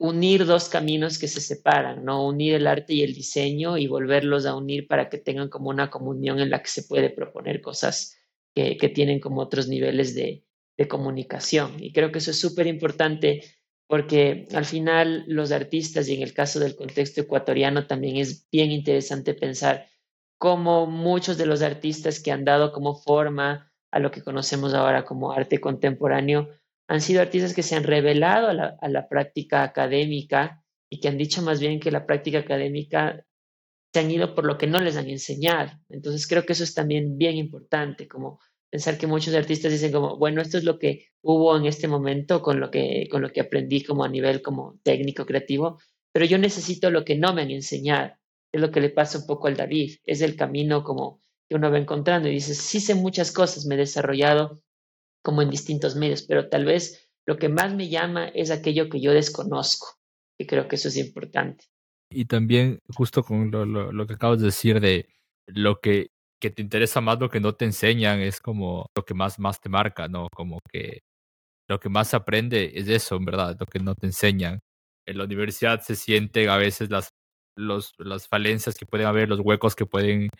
unir 0.00 0.46
dos 0.46 0.70
caminos 0.70 1.18
que 1.18 1.28
se 1.28 1.42
separan, 1.42 2.06
¿no? 2.06 2.26
Unir 2.26 2.54
el 2.54 2.66
arte 2.66 2.94
y 2.94 3.02
el 3.02 3.12
diseño 3.12 3.76
y 3.76 3.86
volverlos 3.86 4.46
a 4.46 4.56
unir 4.56 4.86
para 4.88 5.10
que 5.10 5.18
tengan 5.18 5.50
como 5.50 5.68
una 5.68 5.90
comunión 5.90 6.40
en 6.40 6.48
la 6.48 6.62
que 6.62 6.70
se 6.70 6.84
puede 6.84 7.10
proponer 7.10 7.60
cosas 7.60 8.16
que, 8.54 8.76
tienen 8.94 9.20
como 9.20 9.42
otros 9.42 9.68
niveles 9.68 10.14
de, 10.14 10.42
de 10.78 10.88
comunicación. 10.88 11.74
Y 11.84 11.92
creo 11.92 12.10
que 12.12 12.18
eso 12.18 12.30
es 12.30 12.40
súper 12.40 12.66
importante 12.66 13.42
porque 13.86 14.48
al 14.54 14.64
final 14.64 15.24
los 15.26 15.52
artistas, 15.52 16.08
y 16.08 16.14
en 16.14 16.22
el 16.22 16.32
caso 16.32 16.60
del 16.60 16.76
contexto 16.76 17.20
ecuatoriano 17.20 17.86
también 17.86 18.16
es 18.16 18.48
bien 18.50 18.70
interesante 18.70 19.34
pensar 19.34 19.86
cómo 20.38 20.86
muchos 20.86 21.36
de 21.36 21.44
los 21.44 21.60
artistas 21.60 22.20
que 22.20 22.32
han 22.32 22.46
dado 22.46 22.72
como 22.72 22.94
forma 22.94 23.70
a 23.90 23.98
lo 23.98 24.10
que 24.10 24.22
conocemos 24.22 24.72
ahora 24.72 25.04
como 25.04 25.32
arte 25.32 25.60
contemporáneo 25.60 26.48
han 26.90 27.00
sido 27.00 27.22
artistas 27.22 27.54
que 27.54 27.62
se 27.62 27.76
han 27.76 27.84
revelado 27.84 28.48
a 28.48 28.88
la, 28.88 29.08
práctica 29.08 29.62
académica 29.62 30.64
y 30.90 30.98
que 30.98 31.06
han 31.06 31.18
dicho 31.18 31.40
más 31.40 31.60
bien 31.60 31.78
que 31.78 31.92
la 31.92 32.04
práctica 32.04 32.40
académica 32.40 33.24
se 33.92 34.00
han 34.00 34.10
ido 34.10 34.34
por 34.34 34.44
lo 34.44 34.58
que 34.58 34.66
no 34.66 34.80
les 34.80 34.96
han 34.96 35.08
enseñado. 35.08 35.70
Entonces 35.88 36.26
creo 36.26 36.44
que 36.44 36.52
eso 36.52 36.64
es 36.64 36.74
también 36.74 37.16
bien 37.16 37.36
importante, 37.36 38.08
como 38.08 38.40
pensar 38.70 38.98
que 38.98 39.06
muchos 39.06 39.36
artistas 39.36 39.70
dicen 39.70 39.92
como, 39.92 40.16
bueno, 40.16 40.42
esto 40.42 40.58
es 40.58 40.64
lo 40.64 40.80
que 40.80 41.06
hubo 41.22 41.56
en 41.56 41.66
este 41.66 41.86
momento 41.86 42.42
con 42.42 42.58
lo 42.58 42.72
que, 42.72 43.06
con 43.08 43.22
lo 43.22 43.30
que 43.30 43.42
aprendí 43.42 43.84
como 43.84 44.02
a 44.02 44.08
nivel 44.08 44.42
como 44.42 44.80
técnico, 44.82 45.26
creativo, 45.26 45.78
pero 46.12 46.26
yo 46.26 46.38
necesito 46.38 46.90
lo 46.90 47.04
que 47.04 47.14
no 47.14 47.32
me 47.32 47.42
han 47.42 47.52
enseñado. 47.52 48.14
Es 48.50 48.60
lo 48.60 48.72
que 48.72 48.80
le 48.80 48.90
pasa 48.90 49.18
un 49.18 49.26
poco 49.28 49.46
al 49.46 49.56
David, 49.56 49.98
es 50.06 50.22
el 50.22 50.34
camino 50.34 50.82
como 50.82 51.20
que 51.48 51.54
uno 51.54 51.70
va 51.70 51.78
encontrando 51.78 52.28
y 52.28 52.32
dice, 52.32 52.52
sí 52.52 52.80
sé 52.80 52.96
muchas 52.96 53.30
cosas, 53.30 53.64
me 53.64 53.76
he 53.76 53.78
desarrollado 53.78 54.60
como 55.22 55.42
en 55.42 55.50
distintos 55.50 55.96
medios, 55.96 56.22
pero 56.22 56.48
tal 56.48 56.64
vez 56.64 57.10
lo 57.26 57.36
que 57.36 57.48
más 57.48 57.74
me 57.74 57.88
llama 57.88 58.28
es 58.28 58.50
aquello 58.50 58.88
que 58.88 59.00
yo 59.00 59.12
desconozco, 59.12 59.98
y 60.38 60.46
creo 60.46 60.68
que 60.68 60.76
eso 60.76 60.88
es 60.88 60.96
importante. 60.96 61.64
Y 62.12 62.24
también, 62.24 62.80
justo 62.88 63.22
con 63.22 63.50
lo, 63.50 63.64
lo, 63.64 64.06
que 64.06 64.14
acabas 64.14 64.40
de 64.40 64.46
decir 64.46 64.80
de 64.80 65.08
lo 65.46 65.80
que, 65.80 66.08
que, 66.40 66.50
te 66.50 66.62
interesa 66.62 67.00
más, 67.00 67.20
lo 67.20 67.30
que 67.30 67.38
no 67.38 67.54
te 67.54 67.66
enseñan, 67.66 68.20
es 68.20 68.40
como 68.40 68.86
lo 68.96 69.04
que 69.04 69.14
más, 69.14 69.38
más 69.38 69.60
te 69.60 69.68
marca, 69.68 70.08
¿no? 70.08 70.28
Como 70.34 70.58
que 70.72 71.02
lo 71.68 71.78
que 71.78 71.88
más 71.88 72.14
aprende 72.14 72.72
es 72.74 72.88
eso, 72.88 73.14
en 73.14 73.24
verdad, 73.24 73.56
lo 73.60 73.66
que 73.66 73.78
no 73.78 73.94
te 73.94 74.06
enseñan. 74.06 74.58
En 75.06 75.18
la 75.18 75.24
universidad 75.24 75.80
se 75.82 75.94
sienten 75.94 76.48
a 76.48 76.56
veces 76.56 76.90
las, 76.90 77.10
los, 77.56 77.92
las 77.98 78.26
falencias 78.26 78.74
que 78.76 78.86
pueden 78.86 79.06
haber, 79.06 79.28
los 79.28 79.40
huecos 79.40 79.76
que 79.76 79.86
pueden 79.86 80.30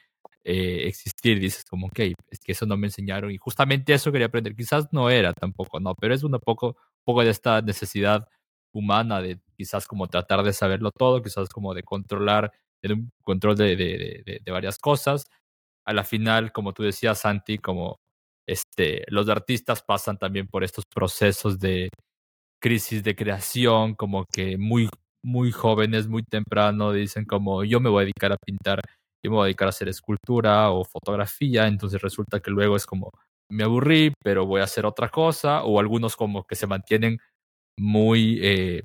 eh, 0.44 0.86
existir. 0.86 1.38
Dices 1.40 1.64
como, 1.64 1.86
ok, 1.88 2.00
es 2.30 2.40
que 2.40 2.52
eso 2.52 2.66
no 2.66 2.76
me 2.76 2.88
enseñaron 2.88 3.30
y 3.30 3.36
justamente 3.38 3.92
eso 3.92 4.12
quería 4.12 4.28
aprender. 4.28 4.56
Quizás 4.56 4.88
no 4.92 5.10
era 5.10 5.32
tampoco, 5.32 5.80
no, 5.80 5.94
pero 5.94 6.14
es 6.14 6.22
un 6.24 6.38
poco, 6.40 6.76
poco 7.04 7.22
de 7.22 7.30
esta 7.30 7.60
necesidad 7.62 8.26
humana 8.72 9.20
de 9.20 9.40
quizás 9.56 9.86
como 9.86 10.08
tratar 10.08 10.42
de 10.42 10.52
saberlo 10.52 10.90
todo, 10.92 11.22
quizás 11.22 11.48
como 11.48 11.74
de 11.74 11.82
controlar, 11.82 12.52
de 12.82 12.94
un 12.94 13.10
control 13.22 13.56
de, 13.56 13.76
de, 13.76 14.40
de, 14.44 14.52
varias 14.52 14.78
cosas. 14.78 15.26
A 15.84 15.92
la 15.92 16.04
final, 16.04 16.52
como 16.52 16.72
tú 16.72 16.82
decías, 16.82 17.20
Santi, 17.20 17.58
como 17.58 17.98
este, 18.46 19.04
los 19.08 19.28
artistas 19.28 19.82
pasan 19.82 20.18
también 20.18 20.46
por 20.48 20.64
estos 20.64 20.84
procesos 20.86 21.58
de 21.58 21.90
crisis 22.60 23.02
de 23.04 23.16
creación, 23.16 23.94
como 23.94 24.26
que 24.32 24.58
muy, 24.58 24.88
muy 25.22 25.52
jóvenes, 25.52 26.08
muy 26.08 26.22
temprano, 26.22 26.92
dicen 26.92 27.24
como 27.24 27.64
yo 27.64 27.80
me 27.80 27.90
voy 27.90 28.02
a 28.02 28.04
dedicar 28.06 28.32
a 28.32 28.36
pintar 28.36 28.80
yo 29.22 29.30
me 29.30 29.36
voy 29.36 29.44
a 29.44 29.46
dedicar 29.46 29.66
a 29.66 29.70
hacer 29.70 29.88
escultura 29.88 30.70
o 30.70 30.84
fotografía, 30.84 31.66
entonces 31.66 32.00
resulta 32.00 32.40
que 32.40 32.50
luego 32.50 32.76
es 32.76 32.86
como, 32.86 33.10
me 33.50 33.64
aburrí, 33.64 34.12
pero 34.22 34.46
voy 34.46 34.60
a 34.60 34.64
hacer 34.64 34.86
otra 34.86 35.08
cosa, 35.08 35.64
o 35.64 35.80
algunos 35.80 36.16
como 36.16 36.44
que 36.44 36.56
se 36.56 36.66
mantienen 36.66 37.18
muy 37.78 38.38
eh, 38.42 38.82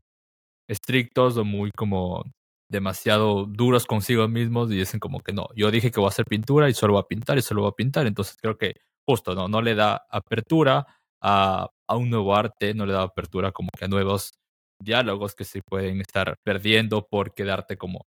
estrictos 0.69 1.37
o 1.37 1.45
muy 1.45 1.71
como 1.71 2.23
demasiado 2.69 3.45
duros 3.45 3.85
consigo 3.85 4.27
mismos 4.27 4.71
y 4.71 4.75
dicen 4.77 4.99
como 4.99 5.19
que 5.21 5.33
no, 5.33 5.47
yo 5.55 5.71
dije 5.71 5.91
que 5.91 5.99
voy 5.99 6.07
a 6.07 6.09
hacer 6.09 6.25
pintura 6.25 6.69
y 6.69 6.73
solo 6.73 6.93
voy 6.93 7.01
a 7.01 7.07
pintar 7.07 7.37
y 7.37 7.41
solo 7.41 7.61
voy 7.61 7.69
a 7.69 7.75
pintar, 7.75 8.07
entonces 8.07 8.37
creo 8.41 8.57
que 8.57 8.75
justo 9.07 9.35
no, 9.35 9.47
no 9.47 9.61
le 9.61 9.75
da 9.75 10.05
apertura 10.09 10.85
a, 11.21 11.69
a 11.87 11.95
un 11.95 12.09
nuevo 12.09 12.35
arte, 12.35 12.73
no 12.73 12.85
le 12.85 12.93
da 12.93 13.03
apertura 13.03 13.51
como 13.51 13.69
que 13.77 13.85
a 13.85 13.87
nuevos 13.87 14.33
diálogos 14.81 15.35
que 15.35 15.45
se 15.45 15.61
pueden 15.61 16.01
estar 16.01 16.35
perdiendo 16.43 17.05
por 17.07 17.33
quedarte 17.33 17.77
como 17.77 18.05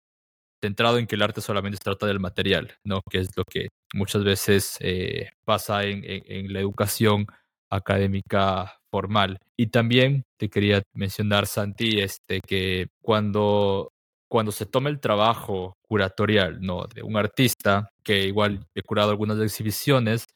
centrado 0.63 0.99
en 0.99 1.07
que 1.07 1.17
el 1.17 1.23
arte 1.23 1.41
solamente 1.41 1.79
se 1.79 1.85
trata 1.85 2.07
del 2.07 2.21
material, 2.21 2.73
¿no? 2.85 3.03
Que 3.11 3.19
es 3.19 3.37
lo 3.37 3.45
que 3.45 3.69
muchas 3.93 4.23
veces 4.23 4.77
eh, 4.81 5.31
pasa 5.45 5.85
en, 5.85 6.03
en, 6.05 6.53
la 6.53 6.61
educación 6.61 7.27
académica 7.69 8.79
formal. 8.91 9.39
Y 9.57 9.69
también 9.69 10.25
te 10.39 10.49
quería 10.49 10.83
mencionar, 10.95 11.47
Santi, 11.47 12.01
este, 12.01 12.41
que 12.41 12.89
cuando, 13.03 13.93
cuando 14.29 14.53
se 14.53 14.67
toma 14.67 14.89
el 14.91 15.01
trabajo 15.01 15.75
curatorial, 15.83 16.61
¿no? 16.61 16.85
De 16.95 17.03
un 17.03 17.17
artista, 17.17 17.91
que 18.05 18.27
igual 18.27 18.67
he 18.75 18.83
curado 18.83 19.11
algunas 19.11 19.41
exhibiciones, 19.41 20.27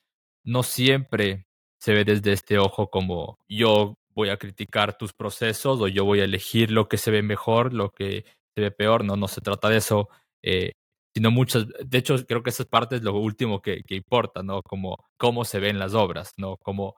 no 0.44 0.62
siempre 0.62 1.44
se 1.78 1.92
ve 1.92 2.04
desde 2.04 2.32
este 2.32 2.58
ojo 2.58 2.88
como 2.88 3.38
yo 3.48 3.94
voy 4.14 4.30
a 4.30 4.38
criticar 4.38 4.96
tus 4.96 5.12
procesos 5.12 5.80
o 5.80 5.88
yo 5.88 6.04
voy 6.04 6.20
a 6.20 6.24
elegir 6.24 6.70
lo 6.70 6.88
que 6.88 6.96
se 6.96 7.10
ve 7.10 7.22
mejor, 7.22 7.74
lo 7.74 7.90
que 7.90 8.24
se 8.56 8.62
ve 8.62 8.70
peor, 8.70 9.04
no, 9.04 9.16
no 9.16 9.28
se 9.28 9.40
trata 9.40 9.68
de 9.68 9.78
eso, 9.78 10.08
eh, 10.42 10.72
sino 11.14 11.30
muchas, 11.30 11.66
de 11.84 11.98
hecho 11.98 12.16
creo 12.26 12.42
que 12.42 12.50
esa 12.50 12.64
parte 12.64 12.96
es 12.96 13.02
lo 13.02 13.14
último 13.14 13.60
que, 13.62 13.82
que, 13.86 13.96
importa, 13.96 14.42
¿no? 14.42 14.62
Como 14.62 14.96
cómo 15.18 15.44
se 15.44 15.60
ven 15.60 15.78
las 15.78 15.94
obras, 15.94 16.32
¿no? 16.38 16.56
Como 16.62 16.94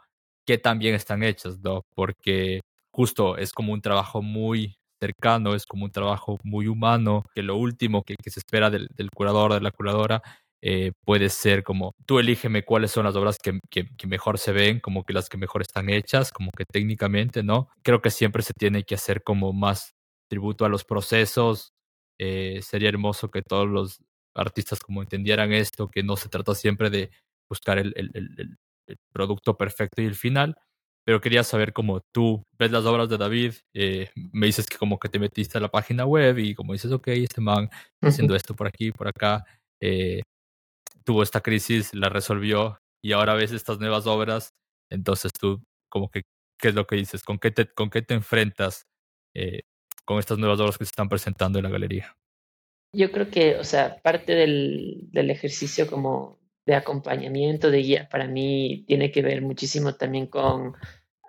qué 0.47 0.59
tan 0.59 0.79
bien 0.79 0.95
están 0.95 1.23
hechas, 1.23 1.59
¿no? 1.61 1.83
Porque 1.95 2.61
justo 2.93 3.37
es 3.37 3.53
como 3.53 3.73
un 3.73 3.81
trabajo 3.83 4.23
muy 4.23 4.77
cercano, 5.01 5.55
es 5.55 5.67
como 5.67 5.85
un 5.85 5.93
trabajo 5.93 6.39
muy 6.45 6.69
humano, 6.69 7.25
que 7.35 7.43
lo 7.43 7.57
último 7.57 8.03
que, 8.03 8.17
que 8.23 8.31
se 8.31 8.41
espera 8.41 8.71
del, 8.71 8.89
del 8.97 9.11
curador, 9.11 9.55
de 9.55 9.61
la 9.61 9.71
curadora, 9.71 10.23
eh, 10.61 10.93
puede 11.05 11.29
ser 11.29 11.63
como, 11.63 11.95
tú 12.05 12.19
elígeme 12.19 12.65
cuáles 12.65 12.91
son 12.91 13.05
las 13.05 13.15
obras 13.15 13.39
que, 13.39 13.61
que, 13.71 13.87
mejor 14.09 14.39
se 14.39 14.53
ven, 14.53 14.81
como 14.81 15.05
que 15.05 15.13
las 15.13 15.29
que 15.29 15.39
mejor 15.39 15.63
están 15.63 15.89
hechas, 15.89 16.33
como 16.33 16.51
que 16.51 16.65
técnicamente, 16.65 17.43
¿no? 17.45 17.69
Creo 17.83 18.03
que 18.03 18.11
siempre 18.11 18.43
se 18.43 18.55
tiene 18.55 18.83
que 18.83 18.97
hacer 18.97 19.23
como 19.23 19.53
más 19.53 19.95
tributo 20.29 20.65
a 20.65 20.69
los 20.69 20.85
procesos. 20.85 21.73
Eh, 22.19 22.61
sería 22.63 22.89
hermoso 22.91 23.31
que 23.31 23.43
todos 23.43 23.69
los 23.69 24.01
artistas 24.35 24.81
como 24.81 25.03
entendieran 25.03 25.53
esto, 25.53 25.89
que 25.89 26.03
no 26.03 26.17
se 26.17 26.29
trata 26.29 26.55
siempre 26.55 26.91
de 26.91 27.11
buscar 27.49 27.79
el, 27.79 27.93
el, 27.97 28.11
el, 28.15 28.59
el 28.87 28.97
producto 29.13 29.57
perfecto 29.57 30.03
y 30.03 30.07
el 30.07 30.15
final, 30.15 30.57
pero 31.05 31.21
quería 31.21 31.43
saber 31.43 31.73
cómo 31.73 32.01
tú 32.13 32.45
ves 32.59 32.71
las 32.71 32.85
obras 32.85 33.09
de 33.09 33.17
David, 33.17 33.55
eh, 33.75 34.11
me 34.15 34.47
dices 34.47 34.67
que 34.67 34.77
como 34.77 34.99
que 34.99 35.09
te 35.09 35.19
metiste 35.19 35.59
a 35.59 35.61
la 35.61 35.71
página 35.71 36.05
web 36.05 36.39
y 36.39 36.55
como 36.55 36.73
dices, 36.75 36.93
ok, 36.93 37.09
este 37.09 37.41
man 37.41 37.71
haciendo 38.03 38.35
esto 38.37 38.55
por 38.55 38.67
aquí, 38.67 38.93
por 38.93 39.09
acá, 39.09 39.45
eh, 39.81 40.23
tuvo 41.05 41.23
esta 41.23 41.41
crisis, 41.41 41.95
la 41.95 42.09
resolvió 42.09 42.81
y 43.03 43.13
ahora 43.13 43.35
ves 43.35 43.53
estas 43.53 43.79
nuevas 43.81 44.07
obras, 44.07 44.55
entonces 44.91 45.33
tú 45.33 45.63
como 45.91 46.11
que, 46.11 46.23
¿qué 46.59 46.69
es 46.69 46.75
lo 46.75 46.87
que 46.87 46.97
dices? 46.97 47.23
¿Con 47.25 47.39
qué 47.39 47.51
te, 47.51 47.67
con 47.69 47.91
qué 47.91 48.03
te 48.03 48.15
enfrentas 48.15 48.87
eh, 49.35 49.63
con 50.09 50.19
estas 50.19 50.39
nuevas 50.39 50.59
obras 50.59 50.79
que 50.79 50.87
se 50.87 50.91
están 50.91 51.11
presentando 51.11 51.59
en 51.59 51.65
la 51.65 51.71
galería? 51.71 52.17
Yo 52.95 53.13
creo 53.13 53.29
que, 53.31 53.57
o 53.57 53.65
sea, 53.65 54.01
parte 54.01 54.35
del, 54.35 55.01
del 55.13 55.31
ejercicio 55.31 55.87
como 55.87 56.41
de 56.65 56.75
acompañamiento, 56.75 57.71
de 57.71 57.83
guía, 57.83 58.09
para 58.11 58.27
mí 58.27 58.85
tiene 58.87 59.11
que 59.13 59.21
ver 59.21 59.43
muchísimo 59.43 59.97
también 59.97 60.27
con 60.27 60.73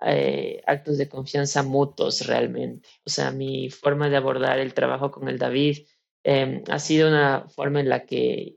eh, 0.06 0.62
actos 0.66 0.96
de 0.96 1.10
confianza 1.10 1.62
mutuos 1.62 2.26
realmente. 2.26 2.88
O 3.04 3.10
sea, 3.10 3.30
mi 3.32 3.68
forma 3.68 4.08
de 4.08 4.16
abordar 4.16 4.58
el 4.58 4.72
trabajo 4.72 5.10
con 5.10 5.28
el 5.28 5.36
David 5.36 5.80
em, 6.24 6.64
ha 6.70 6.78
sido 6.78 7.08
una 7.08 7.50
forma 7.50 7.80
en 7.80 7.90
la 7.90 8.06
que 8.06 8.56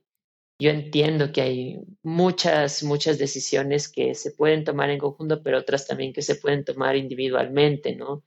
yo 0.58 0.70
entiendo 0.70 1.34
que 1.34 1.42
hay 1.42 1.80
muchas, 2.02 2.82
muchas 2.84 3.18
decisiones 3.18 3.90
que 3.90 4.16
se 4.16 4.32
pueden 4.32 4.64
tomar 4.64 4.90
en 4.90 5.00
conjunto, 5.00 5.44
pero 5.44 5.58
otras 5.58 5.86
también 5.86 6.14
que 6.14 6.22
se 6.22 6.36
pueden 6.36 6.64
tomar 6.64 6.96
individualmente, 6.96 7.94
¿no? 7.94 8.24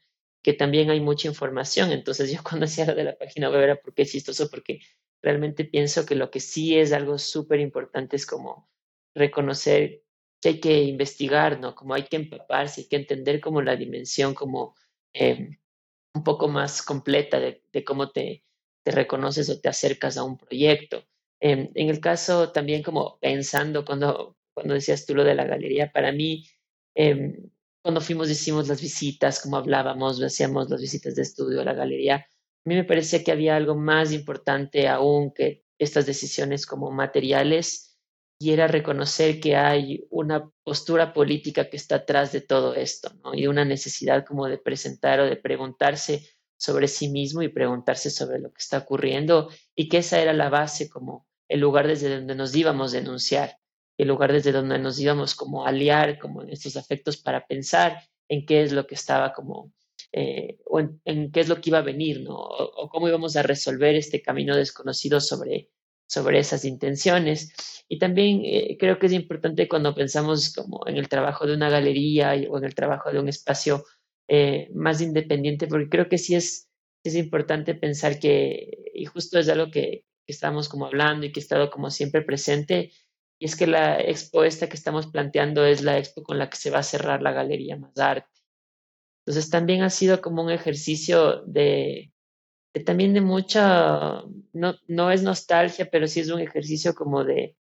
Que 0.47 0.53
también 0.53 0.91
hay 0.91 1.01
mucha 1.01 1.27
información. 1.27 1.91
Entonces 1.91 2.31
yo 2.31 2.39
cuando 2.49 2.67
hacía 2.67 2.87
lo 2.87 2.95
de 2.95 3.03
la 3.03 3.19
página 3.19 3.51
web 3.51 3.63
era 3.63 3.75
porque 3.83 4.03
es 4.03 4.13
chistoso, 4.13 4.49
porque 4.49 4.79
realmente 5.21 5.65
pienso 5.65 6.07
que 6.07 6.15
lo 6.15 6.31
que 6.31 6.39
sí 6.39 6.79
es 6.79 6.93
algo 6.93 7.19
súper 7.19 7.59
importante 7.59 8.15
es 8.15 8.27
como 8.27 8.71
reconocer 9.13 10.05
que 10.41 10.51
hay 10.51 10.61
que 10.61 10.85
investigar, 10.85 11.59
¿no? 11.59 11.75
Como 11.75 11.95
hay 11.95 12.05
que 12.05 12.15
empaparse, 12.15 12.83
hay 12.83 12.87
que 12.87 12.95
entender 12.95 13.41
como 13.41 13.61
la 13.61 13.75
dimensión 13.75 14.35
como 14.35 14.77
em, 15.13 15.59
un 16.15 16.23
poco 16.23 16.47
más 16.47 16.81
completa 16.81 17.41
de, 17.41 17.85
cómo 17.85 18.11
te, 18.13 18.45
te, 18.85 18.93
reconoces 18.93 19.51
o 19.51 19.61
te 19.61 19.69
acercas 19.69 20.17
a 20.17 20.23
un 20.23 20.39
proyecto. 20.39 21.05
Em, 21.41 21.71
en 21.75 21.89
el 21.91 21.99
caso 21.99 22.53
también 22.53 22.85
como 22.85 23.19
pensando 23.19 23.85
cuando, 23.85 24.37
cuando 24.55 24.75
decías 24.75 25.07
tú 25.07 25.17
lo 25.17 25.25
de 25.25 25.35
la 25.35 25.45
galería, 25.45 25.91
para 25.91 26.13
mí, 26.13 26.47
em, 26.95 27.51
cuando 27.87 28.01
fuimos, 28.01 28.29
hicimos 28.29 28.67
las 28.67 28.83
visitas, 28.83 29.41
como 29.41 29.59
hablábamos, 29.59 30.21
hacíamos 30.21 30.69
las 30.69 30.81
visitas 30.81 31.15
de 31.15 31.23
estudio 31.23 31.61
a 31.61 31.65
la 31.65 31.73
galería, 31.73 32.17
a 32.17 32.69
mí 32.69 32.75
me 32.75 32.83
parecía 32.83 33.23
que 33.23 33.31
había 33.31 33.55
algo 33.55 33.77
más 33.77 34.11
importante 34.11 34.89
aún 34.89 35.33
que 35.33 35.63
estas 35.79 36.05
decisiones 36.05 36.67
como 36.67 36.91
materiales 36.91 37.97
y 38.41 38.51
era 38.51 38.67
reconocer 38.67 39.39
que 39.39 39.55
hay 39.55 40.05
una 40.11 40.51
postura 40.65 41.13
política 41.13 41.71
que 41.71 41.77
está 41.77 41.97
atrás 41.97 42.33
de 42.33 42.41
todo 42.41 42.75
esto. 42.75 43.13
Y 43.35 43.47
una 43.47 43.65
necesidad 43.65 44.27
como 44.27 44.49
de 44.49 44.59
presentar 44.59 45.21
o 45.21 45.27
de 45.27 45.37
preguntarse 45.37 46.29
sobre 46.59 46.89
sí 46.89 47.07
mismo 47.09 47.43
y 47.43 47.49
preguntarse 47.51 48.11
sobre 48.11 48.41
lo 48.41 48.51
que 48.51 48.59
está 48.59 48.79
ocurriendo 48.79 49.49
y 49.77 49.89
que 49.89 49.99
esa 49.99 50.21
era 50.21 50.33
la 50.33 50.49
base 50.49 50.91
como 50.91 51.29
el 51.49 51.61
lugar 51.61 51.87
desde 51.87 52.13
donde 52.13 52.35
nos 52.35 52.53
íbamos 52.57 52.93
a 52.93 52.97
denunciar, 52.97 53.59
el 53.99 54.09
lugar 54.09 54.33
desde 54.33 54.53
donde 54.53 54.79
nos 54.79 54.99
íbamos 55.01 55.35
como 55.35 55.65
a 55.65 55.71
aliar 55.71 56.19
como 56.19 56.43
en 56.43 56.51
estos 56.51 56.77
afectos 56.77 57.17
para 57.17 57.47
pensar 57.47 58.03
en 58.29 58.45
qué 58.45 58.63
es 58.63 58.73
lo 58.73 58.87
que 58.87 58.95
estaba 58.95 59.33
como 59.33 59.73
eh, 60.13 60.59
o 60.67 60.81
en, 60.81 61.31
qué 61.33 61.41
es 61.41 61.49
lo 61.49 61.61
que 61.61 61.71
iba 61.71 61.79
a 61.79 61.83
venir, 61.83 62.21
¿no? 62.23 62.37
O, 62.37 62.89
cómo 62.89 63.09
íbamos 63.09 63.37
a 63.37 63.43
resolver 63.43 63.95
este 63.95 64.23
camino 64.23 64.57
desconocido 64.57 65.21
sobre 65.21 65.71
sobre 66.07 66.39
esas 66.39 66.65
intenciones. 66.65 67.53
Y 67.89 67.99
también 67.99 68.43
eh, 68.45 68.77
creo 68.79 68.99
que 68.99 69.07
es 69.07 69.13
importante 69.13 69.69
cuando 69.69 69.95
pensamos 69.95 70.53
como 70.55 70.87
en 70.87 70.97
el 70.97 71.09
trabajo 71.09 71.47
de 71.47 71.55
una 71.55 71.71
galería 71.71 72.35
o 72.49 72.59
en 72.59 72.65
el 72.65 72.75
trabajo 72.75 73.11
de 73.13 73.21
un 73.21 73.29
espacio 73.29 73.85
eh, 74.29 74.71
más 74.75 75.01
independiente, 75.01 75.67
porque 75.67 75.89
creo 75.89 76.09
que 76.09 76.19
sí 76.19 76.35
es, 76.35 76.69
es 77.05 77.15
importante 77.15 77.75
pensar 77.75 78.19
que, 78.19 78.91
y 78.95 79.05
justo 79.05 79.39
es 79.39 79.49
algo 79.49 79.71
que, 79.71 80.05
que 80.27 80.33
estamos 80.33 80.69
como 80.69 80.87
hablando 80.87 81.27
y 81.27 81.33
que 81.33 81.41
ha 81.41 81.43
estado 81.43 81.71
como 81.71 81.91
siempre 81.91 82.23
presente, 82.23 82.93
y 83.39 83.47
es 83.47 83.57
que 83.57 83.67
la 83.67 84.01
expo 84.01 84.45
esta 84.45 84.69
que 84.69 84.77
estamos 84.77 85.09
planteando 85.09 85.65
es 85.65 85.83
la 85.83 85.99
expo 85.99 86.23
con 86.23 86.39
la 86.39 86.49
que 86.49 86.57
se 86.57 86.71
va 86.71 86.79
a 86.79 86.83
cerrar 86.83 87.23
la 87.23 87.33
Galería 87.33 87.77
Más 87.77 87.97
Arte. 87.99 88.29
Entonces 89.25 89.51
también 89.51 89.83
ha 89.83 89.91
sido 89.91 90.21
como 90.21 90.43
un 90.43 90.51
ejercicio 90.51 91.43
de, 91.47 92.13
también 92.85 93.13
de 93.13 93.21
mucha, 93.21 94.23
no, 94.53 94.75
no 94.87 95.11
es 95.11 95.23
nostalgia, 95.23 95.89
pero 95.91 96.07
sí 96.07 96.21
es 96.21 96.31
un 96.31 96.41
ejercicio 96.41 96.95
como 96.95 97.25
de, 97.25 97.57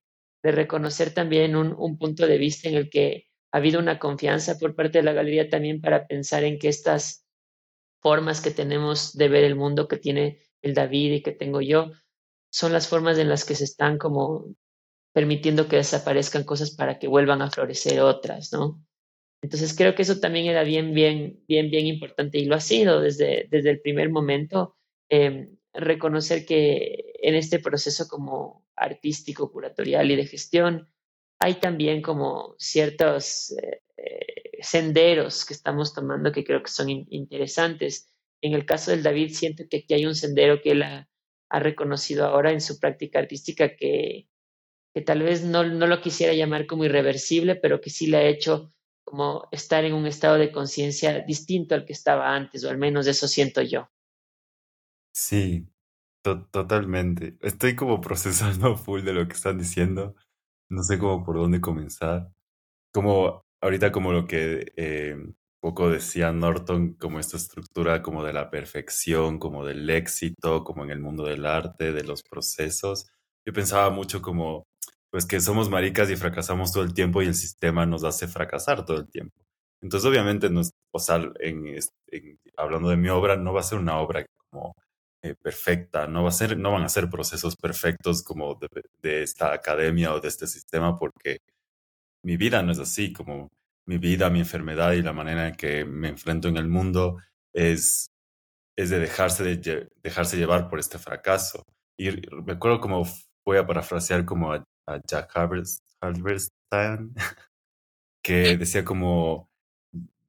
de 0.42 0.52
reconocer 0.52 1.14
también 1.14 1.56
un, 1.56 1.74
un, 1.78 1.98
punto 1.98 2.26
de 2.26 2.38
vista 2.38 2.68
en 2.68 2.74
el 2.74 2.90
que 2.90 3.28
ha 3.52 3.58
habido 3.58 3.78
una 3.80 3.98
confianza 3.98 4.58
por 4.58 4.74
parte 4.74 4.98
de 4.98 5.04
la 5.04 5.12
galería 5.12 5.48
también 5.48 5.80
para 5.80 6.06
pensar 6.06 6.44
en 6.44 6.58
que 6.58 6.68
estas 6.68 7.24
formas 8.00 8.40
que 8.40 8.50
tenemos 8.50 9.16
de 9.16 9.28
ver 9.28 9.44
el 9.44 9.54
mundo 9.54 9.86
que 9.86 9.98
tiene 9.98 10.40
el 10.62 10.74
David 10.74 11.12
y 11.12 11.22
que 11.22 11.32
tengo 11.32 11.60
yo, 11.60 11.92
son 12.50 12.72
las 12.72 12.88
formas 12.88 13.18
en 13.18 13.28
las 13.28 13.44
que 13.44 13.54
se 13.54 13.64
están 13.64 13.98
como 13.98 14.54
permitiendo 15.12 15.68
que 15.68 15.76
desaparezcan 15.76 16.44
cosas 16.44 16.70
para 16.70 16.98
que 16.98 17.08
vuelvan 17.08 17.42
a 17.42 17.50
florecer 17.50 18.00
otras, 18.00 18.52
¿no? 18.52 18.82
Entonces 19.42 19.74
creo 19.76 19.94
que 19.94 20.02
eso 20.02 20.20
también 20.20 20.46
era 20.46 20.62
bien, 20.62 20.94
bien, 20.94 21.42
bien, 21.48 21.70
bien 21.70 21.86
importante 21.86 22.38
y 22.38 22.44
lo 22.44 22.54
ha 22.54 22.60
sido 22.60 23.00
desde, 23.00 23.48
desde 23.50 23.70
el 23.70 23.80
primer 23.80 24.08
momento 24.10 24.76
Em, 25.14 25.58
reconocer 25.74 26.46
que 26.46 27.12
en 27.20 27.34
este 27.34 27.58
proceso 27.58 28.08
como 28.08 28.64
artístico, 28.74 29.52
curatorial 29.52 30.10
y 30.10 30.16
de 30.16 30.26
gestión, 30.26 30.88
hay 31.38 31.56
también 31.56 32.00
como 32.00 32.54
ciertos 32.58 33.54
eh, 33.62 33.82
senderos 34.62 35.44
que 35.44 35.52
estamos 35.52 35.92
tomando 35.92 36.32
que 36.32 36.44
creo 36.44 36.62
que 36.62 36.70
son 36.70 36.88
interesantes. 36.88 38.10
En 38.40 38.54
el 38.54 38.64
caso 38.64 38.90
del 38.90 39.02
David, 39.02 39.34
siento 39.34 39.64
que 39.68 39.78
aquí 39.78 39.92
hay 39.92 40.06
un 40.06 40.14
sendero 40.14 40.62
que 40.62 40.70
él 40.70 40.82
ha, 40.82 41.08
reconocido 41.50 42.24
ahora 42.24 42.52
en 42.52 42.62
su 42.62 42.80
práctica 42.80 43.18
artística 43.18 43.76
que, 43.76 44.28
que 44.94 45.00
tal 45.00 45.22
vez 45.22 45.44
no, 45.44 45.64
no, 45.64 45.86
lo 45.86 46.00
quisiera 46.00 46.34
llamar 46.34 46.66
como 46.66 46.84
irreversible, 46.84 47.56
pero 47.56 47.80
que 47.80 47.90
sí 47.90 48.06
le 48.06 48.18
ha 48.18 48.26
hecho 48.26 48.72
como 49.04 49.48
estar 49.50 49.84
en 49.84 49.94
un 49.94 50.06
estado 50.06 50.38
de 50.38 50.52
conciencia 50.52 51.20
distinto 51.20 51.74
al 51.74 51.84
que 51.84 51.92
estaba 51.92 52.34
antes, 52.34 52.64
o 52.64 52.70
al 52.70 52.78
menos 52.78 53.06
eso 53.06 53.26
siento 53.26 53.62
yo. 53.62 53.88
Sí, 55.14 55.66
totalmente. 56.22 57.36
Estoy 57.40 57.76
como 57.76 58.00
procesando 58.00 58.76
full 58.76 59.02
de 59.02 59.12
lo 59.12 59.26
que 59.26 59.34
están 59.34 59.58
diciendo. 59.58 60.14
No 60.70 60.82
sé 60.82 60.98
cómo 60.98 61.24
por 61.24 61.36
dónde 61.36 61.60
comenzar. 61.60 62.30
Como 62.92 63.44
ahorita 63.60 63.92
como 63.92 64.12
lo 64.12 64.26
que 64.26 64.72
eh, 64.76 65.16
poco 65.62 65.90
decía 65.90 66.32
Norton, 66.32 66.94
como 66.94 67.20
esta 67.20 67.36
estructura 67.36 68.02
como 68.02 68.24
de 68.24 68.32
la 68.32 68.50
perfección, 68.50 69.38
como 69.38 69.64
del 69.64 69.88
éxito, 69.88 70.64
como 70.64 70.82
en 70.84 70.90
el 70.90 71.00
mundo 71.00 71.24
del 71.24 71.46
arte, 71.46 71.92
de 71.92 72.02
los 72.02 72.22
procesos. 72.24 73.08
Yo 73.46 73.52
pensaba 73.52 73.88
mucho 73.90 74.20
como, 74.20 74.66
pues 75.12 75.26
que 75.26 75.40
somos 75.42 75.68
maricas 75.68 76.10
y 76.10 76.16
fracasamos 76.16 76.72
todo 76.72 76.84
el 76.84 76.94
tiempo 76.94 77.20
y 77.22 77.26
el 77.26 77.34
sistema 77.34 77.84
nos 77.84 78.02
hace 78.02 78.26
fracasar 78.28 78.86
todo 78.86 78.96
el 78.96 79.08
tiempo. 79.10 79.36
Entonces, 79.82 80.08
obviamente, 80.08 80.48
no 80.48 80.62
o 80.90 80.98
sea, 80.98 81.20
en, 81.40 81.78
hablando 82.56 82.88
de 82.88 82.96
mi 82.96 83.10
obra, 83.10 83.36
no 83.36 83.52
va 83.52 83.60
a 83.60 83.62
ser 83.62 83.78
una 83.78 83.98
obra 83.98 84.24
como 84.50 84.74
eh, 85.22 85.34
perfecta, 85.34 86.06
no, 86.06 86.22
va 86.22 86.30
a 86.30 86.32
ser, 86.32 86.56
no 86.58 86.72
van 86.72 86.84
a 86.84 86.88
ser 86.88 87.10
procesos 87.10 87.56
perfectos 87.56 88.22
como 88.22 88.58
de, 89.02 89.22
esta 89.22 89.52
academia 89.52 90.14
o 90.14 90.20
de 90.20 90.28
este 90.28 90.46
sistema, 90.46 90.98
porque 90.98 91.40
mi 92.24 92.38
vida 92.38 92.62
no 92.62 92.72
es 92.72 92.78
así, 92.78 93.12
como 93.12 93.50
mi 93.86 93.98
vida, 93.98 94.30
mi 94.30 94.40
enfermedad 94.40 94.92
y 94.92 95.02
la 95.02 95.12
manera 95.12 95.48
en 95.48 95.56
que 95.56 95.84
me 95.84 96.08
enfrento 96.08 96.48
en 96.48 96.56
el 96.56 96.68
mundo 96.68 97.18
es, 97.52 98.06
es 98.76 98.90
de, 98.90 98.98
dejarse 99.00 99.44
de 99.44 99.90
dejarse 100.02 100.38
llevar 100.38 100.70
por 100.70 100.78
este 100.78 100.98
fracaso. 100.98 101.64
Y 101.98 102.10
recuerdo 102.10 102.80
como 102.80 103.04
voy 103.44 103.58
a 103.58 103.66
parafrasear 103.66 104.24
como 104.24 104.52
a, 104.52 104.64
Jack 105.06 105.30
Halberstam, 105.36 107.14
que 108.22 108.56
decía 108.56 108.84
como 108.84 109.48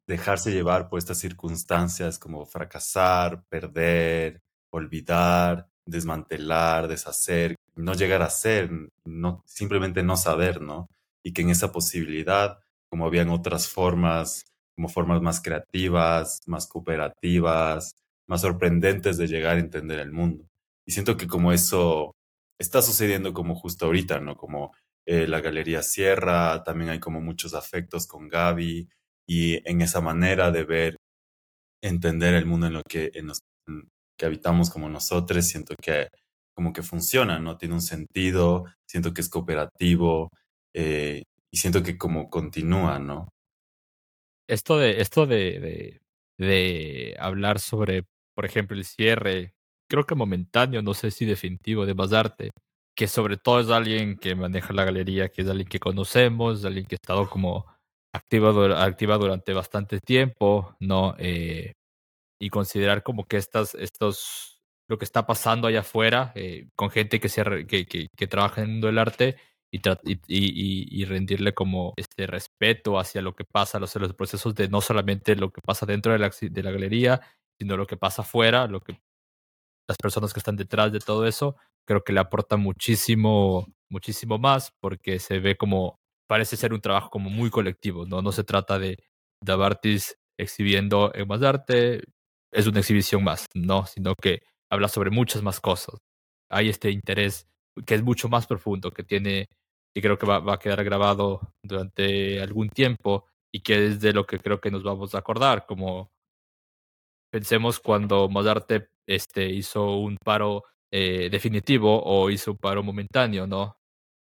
dejarse 0.08 0.52
llevar 0.52 0.90
por 0.90 1.00
estas 1.00 1.18
circunstancias, 1.18 2.20
como 2.20 2.46
fracasar, 2.46 3.44
perder, 3.50 4.42
olvidar, 4.72 5.68
desmantelar, 5.86 6.88
deshacer, 6.88 7.56
no 7.76 7.94
llegar 7.94 8.22
a 8.22 8.30
ser, 8.30 8.70
no, 9.06 9.44
simplemente 9.46 10.04
no 10.04 10.18
saber, 10.18 10.62
¿no? 10.62 10.88
Y 11.24 11.34
que 11.34 11.42
en 11.42 11.50
esa 11.50 11.72
posibilidad, 11.72 12.60
como 12.90 13.06
habían 13.06 13.30
otras 13.30 13.68
formas, 13.68 14.46
como 14.76 14.90
formas 14.90 15.22
más 15.22 15.42
creativas, 15.42 16.42
más 16.48 16.68
cooperativas, 16.68 17.96
más 18.28 18.42
sorprendentes 18.42 19.18
de 19.18 19.28
llegar 19.28 19.58
a 19.58 19.60
entender 19.60 20.00
el 20.00 20.12
mundo. 20.12 20.46
Y 20.86 20.92
siento 20.92 21.18
que 21.18 21.28
como 21.28 21.52
eso, 21.52 22.12
está 22.60 22.82
sucediendo 22.82 23.34
como 23.34 23.56
justo 23.56 23.86
ahorita, 23.86 24.20
¿no? 24.20 24.36
Como 24.36 24.74
eh, 25.06 25.28
la 25.28 25.42
Galería 25.42 25.84
Sierra, 25.84 26.64
también 26.64 26.90
hay 26.90 27.00
como 27.00 27.22
muchos 27.22 27.54
afectos 27.54 28.08
con 28.08 28.30
Gaby 28.30 28.88
y 29.28 29.70
en 29.70 29.82
esa 29.82 30.02
manera 30.02 30.52
de 30.52 30.64
ver, 30.64 30.98
entender 31.82 32.34
el 32.36 32.46
mundo 32.46 32.68
en 32.68 32.74
lo 32.74 32.82
que, 32.84 33.12
en 33.14 33.32
que 34.18 34.26
habitamos 34.26 34.70
como 34.70 34.90
nosotros, 34.90 35.46
siento 35.46 35.76
que 35.82 36.08
como 36.56 36.72
que 36.72 36.84
funciona, 36.84 37.40
¿no? 37.40 37.58
Tiene 37.58 37.74
un 37.74 37.82
sentido, 37.82 38.66
siento 38.88 39.14
que 39.14 39.22
es 39.22 39.30
cooperativo 39.30 40.30
eh, 40.74 41.24
y 41.52 41.58
siento 41.58 41.84
que 41.84 41.98
como 41.98 42.30
continúa, 42.30 43.00
¿no? 43.00 43.28
Esto 44.48 44.78
de, 44.78 45.02
esto 45.02 45.26
de, 45.26 46.00
de 46.38 47.16
hablar 47.20 47.60
sobre, 47.60 48.04
por 48.36 48.46
ejemplo, 48.46 48.78
el 48.78 48.86
cierre, 48.86 49.54
creo 49.94 50.08
que 50.08 50.16
momentáneo, 50.16 50.82
no 50.82 50.96
sé 50.96 51.12
si 51.12 51.24
definitivo, 51.24 51.86
de 51.86 51.94
Basarte, 51.94 52.50
que 52.98 53.08
sobre 53.08 53.38
todo 53.38 53.60
es 53.60 53.70
alguien 53.70 54.18
que 54.18 54.34
maneja 54.34 54.74
la 54.74 54.86
galería, 54.86 55.30
que 55.30 55.44
es 55.44 55.48
alguien 55.48 55.68
que 55.68 55.80
conocemos, 55.80 56.66
alguien 56.66 56.88
que 56.88 56.96
ha 56.96 57.02
estado 57.02 57.30
como 57.30 57.68
activa, 58.12 58.84
activa 58.84 59.20
durante 59.20 59.54
bastante 59.54 60.00
tiempo, 60.00 60.76
¿no? 60.80 61.14
Eh, 61.20 61.74
y 62.42 62.50
considerar 62.50 63.04
como 63.04 63.26
que 63.26 63.38
estas, 63.38 63.76
estos, 63.76 64.64
lo 64.90 64.98
que 64.98 65.06
está 65.06 65.28
pasando 65.28 65.68
allá 65.68 65.82
afuera, 65.82 66.32
eh, 66.34 66.70
con 66.76 66.90
gente 66.90 67.20
que, 67.20 67.30
se, 67.30 67.44
que, 67.68 67.86
que, 67.86 68.08
que, 68.18 68.28
trabaja 68.28 68.62
en 68.62 68.66
el 68.66 68.72
mundo 68.72 68.88
del 68.88 68.98
arte 68.98 69.36
y, 69.72 69.78
y, 70.28 71.02
y, 71.02 71.06
rendirle 71.06 71.54
como 71.54 71.94
este 71.98 72.26
respeto 72.26 72.98
hacia 72.98 73.22
lo 73.22 73.36
que 73.36 73.46
pasa, 73.46 73.80
los, 73.80 73.96
los 73.98 74.16
procesos 74.16 74.56
de 74.56 74.70
no 74.70 74.82
solamente 74.82 75.36
lo 75.36 75.52
que 75.52 75.62
pasa 75.62 75.86
dentro 75.86 76.14
de 76.14 76.18
la, 76.20 76.32
de 76.42 76.64
la 76.64 76.72
galería, 76.72 77.22
sino 77.60 77.78
lo 77.78 77.86
que 77.86 77.98
pasa 77.98 78.24
afuera, 78.24 78.66
lo 78.66 78.82
que 78.82 79.00
las 79.88 79.98
personas 79.98 80.34
que 80.34 80.40
están 80.40 80.56
detrás 80.56 80.92
de 80.92 81.00
todo 81.00 81.28
eso, 81.28 81.56
creo 81.86 82.04
que 82.04 82.14
le 82.14 82.20
aporta 82.20 82.58
muchísimo, 82.58 83.68
muchísimo 83.90 84.38
más 84.38 84.72
porque 84.80 85.20
se 85.20 85.40
ve 85.40 85.58
como, 85.58 86.00
parece 86.28 86.58
ser 86.58 86.74
un 86.74 86.82
trabajo 86.82 87.10
como 87.10 87.30
muy 87.30 87.50
colectivo, 87.50 88.06
¿no? 88.06 88.22
No 88.22 88.32
se 88.32 88.44
trata 88.44 88.80
de 88.80 88.98
Dabartis 89.44 90.18
exhibiendo 90.38 91.12
en 91.14 91.28
más 91.28 91.42
arte, 91.44 92.04
es 92.52 92.68
una 92.68 92.80
exhibición 92.80 93.24
más, 93.24 93.48
no, 93.56 93.86
sino 93.86 94.16
que 94.16 94.42
habla 94.72 94.88
sobre 94.88 95.10
muchas 95.12 95.42
más 95.42 95.60
cosas. 95.60 95.96
Hay 96.50 96.70
este 96.70 96.92
interés 96.92 97.48
que 97.86 97.96
es 97.96 98.04
mucho 98.04 98.30
más 98.30 98.48
profundo, 98.48 98.92
que 98.92 99.04
tiene, 99.04 99.48
y 99.96 100.02
creo 100.02 100.18
que 100.18 100.26
va, 100.26 100.40
va 100.40 100.56
a 100.56 100.60
quedar 100.60 100.84
grabado 100.84 101.54
durante 101.64 102.42
algún 102.42 102.70
tiempo 102.70 103.28
y 103.52 103.62
que 103.62 103.88
es 103.88 104.00
de 104.02 104.14
lo 104.14 104.26
que 104.26 104.40
creo 104.40 104.60
que 104.62 104.72
nos 104.72 104.84
vamos 104.84 105.16
a 105.16 105.20
acordar, 105.20 105.66
como 105.66 106.12
pensemos 107.34 107.80
cuando 107.80 108.30
Mozarte 108.30 108.90
este, 109.08 109.50
hizo 109.50 109.98
un 109.98 110.18
paro 110.24 110.66
eh, 110.92 111.30
definitivo 111.32 112.04
o 112.04 112.30
hizo 112.30 112.52
un 112.52 112.58
paro 112.60 112.84
momentáneo, 112.84 113.48
¿no? 113.48 113.80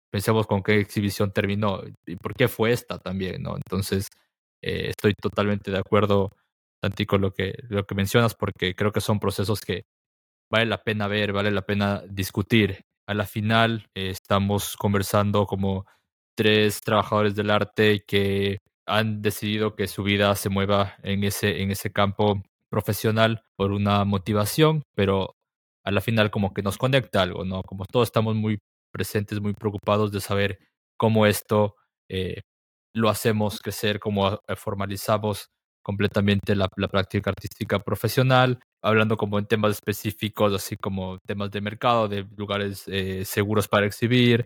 Pensemos 0.09 0.47
con 0.47 0.63
qué 0.63 0.79
exhibición 0.79 1.33
terminó 1.33 1.81
y 2.05 2.15
por 2.15 2.33
qué 2.33 2.47
fue 2.47 2.71
esta 2.71 2.97
también, 2.97 3.43
¿no? 3.43 3.57
Entonces, 3.57 4.07
eh, 4.63 4.91
estoy 4.91 5.13
totalmente 5.13 5.71
de 5.71 5.77
acuerdo, 5.77 6.31
Santi, 6.81 7.05
con 7.05 7.19
lo 7.19 7.33
que, 7.33 7.55
lo 7.67 7.85
que 7.85 7.95
mencionas, 7.95 8.33
porque 8.33 8.75
creo 8.75 8.93
que 8.93 9.01
son 9.01 9.19
procesos 9.19 9.59
que 9.59 9.83
vale 10.49 10.65
la 10.65 10.81
pena 10.81 11.09
ver, 11.09 11.33
vale 11.33 11.51
la 11.51 11.65
pena 11.65 12.01
discutir. 12.07 12.85
A 13.07 13.13
la 13.13 13.25
final, 13.25 13.87
eh, 13.93 14.11
estamos 14.11 14.77
conversando 14.77 15.45
como 15.45 15.85
tres 16.37 16.79
trabajadores 16.79 17.35
del 17.35 17.49
arte 17.51 18.05
que 18.07 18.59
han 18.87 19.21
decidido 19.21 19.75
que 19.75 19.87
su 19.87 20.01
vida 20.03 20.33
se 20.35 20.47
mueva 20.47 20.95
en 21.03 21.25
ese, 21.25 21.61
en 21.61 21.71
ese 21.71 21.91
campo 21.91 22.41
profesional 22.75 23.41
por 23.55 23.71
una 23.71 24.03
motivación, 24.03 24.83
pero 24.95 25.35
a 25.85 25.91
la 25.91 26.01
final 26.01 26.29
como 26.29 26.53
que 26.53 26.61
nos 26.61 26.77
conecta 26.77 27.21
algo, 27.21 27.45
¿no? 27.45 27.61
Como 27.63 27.85
todos 27.85 28.09
estamos 28.09 28.35
muy 28.35 28.59
presentes, 28.91 29.39
muy 29.39 29.53
preocupados 29.53 30.11
de 30.11 30.19
saber 30.19 30.59
cómo 30.97 31.25
esto 31.25 31.75
eh, 32.09 32.41
lo 32.93 33.09
hacemos 33.09 33.59
crecer, 33.61 33.99
cómo 33.99 34.33
eh, 34.33 34.55
formalizamos 34.57 35.47
completamente 35.83 36.55
la, 36.55 36.67
práctica 36.67 37.29
artística 37.29 37.79
profesional, 37.79 38.59
hablando 38.83 39.15
como 39.15 39.39
en 39.39 39.45
temas 39.45 39.71
específicos, 39.71 40.53
así 40.53 40.75
como 40.75 41.19
temas 41.27 41.51
de 41.51 41.61
mercado, 41.61 42.09
de 42.09 42.27
lugares 42.35 42.83
eh, 42.87 43.23
seguros 43.23 43.67
para 43.69 43.85
exhibir, 43.85 44.45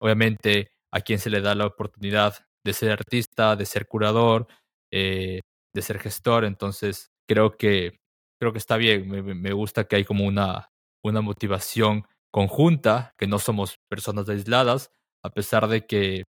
obviamente 0.00 0.70
a 0.92 1.00
quien 1.00 1.20
se 1.20 1.30
le 1.30 1.42
da 1.42 1.54
la 1.54 1.66
oportunidad 1.66 2.34
de 2.64 2.72
ser 2.72 2.90
artista, 2.90 3.54
de 3.54 3.66
ser 3.66 3.86
curador, 3.86 4.48
eh, 4.90 5.40
de 5.74 5.82
ser 5.82 5.98
gestor, 5.98 6.44
entonces 6.44 7.10
creo 7.28 7.56
que, 7.56 8.00
creo 8.40 8.52
que 8.52 8.58
está 8.58 8.76
bien, 8.76 9.08
me, 9.08 9.22
me 9.22 9.52
gusta 9.52 9.84
que 9.84 9.96
hay 9.96 10.04
como 10.04 10.24
una, 10.24 10.70
una 11.02 11.20
motivación 11.20 12.04
conjunta, 12.30 13.14
que 13.18 13.26
no 13.26 13.38
somos 13.38 13.78
personas 13.88 14.28
aisladas, 14.28 14.90
a 15.22 15.30
pesar 15.30 15.68
de 15.68 15.86
que, 15.86 16.24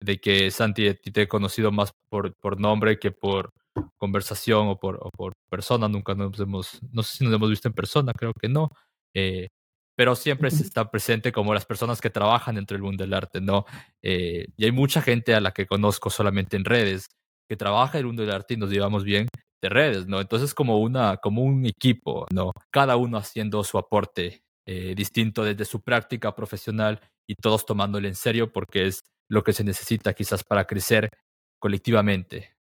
de 0.00 0.20
que 0.20 0.50
Santi 0.50 0.94
te 0.94 1.22
he 1.22 1.28
conocido 1.28 1.72
más 1.72 1.92
por, 2.08 2.34
por 2.36 2.60
nombre 2.60 2.98
que 2.98 3.10
por 3.10 3.52
conversación 3.96 4.68
o 4.68 4.78
por, 4.78 4.98
o 5.02 5.10
por 5.10 5.34
persona, 5.48 5.88
nunca 5.88 6.14
nos 6.14 6.38
hemos, 6.40 6.80
no 6.92 7.02
sé 7.02 7.18
si 7.18 7.24
nos 7.24 7.34
hemos 7.34 7.50
visto 7.50 7.68
en 7.68 7.74
persona, 7.74 8.12
creo 8.12 8.32
que 8.34 8.48
no, 8.48 8.70
eh, 9.14 9.48
pero 9.96 10.14
siempre 10.14 10.50
se 10.50 10.62
está 10.62 10.90
presente 10.90 11.32
como 11.32 11.54
las 11.54 11.66
personas 11.66 12.00
que 12.00 12.10
trabajan 12.10 12.54
dentro 12.56 12.76
del 12.76 12.82
mundo 12.82 13.04
del 13.04 13.14
arte, 13.14 13.40
¿no? 13.40 13.64
Eh, 14.02 14.46
y 14.56 14.64
hay 14.64 14.72
mucha 14.72 15.02
gente 15.02 15.34
a 15.34 15.40
la 15.40 15.52
que 15.52 15.66
conozco 15.66 16.10
solamente 16.10 16.56
en 16.56 16.64
redes, 16.64 17.08
que 17.48 17.56
trabaja 17.56 17.98
en 17.98 18.02
el 18.02 18.06
mundo 18.06 18.22
del 18.22 18.32
arte 18.32 18.54
y 18.54 18.56
nos 18.56 18.70
llevamos 18.70 19.04
bien, 19.04 19.28
de 19.62 19.68
redes, 19.68 20.06
¿no? 20.06 20.20
Entonces 20.20 20.54
como 20.54 20.80
una, 20.80 21.16
como 21.16 21.42
un 21.42 21.66
equipo, 21.66 22.26
¿no? 22.32 22.52
Cada 22.70 22.96
uno 22.96 23.18
haciendo 23.18 23.64
su 23.64 23.78
aporte 23.78 24.42
eh, 24.66 24.94
distinto 24.94 25.44
desde 25.44 25.64
su 25.64 25.80
práctica 25.80 26.34
profesional 26.34 27.00
y 27.26 27.34
todos 27.34 27.64
tomándole 27.66 28.08
en 28.08 28.14
serio 28.14 28.52
porque 28.52 28.86
es 28.86 29.02
lo 29.28 29.42
que 29.42 29.52
se 29.52 29.64
necesita 29.64 30.14
quizás 30.14 30.44
para 30.44 30.66
crecer 30.66 31.10
colectivamente. 31.58 32.58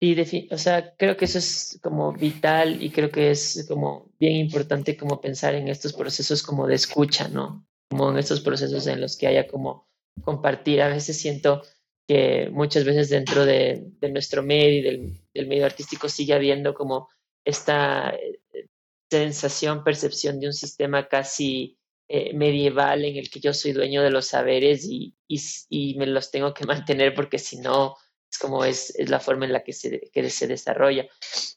Sí, 0.00 0.48
o 0.50 0.58
sea, 0.58 0.94
creo 0.96 1.16
que 1.16 1.24
eso 1.24 1.38
es 1.38 1.78
como 1.82 2.12
vital 2.12 2.82
y 2.82 2.90
creo 2.90 3.10
que 3.10 3.30
es 3.30 3.64
como 3.66 4.12
bien 4.18 4.36
importante 4.36 4.98
como 4.98 5.20
pensar 5.20 5.54
en 5.54 5.68
estos 5.68 5.94
procesos 5.94 6.42
como 6.42 6.66
de 6.66 6.74
escucha, 6.74 7.28
¿no? 7.28 7.66
Como 7.90 8.10
en 8.10 8.18
estos 8.18 8.40
procesos 8.40 8.86
en 8.86 9.00
los 9.00 9.16
que 9.16 9.28
haya 9.28 9.46
como 9.46 9.88
compartir. 10.22 10.82
A 10.82 10.88
veces 10.88 11.18
siento 11.18 11.62
que 12.06 12.48
muchas 12.50 12.84
veces 12.84 13.08
dentro 13.08 13.44
de, 13.44 13.82
de 14.00 14.10
nuestro 14.10 14.42
medio 14.42 14.78
y 14.78 14.82
del, 14.82 15.20
del, 15.32 15.46
medio 15.46 15.64
artístico 15.64 16.08
sigue 16.08 16.34
habiendo 16.34 16.74
como 16.74 17.08
esta 17.44 18.10
eh, 18.10 18.68
sensación, 19.10 19.84
percepción 19.84 20.40
de 20.40 20.46
un 20.46 20.52
sistema 20.52 21.08
casi 21.08 21.78
eh, 22.08 22.34
medieval 22.34 23.04
en 23.04 23.16
el 23.16 23.30
que 23.30 23.40
yo 23.40 23.54
soy 23.54 23.72
dueño 23.72 24.02
de 24.02 24.10
los 24.10 24.26
saberes 24.26 24.84
y, 24.84 25.14
y, 25.26 25.40
y, 25.70 25.94
me 25.96 26.06
los 26.06 26.30
tengo 26.30 26.52
que 26.52 26.66
mantener 26.66 27.14
porque 27.14 27.38
si 27.38 27.58
no, 27.58 27.96
es 28.30 28.38
como 28.38 28.64
es, 28.64 28.94
es 28.96 29.08
la 29.08 29.20
forma 29.20 29.46
en 29.46 29.52
la 29.52 29.62
que 29.62 29.72
se, 29.72 30.10
que 30.12 30.28
se 30.30 30.46
desarrolla. 30.46 31.06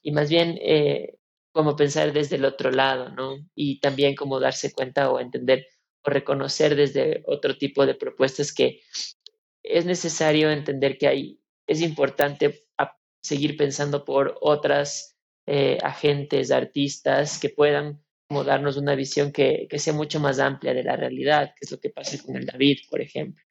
Y 0.02 0.12
más 0.12 0.30
bien, 0.30 0.58
eh, 0.62 1.18
como 1.52 1.76
pensar 1.76 2.14
desde 2.14 2.36
el 2.36 2.46
otro 2.46 2.72
lado, 2.72 3.10
¿no? 3.10 3.38
Y 3.56 3.80
también 3.80 4.16
como 4.16 4.40
darse 4.40 4.72
cuenta 4.72 5.10
o 5.10 5.20
entender 5.20 5.68
o 6.04 6.10
reconocer 6.12 6.76
desde 6.76 7.24
otro 7.26 7.58
tipo 7.58 7.86
de 7.86 7.96
propuestas 7.96 8.54
que 8.54 8.82
es 9.70 9.86
necesario 9.86 10.52
entender 10.52 10.98
que 10.98 11.08
hay, 11.08 11.40
es 11.68 11.82
importante 11.82 12.68
seguir 13.22 13.58
pensando 13.58 14.06
por 14.06 14.38
otras 14.42 15.18
eh, 15.46 15.78
agentes, 15.84 16.52
artistas 16.52 17.40
que 17.40 17.50
puedan 17.50 18.02
darnos 18.30 18.78
una 18.78 18.96
visión 18.96 19.32
que, 19.32 19.68
que, 19.70 19.80
sea 19.80 19.94
mucho 19.94 20.20
más 20.20 20.40
amplia 20.40 20.74
de 20.74 20.84
la 20.84 20.96
realidad, 20.96 21.54
que 21.56 21.66
es 21.66 21.72
lo 21.72 21.80
que 21.80 21.90
pasa 21.90 22.22
con 22.24 22.36
el 22.36 22.46
David, 22.46 22.80
por 22.90 23.02
ejemplo. 23.02 23.44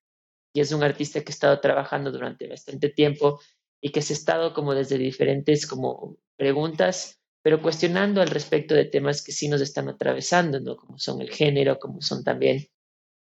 Y 0.54 0.60
es 0.60 0.72
un 0.72 0.82
artista 0.82 1.20
que 1.20 1.30
ha 1.30 1.34
estado 1.34 1.60
trabajando 1.60 2.10
durante 2.10 2.48
bastante 2.48 2.88
tiempo 2.90 3.40
y 3.80 3.90
que 3.90 4.02
se 4.02 4.12
ha 4.12 4.16
estado 4.16 4.54
como 4.54 4.74
desde 4.74 4.98
diferentes 4.98 5.66
como 5.66 6.16
preguntas, 6.36 7.20
pero 7.42 7.62
cuestionando 7.62 8.20
al 8.20 8.28
respecto 8.28 8.74
de 8.74 8.86
temas 8.86 9.22
que 9.22 9.32
sí 9.32 9.48
nos 9.48 9.60
están 9.60 9.88
atravesando. 9.88 10.76
Como 10.76 10.98
son 10.98 11.20
el 11.20 11.30
género, 11.30 11.78
como 11.78 12.00
son 12.00 12.24
también 12.24 12.66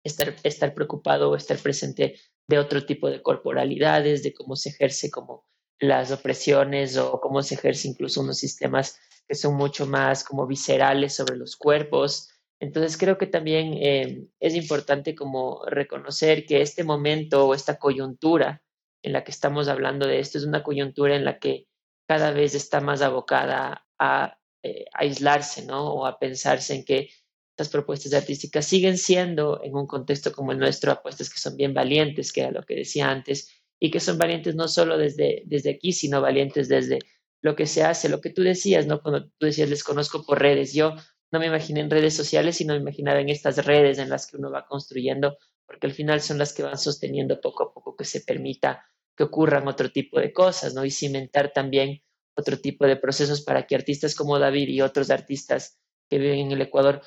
estar, 0.05 0.35
estar 0.43 0.75
preocupado 0.75 1.31
o 1.31 1.37
estar 1.37 1.59
presente 1.59 2.19
de 2.49 2.59
otro 2.59 2.85
tipo 2.85 3.11
de 3.11 3.23
corporalidades, 3.23 4.23
de 4.23 4.33
cómo 4.33 4.57
se 4.57 4.71
ejerce 4.71 5.11
como 5.11 5.45
las 5.79 6.11
opresiones 6.11 6.97
o 6.97 7.21
cómo 7.21 7.43
se 7.43 7.55
ejerce 7.55 7.89
incluso 7.89 8.21
unos 8.21 8.39
sistemas 8.39 8.99
que 9.29 9.35
son 9.35 9.55
mucho 9.55 9.87
más 9.87 10.25
como 10.25 10.47
viscerales 10.47 11.15
sobre 11.15 11.37
los 11.37 11.57
cuerpos. 11.57 12.31
Entonces 12.61 12.97
creo 12.97 13.19
que 13.19 13.27
también 13.27 13.75
eh, 13.75 14.27
es 14.41 14.55
importante 14.55 15.15
como 15.15 15.65
reconocer 15.67 16.47
que 16.47 16.63
este 16.63 16.85
momento 16.85 17.47
o 17.47 17.55
esta 17.55 17.79
coyuntura 17.79 18.63
en 19.03 19.13
la 19.13 19.25
que 19.25 19.31
estamos 19.31 19.69
hablando 19.69 20.07
de 20.07 20.21
esto 20.21 20.39
es 20.39 20.45
una 20.45 20.63
coyuntura 20.63 21.15
en 21.17 21.25
la 21.25 21.39
que 21.39 21.67
cada 22.09 22.31
vez 22.31 22.55
está 22.55 22.81
más 22.81 23.03
abocada 23.03 23.87
a, 23.99 24.39
eh, 24.63 24.87
aislarse, 24.95 25.67
¿no? 25.67 25.93
O 25.93 26.07
a 26.07 26.19
pensarse 26.19 26.75
en 26.75 26.85
que 26.85 27.11
estas 27.57 27.71
propuestas 27.71 28.13
artísticas 28.13 28.67
siguen 28.67 28.99
siendo, 28.99 29.63
en 29.65 29.75
un 29.75 29.87
contexto 29.87 30.31
como 30.31 30.53
el 30.53 30.59
nuestro, 30.59 30.93
apuestas 30.93 31.31
que 31.31 31.39
son 31.39 31.57
bien 31.57 31.73
valientes, 31.73 32.31
que 32.31 32.43
era 32.43 32.51
lo 32.51 32.63
que 32.63 32.75
decía 32.75 33.11
antes, 33.11 33.51
y 33.81 33.91
que 33.91 33.99
son 33.99 34.19
valientes 34.19 34.55
no 34.55 34.69
solo 34.69 34.99
desde, 34.99 35.43
desde 35.47 35.71
aquí, 35.71 35.93
sino 35.93 36.21
valientes 36.21 36.69
desde 36.69 36.99
lo 37.41 37.57
que 37.57 37.65
se 37.65 37.83
hace, 37.83 38.11
lo 38.11 38.21
que 38.21 38.29
tú 38.29 38.43
decías, 38.43 38.87
¿no? 38.87 39.01
Cuando 39.01 39.31
tú 39.39 39.47
decías, 39.47 39.71
les 39.71 39.85
conozco 39.85 40.23
por 40.27 40.39
redes, 40.39 40.75
yo 40.75 40.97
no 41.33 41.39
me 41.39 41.47
imaginé 41.47 41.81
en 41.81 41.91
redes 41.91 42.15
sociales, 42.15 42.57
sino 42.57 42.75
me 42.75 42.81
imaginaba 42.81 43.21
en 43.21 43.31
estas 43.31 43.65
redes 43.65 43.99
en 43.99 44.11
las 44.11 44.31
que 44.31 44.37
uno 44.37 44.51
va 44.51 44.67
construyendo, 44.67 45.39
porque 45.67 45.87
al 45.87 45.95
final 45.95 46.21
son 46.21 46.37
las 46.37 46.53
que 46.53 46.63
van 46.63 46.77
sosteniendo 46.77 47.41
poco 47.41 47.63
a 47.65 47.73
poco 47.73 47.97
que 47.97 48.05
se 48.05 48.21
permita 48.21 48.85
que 49.17 49.25
ocurran 49.25 49.67
otro 49.67 49.91
tipo 49.91 50.21
de 50.21 50.31
cosas, 50.31 50.75
¿no? 50.75 50.85
Y 50.85 50.91
cimentar 50.91 51.55
también 51.55 52.03
otro 52.37 52.59
tipo 52.59 52.87
de 52.87 52.97
procesos 52.97 53.41
para 53.41 53.67
que 53.67 53.77
artistas 53.77 54.15
como 54.15 54.39
David 54.39 54.69
y 54.69 54.83
otros 54.83 55.09
artistas 55.09 55.81
que 56.11 56.19
viven 56.19 56.39
en 56.41 56.53
el 56.53 56.61
Ecuador 56.61 57.01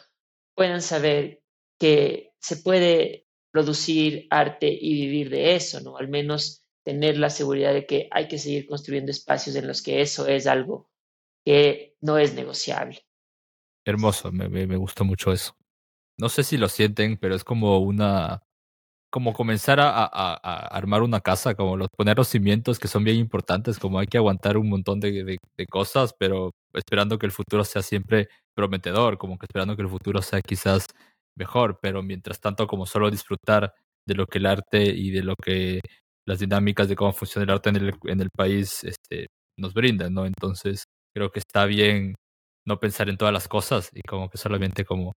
puedan 0.60 0.82
saber 0.82 1.42
que 1.80 2.34
se 2.42 2.58
puede 2.58 3.26
producir 3.50 4.28
arte 4.30 4.68
y 4.70 4.92
vivir 4.94 5.30
de 5.30 5.56
eso, 5.56 5.80
¿no? 5.80 5.96
Al 5.96 6.10
menos 6.10 6.66
tener 6.84 7.18
la 7.18 7.30
seguridad 7.30 7.74
de 7.74 7.86
que 7.86 8.10
hay 8.12 8.28
que 8.28 8.38
seguir 8.38 8.68
construyendo 8.68 9.10
espacios 9.10 9.56
en 9.56 9.68
los 9.68 9.82
que 9.82 10.02
eso 10.02 10.28
es 10.28 10.48
algo 10.48 10.90
que 11.46 11.96
no 12.02 12.18
es 12.18 12.34
negociable. 12.34 13.06
Hermoso, 13.86 14.34
me, 14.34 14.50
me, 14.50 14.76
gustó 14.76 15.06
mucho 15.06 15.32
eso. 15.32 15.56
No 16.18 16.28
sé 16.28 16.44
si 16.44 16.58
lo 16.58 16.68
sienten, 16.68 17.16
pero 17.16 17.36
es 17.36 17.46
como 17.46 17.80
una, 17.80 18.44
como 19.10 19.32
comenzar 19.32 19.80
a, 19.80 20.04
a, 20.04 20.68
armar 20.76 21.04
una 21.04 21.22
casa, 21.22 21.56
como 21.56 21.78
los, 21.78 21.88
poner 21.96 22.18
los 22.18 22.28
cimientos 22.28 22.80
que 22.80 22.90
son 22.90 23.06
bien 23.06 23.16
importantes, 23.16 23.80
como 23.80 23.98
hay 23.98 24.08
que 24.08 24.18
aguantar 24.18 24.58
un 24.58 24.68
montón 24.68 25.00
de, 25.00 25.24
de, 25.24 25.66
cosas, 25.68 26.14
pero 26.20 26.52
esperando 26.74 27.18
que 27.18 27.28
el 27.28 27.32
futuro 27.32 27.64
sea 27.64 27.82
siempre 27.82 28.28
prometedor, 28.60 29.18
como 29.18 29.38
que 29.38 29.46
esperando 29.46 29.76
que 29.76 29.84
el 29.84 29.90
futuro 29.90 30.22
sea 30.22 30.42
quizás 30.42 30.86
mejor, 31.38 31.80
pero 31.82 32.04
mientras 32.04 32.42
tanto 32.42 32.68
como 32.68 32.86
solo 32.86 33.10
disfrutar 33.10 33.74
de 34.06 34.16
lo 34.16 34.28
que 34.28 34.40
el 34.40 34.46
arte 34.48 34.84
y 34.84 35.12
de 35.12 35.24
lo 35.24 35.36
que 35.42 35.80
las 36.28 36.40
dinámicas 36.40 36.90
de 36.90 36.96
cómo 36.96 37.14
funciona 37.14 37.46
el 37.46 37.52
arte 37.52 37.70
en 37.70 37.76
el, 37.78 37.94
en 38.06 38.22
el 38.22 38.30
país 38.30 38.84
este, 38.84 39.28
nos 39.58 39.74
brindan, 39.74 40.14
¿no? 40.14 40.26
Entonces 40.26 40.84
creo 41.16 41.32
que 41.32 41.40
está 41.40 41.66
bien 41.66 42.16
no 42.68 42.80
pensar 42.80 43.10
en 43.10 43.18
todas 43.18 43.34
las 43.34 43.48
cosas 43.48 43.90
y 43.94 44.02
como 44.02 44.30
que 44.30 44.38
solamente 44.38 44.86
como 44.86 45.14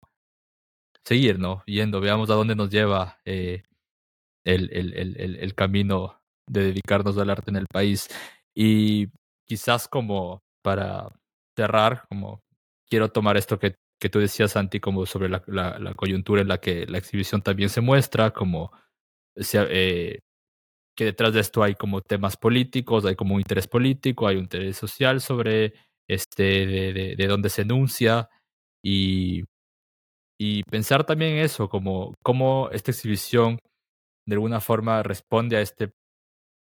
seguir, 1.05 1.39
¿no? 1.39 1.63
Yendo, 1.67 2.01
veamos 2.01 2.31
a 2.31 2.35
dónde 2.35 2.55
nos 2.55 2.71
lleva 2.71 3.19
eh, 3.25 3.63
el, 4.45 4.71
el, 4.73 4.95
el, 4.95 5.37
el, 5.37 5.55
camino 5.55 6.21
de 6.49 6.65
dedicarnos 6.65 7.19
al 7.19 7.31
arte 7.31 7.51
en 7.51 7.57
el 7.57 7.67
país. 7.67 8.09
Y 8.55 9.09
quizás 9.47 9.89
como 9.89 10.41
para 10.63 11.09
cerrar, 11.57 12.05
como 12.09 12.41
quiero 12.93 13.11
tomar 13.11 13.39
esto 13.39 13.59
que, 13.59 13.77
que 13.99 14.11
tú 14.11 14.19
decías, 14.19 14.53
Santi, 14.53 14.79
como 14.79 15.07
sobre 15.07 15.31
la, 15.31 15.43
la, 15.47 15.95
coyuntura 15.95 16.43
en 16.43 16.49
la 16.49 16.59
que 16.59 16.85
la 16.85 16.99
exhibición 16.99 17.41
también 17.41 17.71
se 17.71 17.81
muestra, 17.81 18.35
como 18.35 18.71
eh, 19.35 20.19
que 20.95 21.05
detrás 21.07 21.33
de 21.33 21.41
esto 21.41 21.63
hay 21.63 21.75
como 21.75 22.03
temas 22.03 22.37
políticos, 22.37 23.07
hay 23.07 23.17
como 23.17 23.35
un 23.35 23.41
interés 23.41 23.67
político, 23.67 24.27
hay 24.27 24.37
un 24.37 24.43
interés 24.43 24.77
social 24.77 25.23
sobre 25.23 25.73
este, 26.07 26.67
de, 26.67 27.15
de, 27.17 27.27
dónde 27.27 27.49
se 27.49 27.63
enuncia 27.63 28.29
y, 28.85 29.45
y 30.39 30.63
pensar 30.65 31.05
también 31.05 31.39
eso, 31.39 31.71
como 31.71 32.13
cómo 32.23 32.69
esta 32.73 32.91
exhibición 32.91 33.59
de 34.29 34.35
alguna 34.35 34.61
forma 34.61 35.03
responde 35.03 35.57
a 35.57 35.63
este 35.63 35.93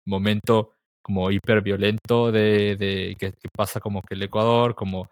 momento 0.06 0.74
como 1.02 1.32
hiperviolento 1.32 2.30
de, 2.30 2.76
de 2.76 3.16
que, 3.18 3.32
pasa 3.52 3.80
como 3.80 4.00
que 4.02 4.14
el 4.14 4.22
Ecuador, 4.22 4.76
como 4.76 5.08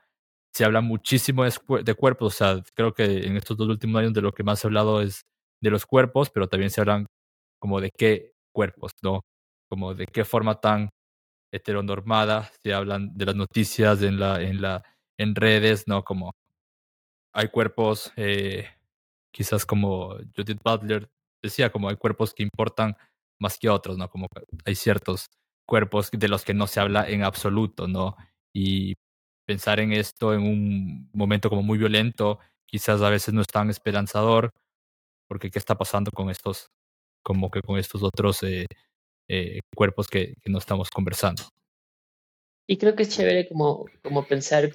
se 0.53 0.64
habla 0.64 0.80
muchísimo 0.82 1.44
de, 1.44 1.94
cuerpos, 1.94 2.34
o 2.34 2.36
sea, 2.36 2.62
creo 2.74 2.92
que 2.92 3.05
en 3.26 3.36
estos 3.36 3.57
dos 3.57 3.68
últimos 3.68 4.00
años 4.00 4.12
de 4.12 4.20
lo 4.20 4.32
que 4.32 4.42
más 4.42 4.61
se 4.61 4.66
ha 4.66 4.68
hablado 4.68 5.00
es 5.00 5.22
de 5.62 5.70
los 5.70 5.86
cuerpos, 5.86 6.30
pero 6.30 6.48
también 6.48 6.70
se 6.70 6.80
hablan 6.80 7.07
como 7.59 7.80
de 7.80 7.90
qué 7.96 8.32
cuerpos, 8.53 8.92
¿no? 9.03 9.22
Como 9.70 9.94
de 9.94 10.07
qué 10.07 10.24
forma 10.24 10.61
tan 10.61 10.90
heteronormada, 11.53 12.50
se 12.62 12.74
hablan 12.74 13.16
de 13.16 13.26
las 13.26 13.36
noticias 13.36 14.03
en 14.03 14.18
la, 14.20 14.42
en 14.42 14.61
la, 14.61 14.82
en 15.18 15.34
redes, 15.34 15.84
¿no? 15.88 16.05
Como 16.05 16.32
hay 17.34 17.48
cuerpos, 17.48 18.12
eh, 18.16 18.68
quizás 19.32 19.64
como 19.66 20.16
Judith 20.36 20.61
Butler 20.64 21.09
decía, 21.42 21.72
como 21.72 21.88
hay 21.88 21.96
cuerpos 21.96 22.34
que 22.34 22.42
importan 22.42 22.96
más 23.40 23.59
que 23.59 23.70
otros, 23.70 23.96
¿no? 23.98 24.09
Como 24.11 24.26
hay 24.64 24.74
ciertos 24.74 25.26
cuerpos 25.66 26.11
de 26.12 26.28
los 26.28 26.44
que 26.44 26.55
no 26.55 26.66
se 26.66 26.80
habla 26.80 27.09
en 27.09 27.24
absoluto, 27.24 27.88
¿no? 27.88 28.16
Y 28.55 28.94
pensar 29.45 29.80
en 29.80 29.93
esto 29.93 30.34
en 30.34 30.43
un 30.43 31.11
momento 31.12 31.49
como 31.49 31.62
muy 31.62 31.78
violento, 31.78 32.38
quizás 32.66 33.01
a 33.03 33.11
veces 33.11 33.34
no 33.34 33.40
es 33.40 33.47
tan 33.49 33.70
esperanzador, 33.70 34.53
porque 35.28 35.51
qué 35.51 35.59
está 35.59 35.76
pasando 35.76 36.11
con 36.11 36.30
estos, 36.30 36.70
como 37.22 37.51
que 37.51 37.62
con 37.62 37.78
estos 37.78 38.03
otros 38.03 38.43
eh, 38.43 38.66
eh, 39.28 39.61
cuerpos 39.74 40.09
que, 40.09 40.34
no 40.47 40.59
estamos 40.59 40.90
conversando. 40.90 41.43
Y 42.68 42.76
creo 42.78 42.95
que 42.95 43.03
es 43.03 43.11
chévere 43.11 43.49
como, 43.49 43.86
como 44.03 44.26
pensar, 44.26 44.72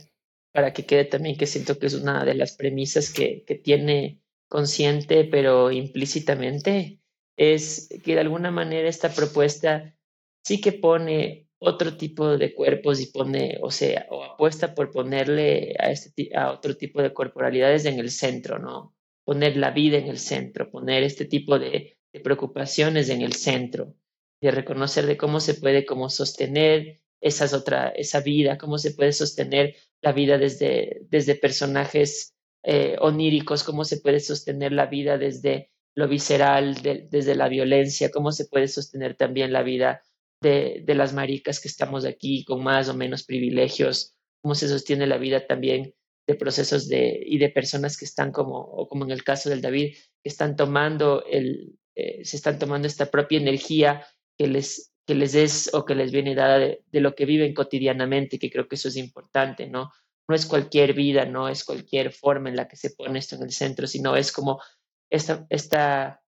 para 0.53 0.73
que 0.73 0.85
quede 0.85 1.05
también 1.05 1.37
que 1.37 1.45
siento 1.45 1.79
que 1.79 1.87
es 1.87 1.93
una 1.93 2.25
de 2.25 2.33
las 2.33 2.55
premisas 2.55 3.13
que, 3.13 3.43
que 3.45 3.55
tiene 3.55 4.21
consciente 4.47 5.25
pero 5.25 5.71
implícitamente, 5.71 6.99
es 7.37 7.89
que 8.03 8.15
de 8.15 8.21
alguna 8.21 8.51
manera 8.51 8.89
esta 8.89 9.09
propuesta 9.09 9.95
sí 10.43 10.59
que 10.59 10.71
pone 10.71 11.46
otro 11.59 11.97
tipo 11.97 12.37
de 12.37 12.53
cuerpos 12.53 12.99
y 13.01 13.07
pone, 13.07 13.57
o 13.61 13.71
sea, 13.71 14.05
o 14.09 14.23
apuesta 14.23 14.75
por 14.75 14.91
ponerle 14.91 15.75
a, 15.79 15.91
este, 15.91 16.29
a 16.35 16.51
otro 16.51 16.75
tipo 16.77 17.01
de 17.01 17.13
corporalidades 17.13 17.85
en 17.85 17.99
el 17.99 18.11
centro, 18.11 18.59
¿no? 18.59 18.95
Poner 19.25 19.57
la 19.57 19.71
vida 19.71 19.97
en 19.97 20.07
el 20.07 20.19
centro, 20.19 20.69
poner 20.69 21.03
este 21.03 21.25
tipo 21.25 21.57
de, 21.59 21.97
preocupaciones 22.23 23.09
en 23.09 23.21
el 23.21 23.33
centro 23.33 23.93
de 24.41 24.49
reconocer 24.49 25.05
de 25.05 25.17
cómo 25.17 25.39
se 25.39 25.53
puede 25.53 25.85
como 25.85 26.09
sostener 26.09 27.01
esas 27.21 27.53
otra, 27.53 27.89
esa 27.89 28.21
vida, 28.21 28.57
cómo 28.57 28.79
se 28.79 28.91
puede 28.91 29.11
sostener 29.11 29.75
la 30.01 30.13
vida 30.13 30.39
desde, 30.39 31.01
desde 31.09 31.35
personajes 31.35 32.33
eh, 32.63 32.95
oníricos, 32.99 33.63
cómo 33.63 33.83
se 33.83 33.97
puede 33.97 34.19
sostener 34.19 34.71
la 34.71 34.87
vida 34.87 35.17
desde 35.17 35.69
lo 35.95 36.07
visceral, 36.07 36.75
desde 36.81 37.35
la 37.35 37.49
violencia, 37.49 38.11
cómo 38.11 38.31
se 38.31 38.45
puede 38.45 38.67
sostener 38.67 39.15
también 39.15 39.51
la 39.51 39.63
vida 39.63 40.01
de, 40.41 40.83
de 40.85 40.95
las 40.95 41.13
maricas 41.13 41.59
que 41.59 41.67
estamos 41.67 42.05
aquí 42.05 42.43
con 42.45 42.63
más 42.63 42.89
o 42.89 42.93
menos 42.93 43.23
privilegios, 43.23 44.15
cómo 44.41 44.55
se 44.55 44.67
sostiene 44.67 45.07
la 45.07 45.17
vida 45.17 45.45
también 45.45 45.93
de 46.27 46.35
procesos 46.35 46.87
de, 46.87 47.23
y 47.25 47.37
de 47.37 47.49
personas 47.49 47.97
que 47.97 48.05
están 48.05 48.31
como, 48.31 48.59
o 48.59 48.87
como 48.87 49.05
en 49.05 49.11
el 49.11 49.23
caso 49.23 49.49
del 49.49 49.61
David, 49.61 49.95
que 49.95 50.29
están 50.29 50.55
tomando 50.55 51.25
el, 51.25 51.77
eh, 51.95 52.23
se 52.25 52.35
están 52.35 52.59
tomando 52.59 52.87
esta 52.87 53.09
propia 53.09 53.39
energía 53.39 54.05
que 54.37 54.47
les, 54.47 54.93
que 55.07 55.15
les 55.15 55.35
es 55.35 55.73
o 55.73 55.85
que 55.85 55.95
les 55.95 56.11
viene 56.11 56.35
dada 56.35 56.59
de, 56.59 56.83
lo 56.91 57.15
que 57.15 57.25
viven 57.25 57.53
cotidianamente, 57.53 58.37
que 58.37 58.51
creo 58.51 58.67
que 58.67 58.75
eso 58.75 58.89
es 58.89 58.97
importante, 58.97 59.67
¿no? 59.67 59.91
No 60.27 60.35
es 60.35 60.45
cualquier 60.45 60.93
vida, 60.93 61.25
no 61.25 61.47
es 61.47 61.63
cualquier 61.63 62.11
forma 62.11 62.49
en 62.49 62.57
la 62.57 62.67
que 62.67 62.75
se 62.75 62.91
pone 62.91 63.19
esto 63.19 63.37
en 63.37 63.43
el 63.43 63.51
centro, 63.51 63.87
sino 63.87 64.17
es 64.17 64.33
como 64.33 64.61
esta, 65.09 65.47
esta, 65.49 66.21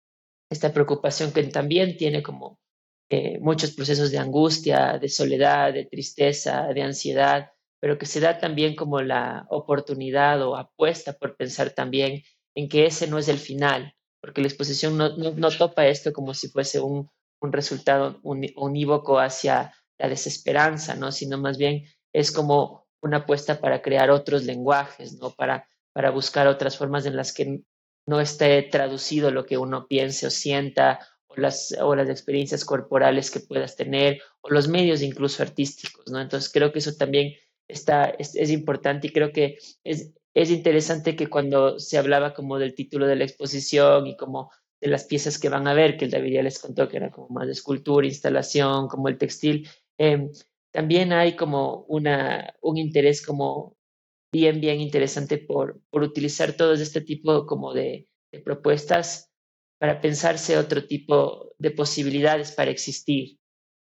esta 0.51 0.73
preocupación 0.75 1.33
que 1.33 1.43
también 1.45 1.97
tiene 1.97 2.23
como 2.23 2.61
eh, 3.11 3.39
muchos 3.41 3.73
procesos 3.73 4.11
de 4.11 4.19
angustia, 4.19 4.99
de 4.99 5.09
soledad, 5.09 5.73
de 5.73 5.87
tristeza, 5.87 6.69
de 6.75 6.83
ansiedad, 6.83 7.51
pero 7.81 7.99
que 7.99 8.07
se 8.07 8.21
da 8.21 8.39
también 8.39 8.75
como 8.75 9.01
la 9.01 9.47
oportunidad 9.51 10.43
o 10.43 10.57
apuesta 10.57 11.13
por 11.13 11.37
pensar 11.37 11.71
también 11.71 12.23
en 12.55 12.69
que 12.69 12.87
ese 12.87 13.07
no 13.07 13.19
es 13.19 13.29
el 13.29 13.39
final, 13.39 13.95
porque 14.21 14.41
la 14.41 14.49
exposición 14.49 14.97
no, 14.97 15.17
no 15.17 15.51
topa 15.51 15.87
esto 15.87 16.13
como 16.13 16.35
si 16.35 16.49
fuese 16.49 16.81
un, 16.81 17.11
un 17.41 17.53
resultado 17.53 18.19
unívoco 18.23 19.19
hacia 19.19 19.75
la 19.99 20.09
desesperanza, 20.09 20.95
¿no? 20.95 21.13
Sino 21.13 21.39
más 21.39 21.59
bien 21.59 21.85
es 22.13 22.33
como 22.33 22.87
una 23.03 23.19
apuesta 23.19 23.61
para 23.61 23.83
crear 23.83 24.11
otros 24.11 24.45
lenguajes, 24.45 25.19
¿no? 25.19 25.31
Para, 25.31 25.69
para 25.93 26.11
buscar 26.11 26.47
otras 26.49 26.77
formas 26.77 27.07
en 27.07 27.17
las 27.17 27.33
que 27.33 27.63
no 28.07 28.21
esté 28.21 28.63
traducido 28.63 29.31
lo 29.31 29.47
que 29.47 29.59
uno 29.59 29.87
piense 29.87 30.27
o 30.27 30.31
sienta, 30.31 31.01
o 31.29 31.41
las, 31.41 31.77
o 31.81 31.95
las 31.95 32.09
experiencias 32.09 32.65
corporales 32.65 33.31
que 33.31 33.41
puedas 33.41 33.77
tener, 33.77 34.21
o 34.41 34.51
los 34.51 34.69
medios 34.69 35.03
incluso 35.03 35.43
artísticos, 35.43 36.11
¿no? 36.11 36.21
Entonces 36.21 36.51
creo 36.53 36.73
que 36.73 36.79
eso 36.79 36.95
también 36.97 37.35
está, 37.69 38.07
es, 38.07 38.35
es 38.35 38.51
importante 38.51 39.09
y 39.09 39.13
creo 39.13 39.33
que 39.33 39.59
es, 39.85 40.13
es 40.35 40.51
interesante 40.51 41.17
que 41.17 41.29
cuando 41.29 41.79
se 41.79 41.99
hablaba 41.99 42.35
como 42.35 42.59
del 42.59 42.75
título 42.75 43.07
de 43.07 43.17
la 43.17 43.25
exposición 43.25 44.07
y 44.07 44.17
como 44.17 44.51
de 44.81 44.89
las 44.89 45.05
piezas 45.05 45.39
que 45.39 45.49
van 45.49 45.67
a 45.67 45.75
ver, 45.75 45.97
que 45.97 46.05
el 46.05 46.11
David 46.11 46.35
ya 46.35 46.43
les 46.43 46.59
contó 46.59 46.89
que 46.89 46.99
era 46.99 47.11
como 47.11 47.29
más 47.29 47.47
de 47.47 47.53
escultura, 47.53 48.07
instalación, 48.07 48.89
como 48.89 49.09
el 49.09 49.19
textil, 49.19 49.69
em, 49.99 50.31
también 50.71 51.13
hay 51.13 51.37
como 51.37 51.87
una, 51.89 52.55
un 52.61 52.77
interés 52.77 53.25
como 53.25 53.77
bien, 54.31 54.61
bien 54.61 54.81
interesante 54.81 55.39
por, 55.39 55.81
por 55.91 56.03
utilizar 56.03 56.53
todo 56.53 56.75
este 56.75 57.01
tipo 57.01 57.47
como 57.47 57.73
de, 57.73 58.09
de 58.31 58.41
propuestas 58.41 59.31
para 59.79 60.01
pensarse 60.01 60.57
otro 60.57 60.87
tipo 60.87 61.55
de 61.59 61.71
posibilidades 61.71 62.53
para 62.53 62.71
existir, 62.71 63.39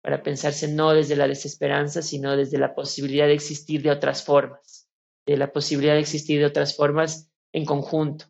para 0.02 0.22
pensarse 0.22 0.68
no 0.68 0.92
desde 0.92 1.16
la 1.16 1.28
desesperanza, 1.28 2.02
sino 2.02 2.36
desde 2.36 2.58
la 2.58 2.74
posibilidad 2.74 3.26
de 3.26 3.34
existir 3.34 3.82
de 3.82 3.90
otras 3.90 4.24
formas, 4.24 4.88
de 5.26 5.36
la 5.36 5.52
posibilidad 5.52 5.94
de 5.94 6.00
existir 6.00 6.38
de 6.38 6.46
otras 6.46 6.76
formas 6.76 7.30
en 7.52 7.64
conjunto 7.64 8.26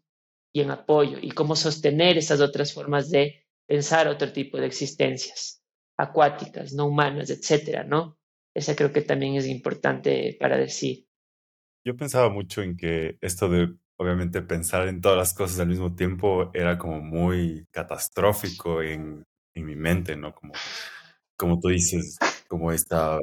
y 0.54 0.60
en 0.60 0.70
apoyo 0.70 1.18
y 1.20 1.30
cómo 1.30 1.56
sostener 1.56 2.16
esas 2.16 2.40
otras 2.40 2.72
formas 2.72 3.10
de 3.10 3.44
pensar 3.66 4.08
otro 4.08 4.32
tipo 4.32 4.58
de 4.58 4.66
existencias 4.66 5.62
acuáticas, 5.98 6.72
no 6.72 6.86
humanas, 6.86 7.30
etcétera, 7.30 7.84
¿no? 7.84 8.18
Esa 8.54 8.74
creo 8.74 8.92
que 8.92 9.02
también 9.02 9.34
es 9.34 9.46
importante 9.46 10.36
para 10.40 10.56
decir. 10.56 11.06
yo 11.84 11.96
pensaba 11.96 12.30
mucho 12.30 12.62
en 12.62 12.76
que 12.76 13.18
esto 13.20 13.48
de, 13.48 13.74
obviamente, 13.98 14.42
pensar 14.42 14.88
en 14.88 15.00
todas 15.00 15.18
las 15.18 15.34
cosas 15.34 15.60
al 15.60 15.68
mismo 15.68 15.94
tiempo 15.94 16.50
era 16.54 16.78
como 16.78 17.00
muy 17.00 17.66
catastrófico 17.72 18.82
en, 18.82 19.24
en 19.54 19.66
mi 19.66 19.76
mente, 19.76 20.16
¿no? 20.16 20.34
Como, 20.34 20.52
como 21.36 21.60
tú 21.60 21.68
dices, 21.68 22.18
como 22.48 22.72
esta, 22.72 23.18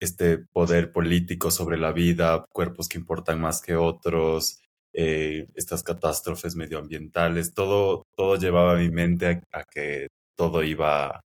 este 0.00 0.38
poder 0.52 0.92
político 0.92 1.50
sobre 1.50 1.78
la 1.78 1.92
vida, 1.92 2.44
cuerpos 2.52 2.88
que 2.88 2.98
importan 2.98 3.40
más 3.40 3.62
que 3.62 3.76
otros, 3.76 4.60
eh, 4.94 5.46
estas 5.54 5.82
catástrofes 5.82 6.56
medioambientales, 6.56 7.54
todo, 7.54 8.04
todo 8.16 8.36
llevaba 8.36 8.72
a 8.74 8.76
mi 8.76 8.90
mente 8.90 9.26
a, 9.52 9.60
a 9.60 9.64
que 9.64 10.08
todo 10.36 10.62
iba 10.64 11.20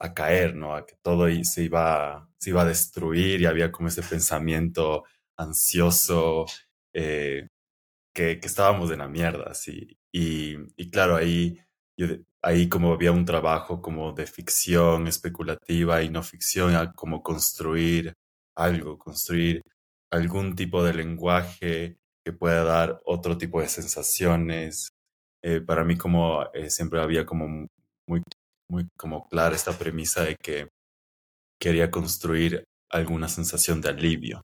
a 0.00 0.14
caer, 0.14 0.54
¿no? 0.56 0.74
A 0.76 0.86
que 0.86 0.96
todo 1.02 1.26
se 1.44 1.64
iba, 1.64 2.28
se 2.38 2.50
iba 2.50 2.62
a 2.62 2.64
destruir 2.66 3.40
y 3.40 3.46
había 3.46 3.72
como 3.72 3.88
ese 3.88 4.02
pensamiento 4.02 5.04
ansioso, 5.36 6.46
eh, 6.94 7.48
que, 8.14 8.40
estábamos 8.42 8.90
en 8.92 9.00
la 9.00 9.08
mierda, 9.08 9.54
sí. 9.54 9.98
Y, 10.12 10.56
claro, 10.90 11.16
ahí, 11.16 11.58
yo, 11.98 12.06
ahí 12.42 12.68
como 12.68 12.92
había 12.94 13.12
un 13.12 13.24
trabajo 13.24 13.82
como 13.82 14.12
de 14.12 14.26
ficción 14.26 15.08
especulativa 15.08 16.02
y 16.02 16.10
no 16.10 16.22
ficción, 16.22 16.74
a 16.76 16.92
como 16.92 17.22
construir 17.22 18.14
algo, 18.56 18.98
construir 18.98 19.62
algún 20.10 20.54
tipo 20.56 20.84
de 20.84 20.94
lenguaje 20.94 21.98
que 22.24 22.32
pueda 22.32 22.64
dar 22.64 23.00
otro 23.04 23.36
tipo 23.38 23.60
de 23.60 23.68
sensaciones. 23.68 24.88
Eh, 25.42 25.60
para 25.60 25.84
mí 25.84 25.96
como 25.96 26.44
eh, 26.54 26.70
siempre 26.70 27.00
había 27.00 27.26
como 27.26 27.48
mu- 27.48 27.66
muy, 28.08 28.22
muy 28.70 28.88
como 28.96 29.28
clara 29.28 29.54
esta 29.56 29.72
premisa 29.78 30.22
de 30.24 30.36
que 30.36 30.68
quería 31.60 31.90
construir 31.90 32.64
alguna 32.90 33.28
sensación 33.28 33.80
de 33.80 33.88
alivio 33.90 34.42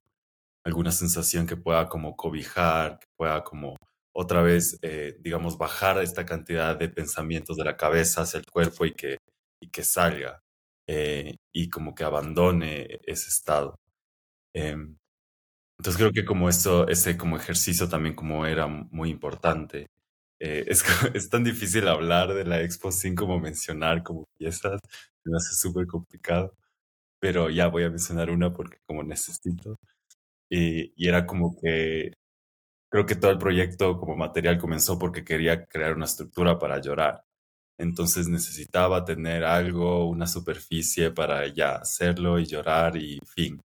alguna 0.64 0.92
sensación 0.92 1.46
que 1.46 1.56
pueda 1.56 1.88
como 1.88 2.16
cobijar, 2.16 2.98
que 3.00 3.06
pueda 3.16 3.42
como 3.44 3.76
otra 4.12 4.42
vez, 4.42 4.78
eh, 4.82 5.16
digamos, 5.20 5.58
bajar 5.58 5.98
esta 6.02 6.26
cantidad 6.26 6.76
de 6.76 6.88
pensamientos 6.88 7.56
de 7.56 7.64
la 7.64 7.76
cabeza 7.76 8.22
hacia 8.22 8.38
el 8.40 8.46
cuerpo 8.46 8.84
y 8.86 8.92
que, 8.94 9.18
y 9.60 9.68
que 9.70 9.84
salga 9.84 10.40
eh, 10.88 11.36
y 11.52 11.70
como 11.70 11.94
que 11.94 12.04
abandone 12.04 13.00
ese 13.06 13.28
estado. 13.28 13.76
Em, 14.54 14.96
entonces 15.78 15.98
creo 15.98 16.12
que 16.12 16.24
como 16.24 16.48
eso, 16.48 16.86
ese 16.88 17.16
como 17.16 17.36
ejercicio 17.36 17.88
también 17.88 18.14
como 18.14 18.46
era 18.46 18.66
muy 18.66 19.10
importante. 19.10 19.86
Eh, 20.40 20.64
es, 20.68 20.84
es 21.14 21.30
tan 21.30 21.44
difícil 21.44 21.88
hablar 21.88 22.34
de 22.34 22.44
la 22.44 22.62
Expo 22.62 22.92
sin 22.92 23.14
como 23.16 23.40
mencionar 23.40 24.02
como 24.02 24.26
piezas, 24.38 24.80
me 25.24 25.36
hace 25.36 25.54
súper 25.56 25.86
complicado, 25.86 26.54
pero 27.20 27.50
ya 27.50 27.68
voy 27.68 27.84
a 27.84 27.90
mencionar 27.90 28.30
una 28.30 28.52
porque 28.54 28.78
como 28.86 29.02
necesito. 29.04 29.76
Y, 30.50 30.92
y 30.96 31.08
era 31.08 31.26
como 31.26 31.56
que 31.60 32.12
creo 32.90 33.06
que 33.06 33.16
todo 33.16 33.30
el 33.30 33.38
proyecto 33.38 33.98
como 33.98 34.16
material 34.16 34.58
comenzó 34.58 34.98
porque 34.98 35.24
quería 35.24 35.66
crear 35.66 35.94
una 35.94 36.06
estructura 36.06 36.58
para 36.58 36.80
llorar. 36.80 37.24
Entonces 37.78 38.28
necesitaba 38.28 39.04
tener 39.04 39.44
algo, 39.44 40.08
una 40.08 40.26
superficie 40.26 41.10
para 41.12 41.46
ya 41.48 41.76
hacerlo 41.76 42.38
y 42.38 42.46
llorar 42.46 42.96
y 42.96 43.18
fin. 43.26 43.60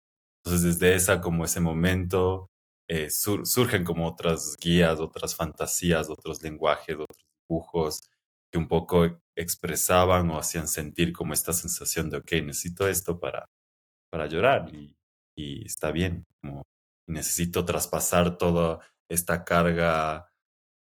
Entonces 0.45 0.62
desde 0.80 0.95
esa 0.95 1.20
como 1.20 1.45
ese 1.45 1.61
momento 1.61 2.51
eh, 2.89 3.11
sur- 3.11 3.47
surgen 3.47 3.85
como 3.85 4.07
otras 4.09 4.57
guías, 4.61 5.01
otras 5.01 5.35
fantasías, 5.35 6.11
otros 6.11 6.43
lenguajes, 6.43 6.97
otros 6.97 7.18
dibujos 7.49 8.03
que 8.53 8.59
un 8.59 8.68
poco 8.68 9.07
expresaban 9.37 10.30
o 10.30 10.39
hacían 10.39 10.68
sentir 10.68 11.12
como 11.12 11.32
esta 11.35 11.53
sensación 11.53 12.11
de, 12.11 12.18
ok, 12.18 12.32
necesito 12.45 12.89
esto 12.89 13.18
para 13.20 13.47
para 14.11 14.26
llorar 14.26 14.74
y, 14.74 14.97
y 15.37 15.66
está 15.66 15.91
bien, 15.91 16.24
como 16.41 16.62
necesito 17.09 17.64
traspasar 17.64 18.38
toda 18.38 18.80
esta 19.09 19.44
carga 19.44 20.30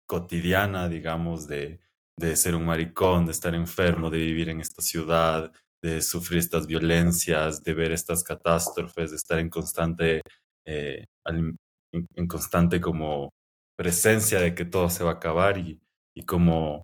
cotidiana, 0.07 0.89
digamos, 0.89 1.47
de, 1.49 1.81
de 2.19 2.37
ser 2.37 2.55
un 2.55 2.67
maricón, 2.67 3.27
de 3.27 3.33
estar 3.33 3.55
enfermo, 3.55 4.11
de 4.11 4.19
vivir 4.19 4.49
en 4.51 4.61
esta 4.61 4.83
ciudad, 4.83 5.53
de 5.83 6.03
sufrir 6.03 6.39
estas 6.41 6.67
violencias, 6.67 7.63
de 7.65 7.75
ver 7.75 7.93
estas 7.93 8.23
catástrofes, 8.25 9.11
de 9.11 9.17
estar 9.17 9.39
en 9.39 9.51
constante, 9.51 10.23
eh, 10.67 11.05
en, 11.27 11.57
en 11.93 12.27
constante 12.29 12.81
como 12.81 13.31
presencia 13.77 14.41
de 14.41 14.55
que 14.55 14.65
todo 14.65 14.91
se 14.91 15.05
va 15.05 15.13
a 15.13 15.15
acabar 15.15 15.59
y, 15.59 15.81
y 16.17 16.25
como 16.25 16.83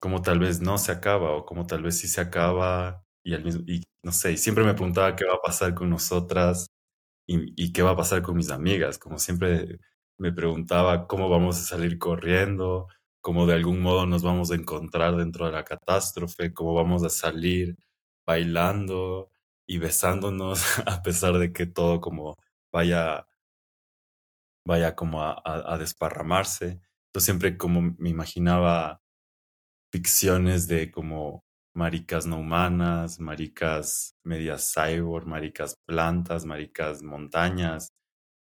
como 0.00 0.22
tal 0.22 0.38
vez 0.40 0.60
no 0.60 0.78
se 0.78 0.92
acaba 0.92 1.30
o 1.32 1.46
como 1.46 1.66
tal 1.66 1.82
vez 1.82 1.98
sí 1.98 2.08
se 2.08 2.20
acaba 2.20 3.04
y, 3.24 3.34
al 3.34 3.44
mismo, 3.44 3.62
y 3.66 3.84
no 4.04 4.12
sé, 4.12 4.32
y 4.32 4.36
siempre 4.36 4.64
me 4.64 4.74
preguntaba 4.74 5.14
qué 5.16 5.24
va 5.24 5.34
a 5.34 5.40
pasar 5.42 5.74
con 5.74 5.90
nosotras 5.90 6.66
y, 7.26 7.72
qué 7.72 7.82
va 7.82 7.92
a 7.92 7.96
pasar 7.96 8.22
con 8.22 8.36
mis 8.36 8.50
amigas, 8.50 8.98
como 8.98 9.18
siempre 9.18 9.78
me 10.18 10.32
preguntaba 10.32 11.06
cómo 11.06 11.28
vamos 11.28 11.58
a 11.58 11.64
salir 11.64 11.98
corriendo, 11.98 12.88
cómo 13.20 13.46
de 13.46 13.54
algún 13.54 13.80
modo 13.80 14.06
nos 14.06 14.22
vamos 14.22 14.50
a 14.50 14.54
encontrar 14.56 15.16
dentro 15.16 15.46
de 15.46 15.52
la 15.52 15.64
catástrofe, 15.64 16.52
cómo 16.52 16.74
vamos 16.74 17.04
a 17.04 17.10
salir 17.10 17.76
bailando 18.26 19.30
y 19.66 19.78
besándonos 19.78 20.62
a 20.86 21.02
pesar 21.02 21.38
de 21.38 21.52
que 21.52 21.66
todo 21.66 22.00
como 22.00 22.36
vaya, 22.72 23.26
vaya 24.64 24.94
como 24.94 25.22
a, 25.22 25.32
a, 25.44 25.74
a 25.74 25.78
desparramarse. 25.78 26.80
Yo 27.14 27.20
siempre 27.20 27.56
como 27.58 27.94
me 27.98 28.10
imaginaba 28.10 29.00
ficciones 29.92 30.66
de 30.68 30.90
como 30.90 31.44
maricas 31.74 32.26
no 32.26 32.38
humanas, 32.38 33.20
maricas 33.20 34.16
medias 34.24 34.72
cyborg, 34.74 35.26
maricas 35.26 35.76
plantas, 35.86 36.44
maricas 36.44 37.02
montañas, 37.02 37.92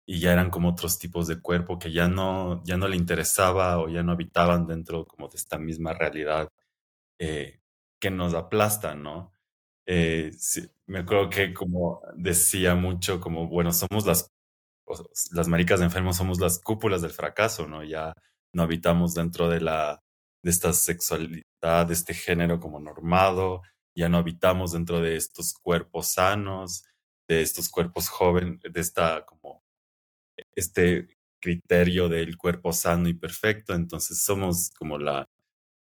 y 0.06 0.20
ya 0.20 0.34
eran 0.34 0.50
como 0.50 0.70
otros 0.70 1.00
tipos 1.00 1.28
de 1.28 1.42
cuerpo 1.42 1.80
que 1.80 1.92
ya 1.92 2.08
no, 2.08 2.64
ya 2.66 2.78
no 2.78 2.88
le 2.88 2.98
interesaba 2.98 3.80
o 3.80 3.90
ya 3.90 4.04
no 4.04 4.14
habitaban 4.14 4.68
dentro 4.68 5.06
como 5.06 5.30
de 5.30 5.38
esta 5.38 5.58
misma 5.60 5.94
realidad 5.94 6.50
eh, 7.20 7.62
que 8.00 8.12
nos 8.12 8.34
aplasta, 8.34 8.96
¿no? 8.96 9.34
Eh, 9.86 10.32
me 10.88 11.00
acuerdo 11.00 11.30
que 11.30 11.54
como 11.54 12.02
decía 12.16 12.76
mucho, 12.76 13.20
como, 13.22 13.48
bueno, 13.48 13.72
somos 13.74 14.06
las 14.06 14.30
las 15.32 15.48
maricas 15.48 15.82
enfermos 15.82 16.18
somos 16.18 16.40
las 16.40 16.60
cúpulas 16.60 17.02
del 17.02 17.12
fracaso, 17.12 17.68
¿no? 17.68 17.84
Ya 17.84 18.14
no 18.54 18.64
habitamos 18.64 19.14
dentro 19.14 19.50
de 19.50 19.62
la, 19.62 20.02
de 20.44 20.52
esta 20.52 20.74
sexualidad, 20.74 21.88
de 21.88 21.94
este 21.94 22.14
género 22.14 22.60
como 22.60 22.80
normado, 22.80 23.64
ya 23.96 24.10
no 24.10 24.18
habitamos 24.18 24.74
dentro 24.74 25.02
de 25.02 25.16
estos 25.16 25.54
cuerpos 25.54 26.14
sanos, 26.14 26.86
de 27.28 27.42
estos 27.42 27.70
cuerpos 27.70 28.10
jóvenes, 28.10 28.60
de 28.62 28.82
esta 28.82 29.26
como 29.26 29.64
este 30.56 31.08
criterio 31.42 32.10
del 32.10 32.38
cuerpo 32.38 32.74
sano 32.74 33.10
y 33.10 33.14
perfecto, 33.14 33.74
entonces 33.74 34.24
somos 34.24 34.72
como 34.72 34.98
la, 34.98 35.26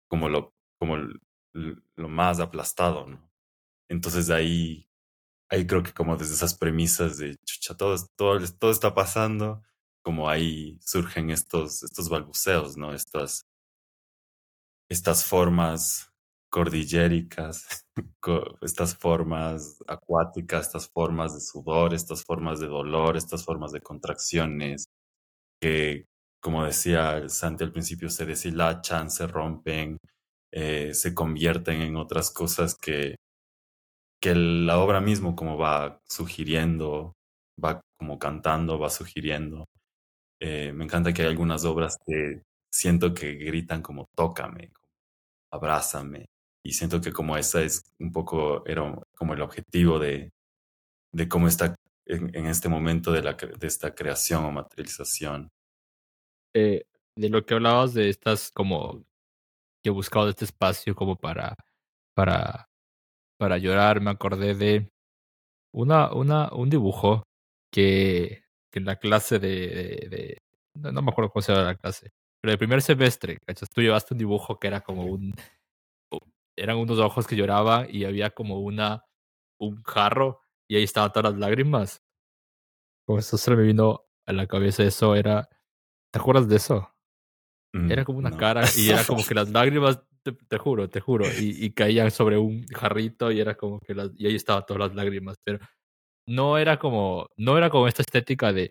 como 0.09 0.29
lo, 0.29 0.55
como 0.79 0.97
lo 1.97 2.09
más 2.09 2.41
aplastado, 2.41 3.07
¿no? 3.07 3.31
Entonces 3.89 4.31
ahí 4.31 4.87
ahí 5.49 5.67
creo 5.67 5.83
que 5.83 5.93
como 5.93 6.17
desde 6.17 6.35
esas 6.35 6.55
premisas 6.55 7.19
de 7.19 7.37
chucha, 7.45 7.77
todo, 7.77 7.97
todo, 8.17 8.39
todo 8.59 8.71
está 8.71 8.95
pasando, 8.95 9.63
como 10.03 10.29
ahí 10.29 10.79
surgen 10.83 11.31
estos, 11.31 11.83
estos 11.83 12.09
balbuceos, 12.09 12.77
¿no? 12.77 12.95
Estas, 12.95 13.45
estas 14.89 15.25
formas 15.25 16.11
cordilléricas, 16.51 17.85
co- 18.21 18.59
estas 18.63 18.97
formas 18.97 19.79
acuáticas, 19.89 20.67
estas 20.67 20.89
formas 20.89 21.35
de 21.35 21.41
sudor, 21.41 21.95
estas 21.95 22.25
formas 22.25 22.61
de 22.61 22.69
dolor, 22.69 23.17
estas 23.17 23.45
formas 23.45 23.73
de 23.73 23.81
contracciones, 23.81 24.87
que, 25.61 26.07
como 26.43 26.65
decía 26.65 27.29
Santi 27.29 27.65
al 27.65 27.73
principio, 27.73 28.11
se 28.11 28.27
deshilachan, 28.27 29.11
se 29.11 29.27
rompen, 29.27 29.99
eh, 30.53 30.95
se 30.95 31.15
convierten 31.15 31.83
en 31.83 31.97
otras 31.97 32.31
cosas 32.33 32.77
que 32.77 33.17
que 34.21 34.35
la 34.35 34.79
obra 34.79 35.01
mismo 35.01 35.37
como 35.37 35.59
va 35.59 36.01
sugiriendo, 36.09 37.15
va 37.63 37.81
como 37.99 38.19
cantando, 38.19 38.79
va 38.79 38.91
sugiriendo. 38.91 39.67
Eh, 40.41 40.73
me 40.75 40.85
encanta 40.85 41.13
que 41.15 41.23
hay 41.23 41.29
algunas 41.29 41.65
obras 41.65 41.97
que 42.07 42.43
siento 42.73 43.15
que 43.15 43.35
gritan 43.35 43.83
como 43.83 44.07
tócame, 44.17 44.73
abrázame. 45.51 46.27
Y 46.65 46.73
siento 46.73 47.01
que 47.01 47.13
como 47.13 47.37
esa 47.37 47.63
es 47.63 47.83
un 47.99 48.13
poco, 48.13 48.67
era 48.67 48.83
como 49.15 49.35
el 49.35 49.43
objetivo 49.43 49.99
de, 49.99 50.33
de 51.13 51.29
cómo 51.29 51.49
está 51.49 51.77
en, 52.07 52.47
este 52.47 52.69
momento 52.69 53.13
de, 53.13 53.23
la, 53.23 53.35
de 53.35 53.67
esta 53.67 53.95
creación 53.95 54.45
o 54.45 54.53
materialización. 54.53 55.51
Eh, 56.55 56.85
de 57.17 57.29
lo 57.29 57.45
que 57.45 57.55
hablabas 57.55 57.95
de 57.95 58.09
estas 58.09 58.51
como 58.51 59.05
que 59.83 59.91
he 59.91 59.91
buscado 59.91 60.29
este 60.29 60.45
espacio 60.45 60.95
como 60.95 61.17
para, 61.17 61.57
para, 62.15 62.69
para 63.39 63.59
llorar, 63.59 64.01
me 64.01 64.11
acordé 64.11 64.55
de 64.55 64.91
una, 65.73 66.13
una, 66.13 66.53
un 66.53 66.71
dibujo 66.71 67.25
que, 67.71 68.45
en 68.73 68.85
la 68.85 68.97
clase 68.97 69.39
de, 69.39 69.59
de, 70.11 70.39
no 70.75 71.01
me 71.01 71.11
acuerdo 71.11 71.31
cómo 71.31 71.43
se 71.43 71.53
llama 71.53 71.65
la 71.65 71.77
clase, 71.77 72.11
pero 72.47 72.53
el 72.53 72.59
primer 72.59 72.81
semestre, 72.81 73.41
¿cachas? 73.45 73.69
Tú 73.71 73.83
llevaste 73.83 74.15
un 74.15 74.19
dibujo 74.19 74.61
que 74.61 74.69
era 74.69 74.81
como 74.81 75.05
un, 75.05 75.35
eran 76.57 76.77
unos 76.77 77.01
ojos 77.01 77.27
que 77.27 77.35
lloraban 77.35 77.89
y 77.91 78.05
había 78.05 78.31
como 78.31 78.61
una, 78.61 79.05
un 79.59 79.83
jarro 79.83 80.43
y 80.69 80.77
ahí 80.77 80.85
estaban 80.85 81.11
todas 81.11 81.33
las 81.33 81.41
lágrimas. 81.41 82.05
Como 83.05 83.19
eso 83.19 83.37
se 83.37 83.51
me 83.51 83.61
vino 83.65 84.05
a 84.27 84.33
la 84.33 84.47
cabeza 84.47 84.85
eso 84.85 85.17
era... 85.17 85.49
¿Te 86.13 86.21
acuerdas 86.21 86.49
de 86.49 86.55
eso? 86.55 86.95
Era 87.91 88.03
Mm, 88.03 88.05
como 88.05 88.19
una 88.21 88.31
no. 88.31 88.37
cara 88.37 88.63
y 88.77 88.91
era 88.91 89.05
como 89.05 89.27
que 89.27 89.35
las 89.35 89.51
lágrimas, 89.51 90.01
te, 90.23 90.31
te 90.31 90.57
juro, 90.57 90.89
te 90.89 91.01
juro, 91.01 91.27
y, 91.27 91.65
y 91.67 91.73
caían 91.73 92.13
sobre 92.13 92.39
un 92.39 92.65
jarrito 92.69 93.33
y 93.33 93.41
era 93.41 93.57
como 93.57 93.81
que 93.81 93.93
las, 93.93 94.13
y 94.17 94.29
ahí 94.29 94.37
estaban 94.37 94.65
todas 94.65 94.83
las 94.91 94.95
lágrimas, 94.95 95.37
pero 95.43 95.59
no 96.29 96.59
era 96.59 96.79
como, 96.79 97.27
no 97.37 97.59
era 97.59 97.71
como 97.71 97.89
esta 97.89 98.03
estética 98.03 98.53
de 98.53 98.71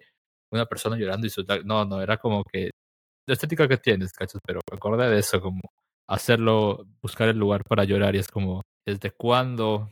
una 0.49 0.65
persona 0.65 0.95
llorando 0.97 1.27
y 1.27 1.29
lágrimas, 1.29 1.65
no, 1.65 1.83
no, 1.83 2.01
era 2.01 2.15
como 2.15 2.41
que 2.45 2.71
la 3.27 3.33
estética 3.33 3.67
que 3.67 3.77
tienes, 3.77 4.13
cachas, 4.13 4.41
pero 4.45 4.61
acordé 4.71 5.09
de 5.09 5.19
eso, 5.19 5.41
como 5.41 5.61
hacerlo, 6.07 6.85
buscar 7.01 7.29
el 7.29 7.37
lugar 7.37 7.63
para 7.63 7.83
llorar 7.83 8.15
y 8.15 8.19
es 8.19 8.27
como, 8.27 8.61
¿desde 8.85 9.11
cuándo 9.11 9.91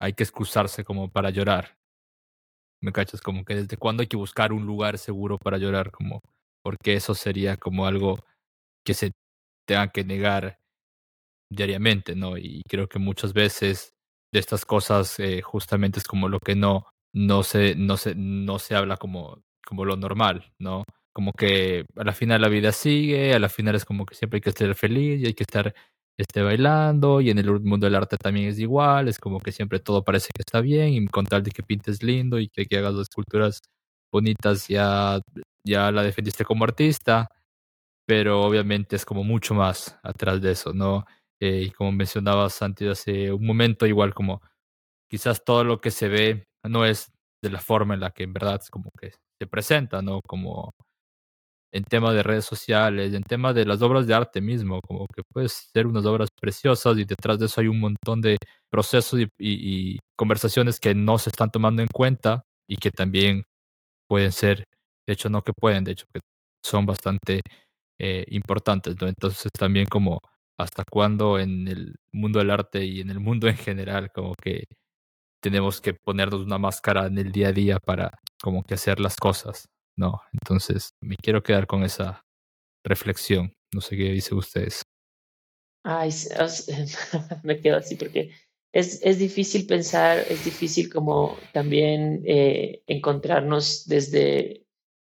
hay 0.00 0.12
que 0.14 0.22
excusarse 0.22 0.84
como 0.84 1.10
para 1.10 1.30
llorar? 1.30 1.76
¿Me 2.80 2.92
cachas? 2.92 3.20
Como 3.20 3.44
que 3.44 3.54
desde 3.54 3.76
cuándo 3.76 4.02
hay 4.02 4.08
que 4.08 4.16
buscar 4.16 4.52
un 4.52 4.66
lugar 4.66 4.98
seguro 4.98 5.38
para 5.38 5.58
llorar, 5.58 5.90
como, 5.90 6.20
porque 6.62 6.94
eso 6.94 7.14
sería 7.14 7.56
como 7.56 7.86
algo 7.86 8.18
que 8.84 8.94
se 8.94 9.12
tenga 9.66 9.88
que 9.88 10.04
negar 10.04 10.58
diariamente, 11.50 12.16
¿no? 12.16 12.36
Y 12.38 12.62
creo 12.68 12.88
que 12.88 12.98
muchas 12.98 13.32
veces 13.32 13.92
de 14.32 14.40
estas 14.40 14.64
cosas 14.64 15.18
eh, 15.20 15.42
justamente 15.42 15.98
es 16.00 16.06
como 16.06 16.28
lo 16.28 16.40
que 16.40 16.56
no, 16.56 16.86
no 17.14 17.42
se, 17.42 17.74
no 17.76 17.96
se, 17.96 18.14
no 18.16 18.58
se 18.58 18.74
habla 18.74 18.96
como, 18.96 19.42
como 19.66 19.84
lo 19.84 19.96
normal, 19.96 20.52
¿no? 20.58 20.84
Como 21.12 21.32
que 21.32 21.84
a 21.96 22.04
la 22.04 22.12
final 22.14 22.40
la 22.42 22.48
vida 22.48 22.72
sigue, 22.72 23.34
a 23.34 23.38
la 23.38 23.48
final 23.50 23.74
es 23.74 23.84
como 23.84 24.06
que 24.06 24.14
siempre 24.14 24.38
hay 24.38 24.40
que 24.42 24.50
estar 24.50 24.74
feliz 24.74 25.20
y 25.22 25.26
hay 25.26 25.34
que 25.34 25.42
estar 25.44 25.74
este, 26.18 26.42
bailando, 26.42 27.20
y 27.20 27.30
en 27.30 27.38
el 27.38 27.60
mundo 27.60 27.86
del 27.86 27.96
arte 27.96 28.16
también 28.18 28.48
es 28.48 28.58
igual, 28.58 29.08
es 29.08 29.18
como 29.18 29.40
que 29.40 29.52
siempre 29.52 29.80
todo 29.80 30.04
parece 30.04 30.28
que 30.34 30.42
está 30.42 30.60
bien, 30.60 30.90
y 30.94 31.06
con 31.08 31.26
tal 31.26 31.42
de 31.42 31.50
que 31.50 31.62
pintes 31.62 32.02
lindo 32.02 32.38
y 32.38 32.48
que, 32.48 32.66
que 32.66 32.78
hagas 32.78 32.94
las 32.94 33.02
esculturas 33.08 33.60
bonitas, 34.12 34.68
ya, 34.68 35.20
ya 35.66 35.90
la 35.92 36.02
defendiste 36.02 36.44
como 36.44 36.64
artista, 36.64 37.28
pero 38.06 38.42
obviamente 38.42 38.96
es 38.96 39.04
como 39.04 39.24
mucho 39.24 39.54
más 39.54 39.98
atrás 40.02 40.40
de 40.42 40.52
eso, 40.52 40.72
¿no? 40.74 41.04
Eh, 41.40 41.64
y 41.68 41.70
como 41.72 41.92
mencionabas 41.92 42.62
antes 42.62 42.88
hace 42.90 43.32
un 43.32 43.46
momento, 43.46 43.86
igual 43.86 44.14
como 44.14 44.42
quizás 45.10 45.44
todo 45.44 45.64
lo 45.64 45.80
que 45.80 45.90
se 45.90 46.08
ve 46.08 46.46
no 46.64 46.84
es 46.86 47.12
de 47.42 47.50
la 47.50 47.60
forma 47.60 47.94
en 47.94 48.00
la 48.00 48.10
que 48.12 48.24
en 48.24 48.32
verdad 48.34 48.60
es 48.62 48.70
como 48.70 48.90
que 49.00 49.12
se 49.40 49.46
presenta, 49.48 50.02
¿no? 50.02 50.20
Como 50.22 50.72
en 51.72 51.84
tema 51.84 52.12
de 52.12 52.22
redes 52.22 52.44
sociales, 52.44 53.14
en 53.14 53.22
tema 53.22 53.52
de 53.54 53.64
las 53.66 53.82
obras 53.82 54.06
de 54.06 54.14
arte 54.14 54.40
mismo, 54.40 54.80
como 54.82 55.06
que 55.08 55.22
pueden 55.32 55.48
ser 55.48 55.86
unas 55.86 56.04
obras 56.06 56.28
preciosas 56.40 56.98
y 56.98 57.04
detrás 57.04 57.38
de 57.38 57.46
eso 57.46 57.60
hay 57.60 57.68
un 57.68 57.80
montón 57.80 58.20
de 58.20 58.36
procesos 58.70 59.20
y 59.38 59.98
conversaciones 60.16 60.80
que 60.80 60.94
no 60.94 61.18
se 61.18 61.30
están 61.30 61.50
tomando 61.50 61.82
en 61.82 61.88
cuenta 61.88 62.44
y 62.68 62.76
que 62.76 62.90
también 62.90 63.44
pueden 64.08 64.32
ser, 64.32 64.64
de 65.06 65.14
hecho 65.14 65.30
no 65.30 65.42
que 65.42 65.52
pueden, 65.54 65.84
de 65.84 65.92
hecho 65.92 66.06
que 66.12 66.20
son 66.64 66.86
bastante 66.86 67.40
eh, 67.98 68.24
importantes, 68.28 68.96
¿no? 69.00 69.08
Entonces 69.08 69.50
también 69.58 69.86
como 69.86 70.20
hasta 70.58 70.84
cuándo 70.90 71.38
en 71.38 71.68
el 71.68 71.96
mundo 72.12 72.38
del 72.40 72.50
arte 72.50 72.84
y 72.84 73.00
en 73.00 73.10
el 73.10 73.20
mundo 73.20 73.48
en 73.48 73.56
general 73.56 74.10
como 74.14 74.34
que 74.34 74.64
tenemos 75.42 75.80
que 75.80 75.94
ponernos 75.94 76.42
una 76.42 76.58
máscara 76.58 77.06
en 77.06 77.18
el 77.18 77.32
día 77.32 77.48
a 77.48 77.52
día 77.52 77.78
para 77.80 78.12
como 78.42 78.62
que 78.64 78.74
hacer 78.74 79.00
las 79.00 79.16
cosas, 79.16 79.68
¿no? 79.96 80.22
Entonces 80.32 80.94
me 81.00 81.16
quiero 81.16 81.42
quedar 81.42 81.66
con 81.66 81.82
esa 81.84 82.24
reflexión, 82.84 83.52
no 83.72 83.80
sé 83.80 83.96
qué 83.96 84.04
dicen 84.04 84.38
ustedes. 84.38 84.82
Ay, 85.84 86.10
me 87.42 87.60
quedo 87.60 87.76
así 87.76 87.96
porque 87.96 88.30
es, 88.72 89.00
es 89.02 89.18
difícil 89.18 89.66
pensar, 89.66 90.24
es 90.28 90.44
difícil 90.44 90.90
como 90.90 91.36
también 91.52 92.22
eh, 92.24 92.82
encontrarnos 92.86 93.86
desde, 93.86 94.66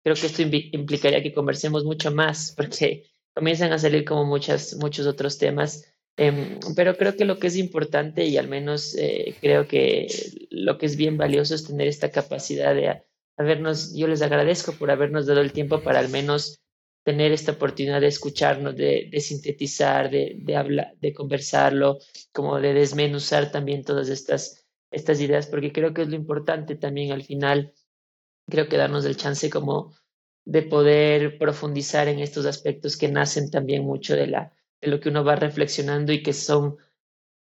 creo 0.04 0.14
que 0.14 0.26
esto 0.26 0.42
implicaría 0.42 1.22
que 1.22 1.32
conversemos 1.32 1.84
mucho 1.84 2.12
más 2.12 2.52
porque 2.56 3.04
comienzan 3.34 3.72
a 3.72 3.78
salir 3.78 4.04
como 4.04 4.24
muchas, 4.24 4.76
muchos 4.76 5.06
otros 5.06 5.38
temas, 5.38 5.92
eh, 6.16 6.58
pero 6.74 6.96
creo 6.96 7.16
que 7.16 7.24
lo 7.24 7.38
que 7.38 7.46
es 7.46 7.56
importante 7.56 8.26
y 8.26 8.36
al 8.36 8.48
menos 8.48 8.96
eh, 8.96 9.36
creo 9.40 9.68
que 9.68 10.08
lo 10.50 10.76
que 10.76 10.86
es 10.86 10.96
bien 10.96 11.16
valioso 11.16 11.54
es 11.54 11.64
tener 11.64 11.86
esta 11.86 12.10
capacidad 12.10 12.74
de 12.74 13.02
habernos, 13.38 13.94
yo 13.94 14.08
les 14.08 14.22
agradezco 14.22 14.72
por 14.72 14.90
habernos 14.90 15.26
dado 15.26 15.40
el 15.40 15.52
tiempo 15.52 15.80
para 15.80 16.00
al 16.00 16.08
menos 16.08 16.60
tener 17.04 17.32
esta 17.32 17.52
oportunidad 17.52 18.00
de 18.00 18.08
escucharnos, 18.08 18.76
de, 18.76 19.08
de 19.10 19.20
sintetizar, 19.20 20.10
de, 20.10 20.36
de 20.40 20.56
hablar, 20.56 20.94
de 21.00 21.14
conversarlo, 21.14 21.98
como 22.32 22.60
de 22.60 22.74
desmenuzar 22.74 23.50
también 23.50 23.84
todas 23.84 24.08
estas, 24.10 24.66
estas 24.90 25.20
ideas, 25.20 25.46
porque 25.46 25.72
creo 25.72 25.94
que 25.94 26.02
es 26.02 26.08
lo 26.08 26.16
importante 26.16 26.74
también 26.74 27.12
al 27.12 27.22
final, 27.22 27.72
creo 28.46 28.68
que 28.68 28.76
darnos 28.76 29.04
el 29.06 29.16
chance 29.16 29.48
como 29.48 29.94
de 30.44 30.62
poder 30.62 31.38
profundizar 31.38 32.08
en 32.08 32.18
estos 32.18 32.44
aspectos 32.44 32.96
que 32.96 33.08
nacen 33.08 33.50
también 33.50 33.84
mucho 33.84 34.16
de, 34.16 34.26
la, 34.26 34.52
de 34.80 34.88
lo 34.88 35.00
que 35.00 35.10
uno 35.10 35.24
va 35.24 35.36
reflexionando 35.36 36.12
y 36.12 36.22
que 36.22 36.32
son 36.32 36.76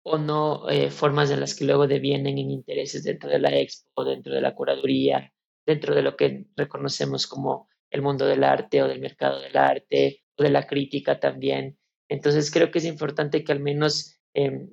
o 0.03 0.17
no 0.17 0.69
eh, 0.69 0.89
formas 0.89 1.29
en 1.29 1.39
las 1.39 1.53
que 1.53 1.65
luego 1.65 1.87
devienen 1.87 2.37
en 2.37 2.49
intereses 2.49 3.03
dentro 3.03 3.29
de 3.29 3.39
la 3.39 3.55
expo, 3.55 4.03
dentro 4.03 4.33
de 4.33 4.41
la 4.41 4.55
curaduría, 4.55 5.31
dentro 5.65 5.95
de 5.95 6.01
lo 6.01 6.15
que 6.15 6.45
reconocemos 6.55 7.27
como 7.27 7.69
el 7.89 8.01
mundo 8.01 8.25
del 8.25 8.43
arte 8.43 8.81
o 8.81 8.87
del 8.87 8.99
mercado 8.99 9.39
del 9.39 9.57
arte 9.57 10.23
o 10.37 10.43
de 10.43 10.49
la 10.49 10.65
crítica 10.65 11.19
también. 11.19 11.77
Entonces 12.09 12.51
creo 12.51 12.71
que 12.71 12.79
es 12.79 12.85
importante 12.85 13.43
que 13.43 13.51
al 13.51 13.59
menos 13.59 14.19
eh, 14.33 14.69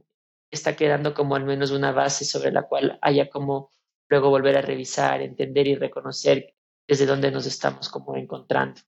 está 0.51 0.77
quedando 0.77 1.15
como 1.15 1.37
al 1.37 1.45
menos 1.45 1.71
una 1.71 1.93
base 1.93 2.25
sobre 2.25 2.53
la 2.53 2.63
cual 2.63 2.99
haya 3.03 3.29
como 3.29 3.71
luego 4.09 4.31
volver 4.31 4.57
a 4.57 4.63
revisar, 4.63 5.21
entender 5.21 5.67
y 5.67 5.75
reconocer 5.75 6.55
desde 6.89 7.07
dónde 7.07 7.31
nos 7.31 7.47
estamos 7.47 7.89
como 7.91 8.17
encontrando. 8.17 8.81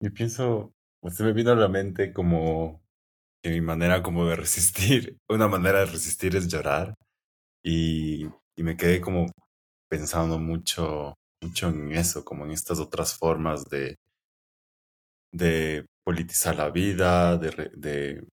Yo 0.00 0.12
pienso, 0.12 0.72
se 1.10 1.22
me 1.22 1.32
vino 1.32 1.50
a 1.52 1.56
la 1.56 1.68
mente 1.68 2.12
como 2.12 2.80
que 3.42 3.50
mi 3.50 3.60
manera 3.60 4.02
como 4.02 4.26
de 4.26 4.36
resistir, 4.36 5.18
una 5.28 5.48
manera 5.48 5.80
de 5.80 5.86
resistir 5.86 6.36
es 6.36 6.48
llorar 6.48 6.94
y, 7.62 8.24
y 8.56 8.62
me 8.62 8.76
quedé 8.76 9.00
como 9.00 9.26
pensando 9.88 10.38
mucho, 10.38 11.14
mucho 11.42 11.68
en 11.68 11.92
eso, 11.92 12.24
como 12.24 12.44
en 12.44 12.52
estas 12.52 12.78
otras 12.80 13.16
formas 13.16 13.64
de, 13.68 13.96
de 15.32 15.86
politizar 16.04 16.56
la 16.56 16.70
vida, 16.70 17.36
de, 17.38 17.70
de, 17.74 18.24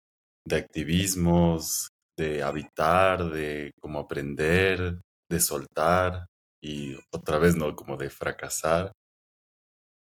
de 0.46 0.56
activismos, 0.56 1.90
de 2.18 2.44
habitar, 2.44 3.30
de 3.32 3.72
como 3.82 4.00
aprender, 4.00 5.00
de 5.30 5.40
soltar 5.40 6.28
y 6.62 6.96
otra 7.12 7.38
vez, 7.40 7.56
¿no? 7.56 7.76
Como 7.76 7.98
de 7.98 8.10
fracasar. 8.10 8.92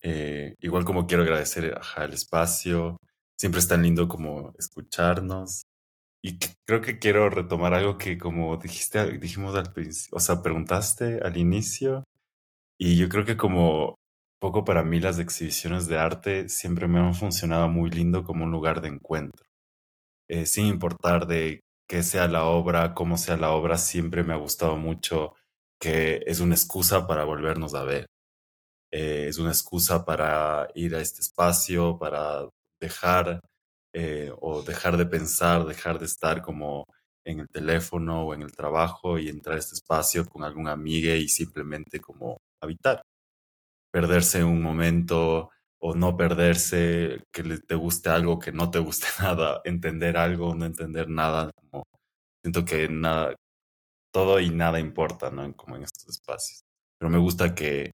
Eh, 0.02 0.56
igual 0.60 0.86
como 0.86 1.08
quiero 1.08 1.24
agradecer 1.24 1.76
ajá, 1.78 2.06
el 2.06 2.14
espacio, 2.14 2.98
siempre 3.38 3.60
es 3.60 3.68
tan 3.68 3.82
lindo 3.84 4.08
como 4.08 4.54
escucharnos. 4.58 5.64
Y 6.28 6.40
creo 6.66 6.82
que 6.82 6.98
quiero 6.98 7.30
retomar 7.30 7.76
algo 7.76 8.00
que 8.00 8.18
como 8.18 8.58
dijiste, 8.58 9.20
dijimos 9.20 9.56
al 9.56 9.72
principio, 9.72 10.18
o 10.18 10.20
sea, 10.20 10.42
preguntaste 10.42 11.20
al 11.24 11.38
inicio, 11.38 12.04
y 12.80 12.98
yo 12.98 13.10
creo 13.10 13.26
que 13.26 13.38
como 13.38 13.96
poco 14.42 14.66
para 14.66 14.84
mí 14.84 15.00
las 15.00 15.20
exhibiciones 15.20 15.88
de 15.88 16.00
arte 16.00 16.50
siempre 16.50 16.88
me 16.88 17.00
han 17.00 17.14
funcionado 17.14 17.70
muy 17.70 17.92
lindo 17.92 18.24
como 18.24 18.46
un 18.46 18.52
lugar 18.52 18.82
de 18.82 18.88
encuentro. 18.90 19.46
Eh, 20.28 20.48
sin 20.48 20.66
importar 20.66 21.28
de 21.28 21.62
qué 21.88 22.02
sea 22.04 22.28
la 22.28 22.46
obra, 22.46 22.96
cómo 22.96 23.18
sea 23.18 23.38
la 23.38 23.52
obra, 23.52 23.78
siempre 23.78 24.24
me 24.24 24.34
ha 24.34 24.38
gustado 24.38 24.78
mucho 24.78 25.36
que 25.80 26.24
es 26.26 26.40
una 26.40 26.56
excusa 26.56 27.06
para 27.08 27.26
volvernos 27.26 27.76
a 27.76 27.84
ver. 27.84 28.08
Eh, 28.92 29.28
es 29.30 29.38
una 29.38 29.52
excusa 29.52 30.06
para 30.06 30.70
ir 30.76 30.96
a 30.96 31.02
este 31.02 31.22
espacio, 31.22 32.00
para 32.00 32.50
dejar 32.82 33.42
eh, 33.98 34.30
o 34.42 34.62
dejar 34.62 34.98
de 34.98 35.06
pensar, 35.06 35.66
dejar 35.66 36.00
de 36.00 36.06
estar 36.06 36.42
como 36.42 36.86
en 37.24 37.40
el 37.40 37.48
teléfono 37.50 38.24
o 38.24 38.34
en 38.34 38.42
el 38.42 38.52
trabajo 38.54 39.18
y 39.18 39.30
entrar 39.30 39.56
a 39.56 39.60
este 39.60 39.76
espacio 39.76 40.26
con 40.26 40.44
algún 40.44 40.68
amigo 40.68 41.14
y 41.14 41.30
simplemente 41.30 42.02
como 42.02 42.38
habitar. 42.62 43.02
Perderse 43.94 44.44
un 44.44 44.62
momento 44.62 45.50
o 45.80 45.96
no 45.96 46.18
perderse, 46.18 47.24
que 47.32 47.44
te 47.60 47.76
guste 47.76 48.10
algo, 48.10 48.38
que 48.40 48.52
no 48.52 48.70
te 48.70 48.80
guste 48.80 49.08
nada, 49.22 49.62
entender 49.64 50.18
algo, 50.18 50.54
no 50.56 50.66
entender 50.66 51.10
nada, 51.10 51.52
como 51.56 51.86
siento 52.44 52.66
que 52.66 52.90
nada, 52.90 53.36
todo 54.14 54.40
y 54.42 54.50
nada 54.50 54.80
importa, 54.80 55.32
¿no? 55.32 55.56
Como 55.56 55.78
en 55.78 55.84
estos 55.84 56.08
espacios. 56.10 56.64
Pero 57.00 57.10
me 57.12 57.20
gusta 57.20 57.56
que, 57.56 57.94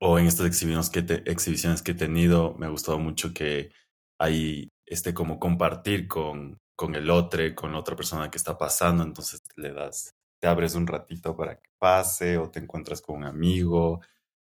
o 0.00 0.18
en 0.18 0.26
estas 0.26 0.46
exhibiciones 0.46 0.90
que, 0.90 1.02
te, 1.02 1.30
exhibiciones 1.30 1.82
que 1.82 1.92
he 1.92 1.94
tenido, 1.94 2.54
me 2.58 2.66
ha 2.66 2.70
gustado 2.70 2.98
mucho 3.00 3.34
que 3.34 3.72
hay 4.20 4.68
este 4.90 5.14
como 5.14 5.38
compartir 5.38 6.08
con, 6.08 6.58
con 6.76 6.96
el 6.96 7.08
otro, 7.10 7.42
con 7.54 7.72
la 7.72 7.78
otra 7.78 7.94
persona 7.94 8.30
que 8.30 8.36
está 8.36 8.58
pasando, 8.58 9.04
entonces 9.04 9.40
le 9.56 9.72
das, 9.72 10.16
te 10.40 10.48
abres 10.48 10.74
un 10.74 10.86
ratito 10.86 11.36
para 11.36 11.54
que 11.54 11.70
pase 11.78 12.36
o 12.38 12.50
te 12.50 12.58
encuentras 12.58 13.00
con 13.00 13.18
un 13.18 13.24
amigo. 13.24 14.00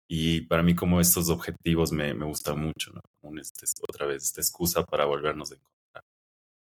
Y 0.09 0.41
para 0.43 0.63
mí 0.63 0.75
como 0.75 1.01
estos 1.01 1.29
objetivos 1.29 1.93
me, 1.93 2.15
me 2.15 2.25
gustan 2.25 2.59
mucho, 2.59 2.91
¿no? 2.93 3.03
Este, 3.41 3.67
otra 3.89 4.07
vez 4.07 4.25
esta 4.25 4.41
excusa 4.41 4.85
para 4.85 5.05
volvernos 5.05 5.53
a 5.53 5.55
encontrar. 5.55 6.05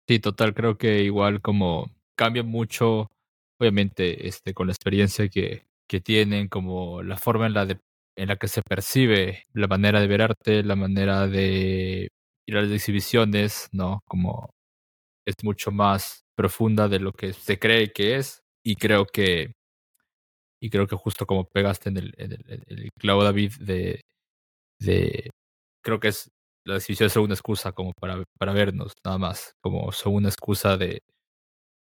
Sí, 0.08 0.18
total, 0.20 0.54
creo 0.54 0.78
que 0.78 1.02
igual 1.02 1.42
como 1.42 1.90
cambia 2.14 2.44
mucho, 2.44 3.10
obviamente, 3.58 4.28
este, 4.28 4.54
con 4.54 4.68
la 4.68 4.72
experiencia 4.72 5.28
que, 5.28 5.66
que 5.88 6.00
tienen, 6.00 6.48
como 6.48 7.02
la 7.02 7.18
forma 7.18 7.46
en 7.46 7.54
la 7.54 7.66
de 7.66 7.80
en 8.16 8.28
la 8.28 8.36
que 8.36 8.48
se 8.48 8.62
percibe 8.62 9.44
la 9.52 9.66
manera 9.66 10.00
de 10.00 10.06
ver 10.06 10.22
arte, 10.22 10.62
la 10.62 10.76
manera 10.76 11.26
de 11.26 12.10
a 12.52 12.62
las 12.62 12.70
exhibiciones, 12.70 13.68
¿no? 13.72 14.00
Como 14.06 14.50
es 15.26 15.34
mucho 15.42 15.70
más 15.70 16.24
profunda 16.36 16.88
de 16.88 17.00
lo 17.00 17.12
que 17.12 17.32
se 17.32 17.58
cree 17.58 17.92
que 17.92 18.16
es 18.16 18.42
y 18.64 18.76
creo 18.76 19.06
que 19.06 19.52
y 20.60 20.70
creo 20.70 20.86
que 20.86 20.96
justo 20.96 21.26
como 21.26 21.44
pegaste 21.44 21.90
en 21.90 21.98
el, 21.98 22.14
en 22.16 22.32
el, 22.32 22.88
clavo 22.98 23.22
David 23.22 23.52
de, 23.60 24.00
de 24.80 25.30
creo 25.82 26.00
que 26.00 26.08
es 26.08 26.30
la 26.66 26.76
exhibición 26.76 27.06
es 27.08 27.16
una 27.16 27.34
excusa 27.34 27.72
como 27.72 27.92
para, 28.00 28.24
para 28.38 28.52
vernos 28.52 28.92
nada 29.04 29.18
más 29.18 29.52
como 29.62 29.92
son 29.92 30.14
una 30.14 30.28
excusa 30.28 30.76
de 30.76 31.00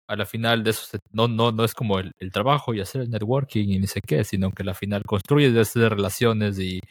a 0.07 0.15
la 0.15 0.25
final 0.25 0.63
de 0.63 0.71
eso 0.71 0.97
no, 1.11 1.27
no, 1.27 1.51
no 1.51 1.63
es 1.63 1.73
como 1.73 1.99
el, 1.99 2.11
el, 2.19 2.31
trabajo 2.31 2.73
y 2.73 2.81
hacer 2.81 3.01
el 3.01 3.09
networking 3.09 3.69
y 3.69 3.79
ni 3.79 3.87
sé 3.87 4.01
qué, 4.05 4.23
sino 4.25 4.51
que 4.51 4.63
a 4.63 4.65
la 4.65 4.73
final 4.73 5.03
construyes 5.03 5.55
esas 5.55 5.89
relaciones 5.89 6.59
y, 6.59 6.81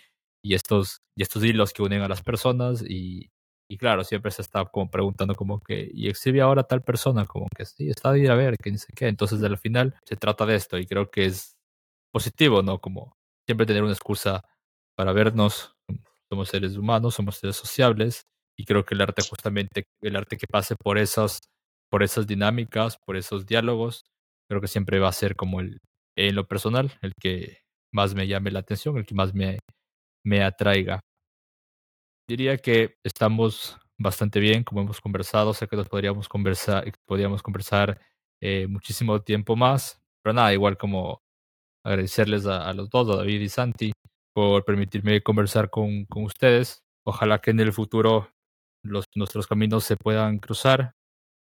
y, 0.43 0.55
estos, 0.55 0.99
y 1.16 1.23
estos 1.23 1.45
hilos 1.45 1.73
que 1.73 1.83
unen 1.83 2.01
a 2.01 2.09
las 2.09 2.23
personas 2.23 2.83
y, 2.83 3.29
y 3.73 3.79
claro, 3.79 4.05
siempre 4.05 4.31
se 4.31 4.43
está 4.43 4.66
como 4.66 4.91
preguntando 4.91 5.35
como 5.35 5.59
que, 5.61 5.91
y 5.95 6.09
exhibe 6.09 6.43
ahora 6.43 6.64
tal 6.64 6.83
persona, 6.83 7.25
como 7.25 7.47
que 7.57 7.64
sí, 7.64 7.89
está 7.89 8.12
de 8.12 8.20
ir 8.20 8.31
a 8.31 8.35
ver, 8.35 8.59
que 8.59 8.70
ni 8.70 8.77
sé 8.77 8.93
qué. 8.95 9.09
Entonces, 9.09 9.43
al 9.43 9.57
final 9.57 9.95
se 10.05 10.16
trata 10.16 10.45
de 10.45 10.57
esto 10.57 10.79
y 10.79 10.87
creo 10.87 11.11
que 11.11 11.25
es 11.25 11.57
positivo, 12.12 12.62
¿no? 12.62 12.81
Como 12.81 13.16
siempre 13.47 13.66
tener 13.66 13.83
una 13.83 13.93
excusa 13.95 14.45
para 14.97 15.12
vernos. 15.14 15.75
Somos 16.31 16.51
seres 16.51 16.77
humanos, 16.77 17.14
somos 17.14 17.37
seres 17.37 17.57
sociables 17.57 18.27
y 18.59 18.66
creo 18.66 18.85
que 18.85 18.95
el 18.95 19.01
arte 19.03 19.23
justamente, 19.29 19.85
el 20.03 20.16
arte 20.16 20.37
que 20.37 20.47
pase 20.47 20.77
por 20.77 20.99
esas 20.99 21.41
por 21.91 22.03
esas 22.03 22.27
dinámicas, 22.27 22.99
por 23.07 23.16
esos 23.16 23.47
diálogos, 23.47 24.05
creo 24.49 24.61
que 24.61 24.68
siempre 24.68 24.99
va 24.99 25.09
a 25.09 25.12
ser 25.12 25.37
como 25.37 25.61
el, 25.61 25.79
en 26.16 26.35
lo 26.35 26.47
personal, 26.47 26.93
el 27.03 27.12
que 27.20 27.59
más 27.93 28.14
me 28.14 28.27
llame 28.27 28.51
la 28.51 28.61
atención, 28.61 28.99
el 28.99 29.07
que 29.07 29.14
más 29.14 29.35
me, 29.35 29.59
me 30.25 30.43
atraiga. 30.45 31.01
Diría 32.29 32.57
que 32.59 32.97
estamos 33.05 33.79
bastante 33.99 34.41
bien, 34.41 34.64
como 34.64 34.81
hemos 34.81 35.01
conversado, 35.01 35.55
sé 35.55 35.66
que 35.68 35.77
nos 35.77 35.89
podríamos 35.89 36.29
conversar, 36.29 36.91
podríamos 37.07 37.43
conversar 37.43 38.01
eh, 38.41 38.66
muchísimo 38.66 39.20
tiempo 39.23 39.57
más, 39.57 40.01
pero 40.23 40.35
nada, 40.35 40.53
igual 40.53 40.77
como 40.77 41.23
agradecerles 41.85 42.47
a, 42.47 42.73
los 42.73 42.91
dos, 42.91 43.11
a 43.11 43.16
David 43.16 43.41
y 43.41 43.49
Santi, 43.49 43.93
por 44.35 44.64
permitirme 44.64 45.23
conversar 45.23 45.70
con, 45.70 46.05
con 46.07 46.25
ustedes. 46.25 46.83
Ojalá 47.05 47.41
que 47.41 47.51
en 47.51 47.61
el 47.61 47.73
futuro 47.73 48.31
los, 48.85 49.05
nuestros 49.14 49.47
caminos 49.47 49.85
se 49.85 49.97
puedan 49.97 50.39
cruzar 50.39 50.95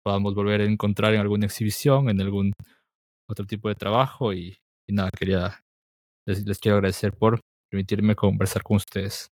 podamos 0.02 0.34
volver 0.34 0.60
a 0.62 0.64
encontrar 0.64 1.14
en 1.14 1.20
alguna 1.20 1.46
exhibición, 1.46 2.08
en 2.08 2.20
algún 2.20 2.52
otro 3.28 3.46
tipo 3.46 3.68
de 3.68 3.74
trabajo 3.74 4.32
y, 4.32 4.58
nada, 4.88 5.10
quería 5.10 5.62
les 6.26 6.58
quiero 6.58 6.76
agradecer 6.76 7.12
por 7.12 7.40
permitirme 7.70 8.14
conversar 8.14 8.62
con 8.62 8.76
ustedes. 8.76 9.30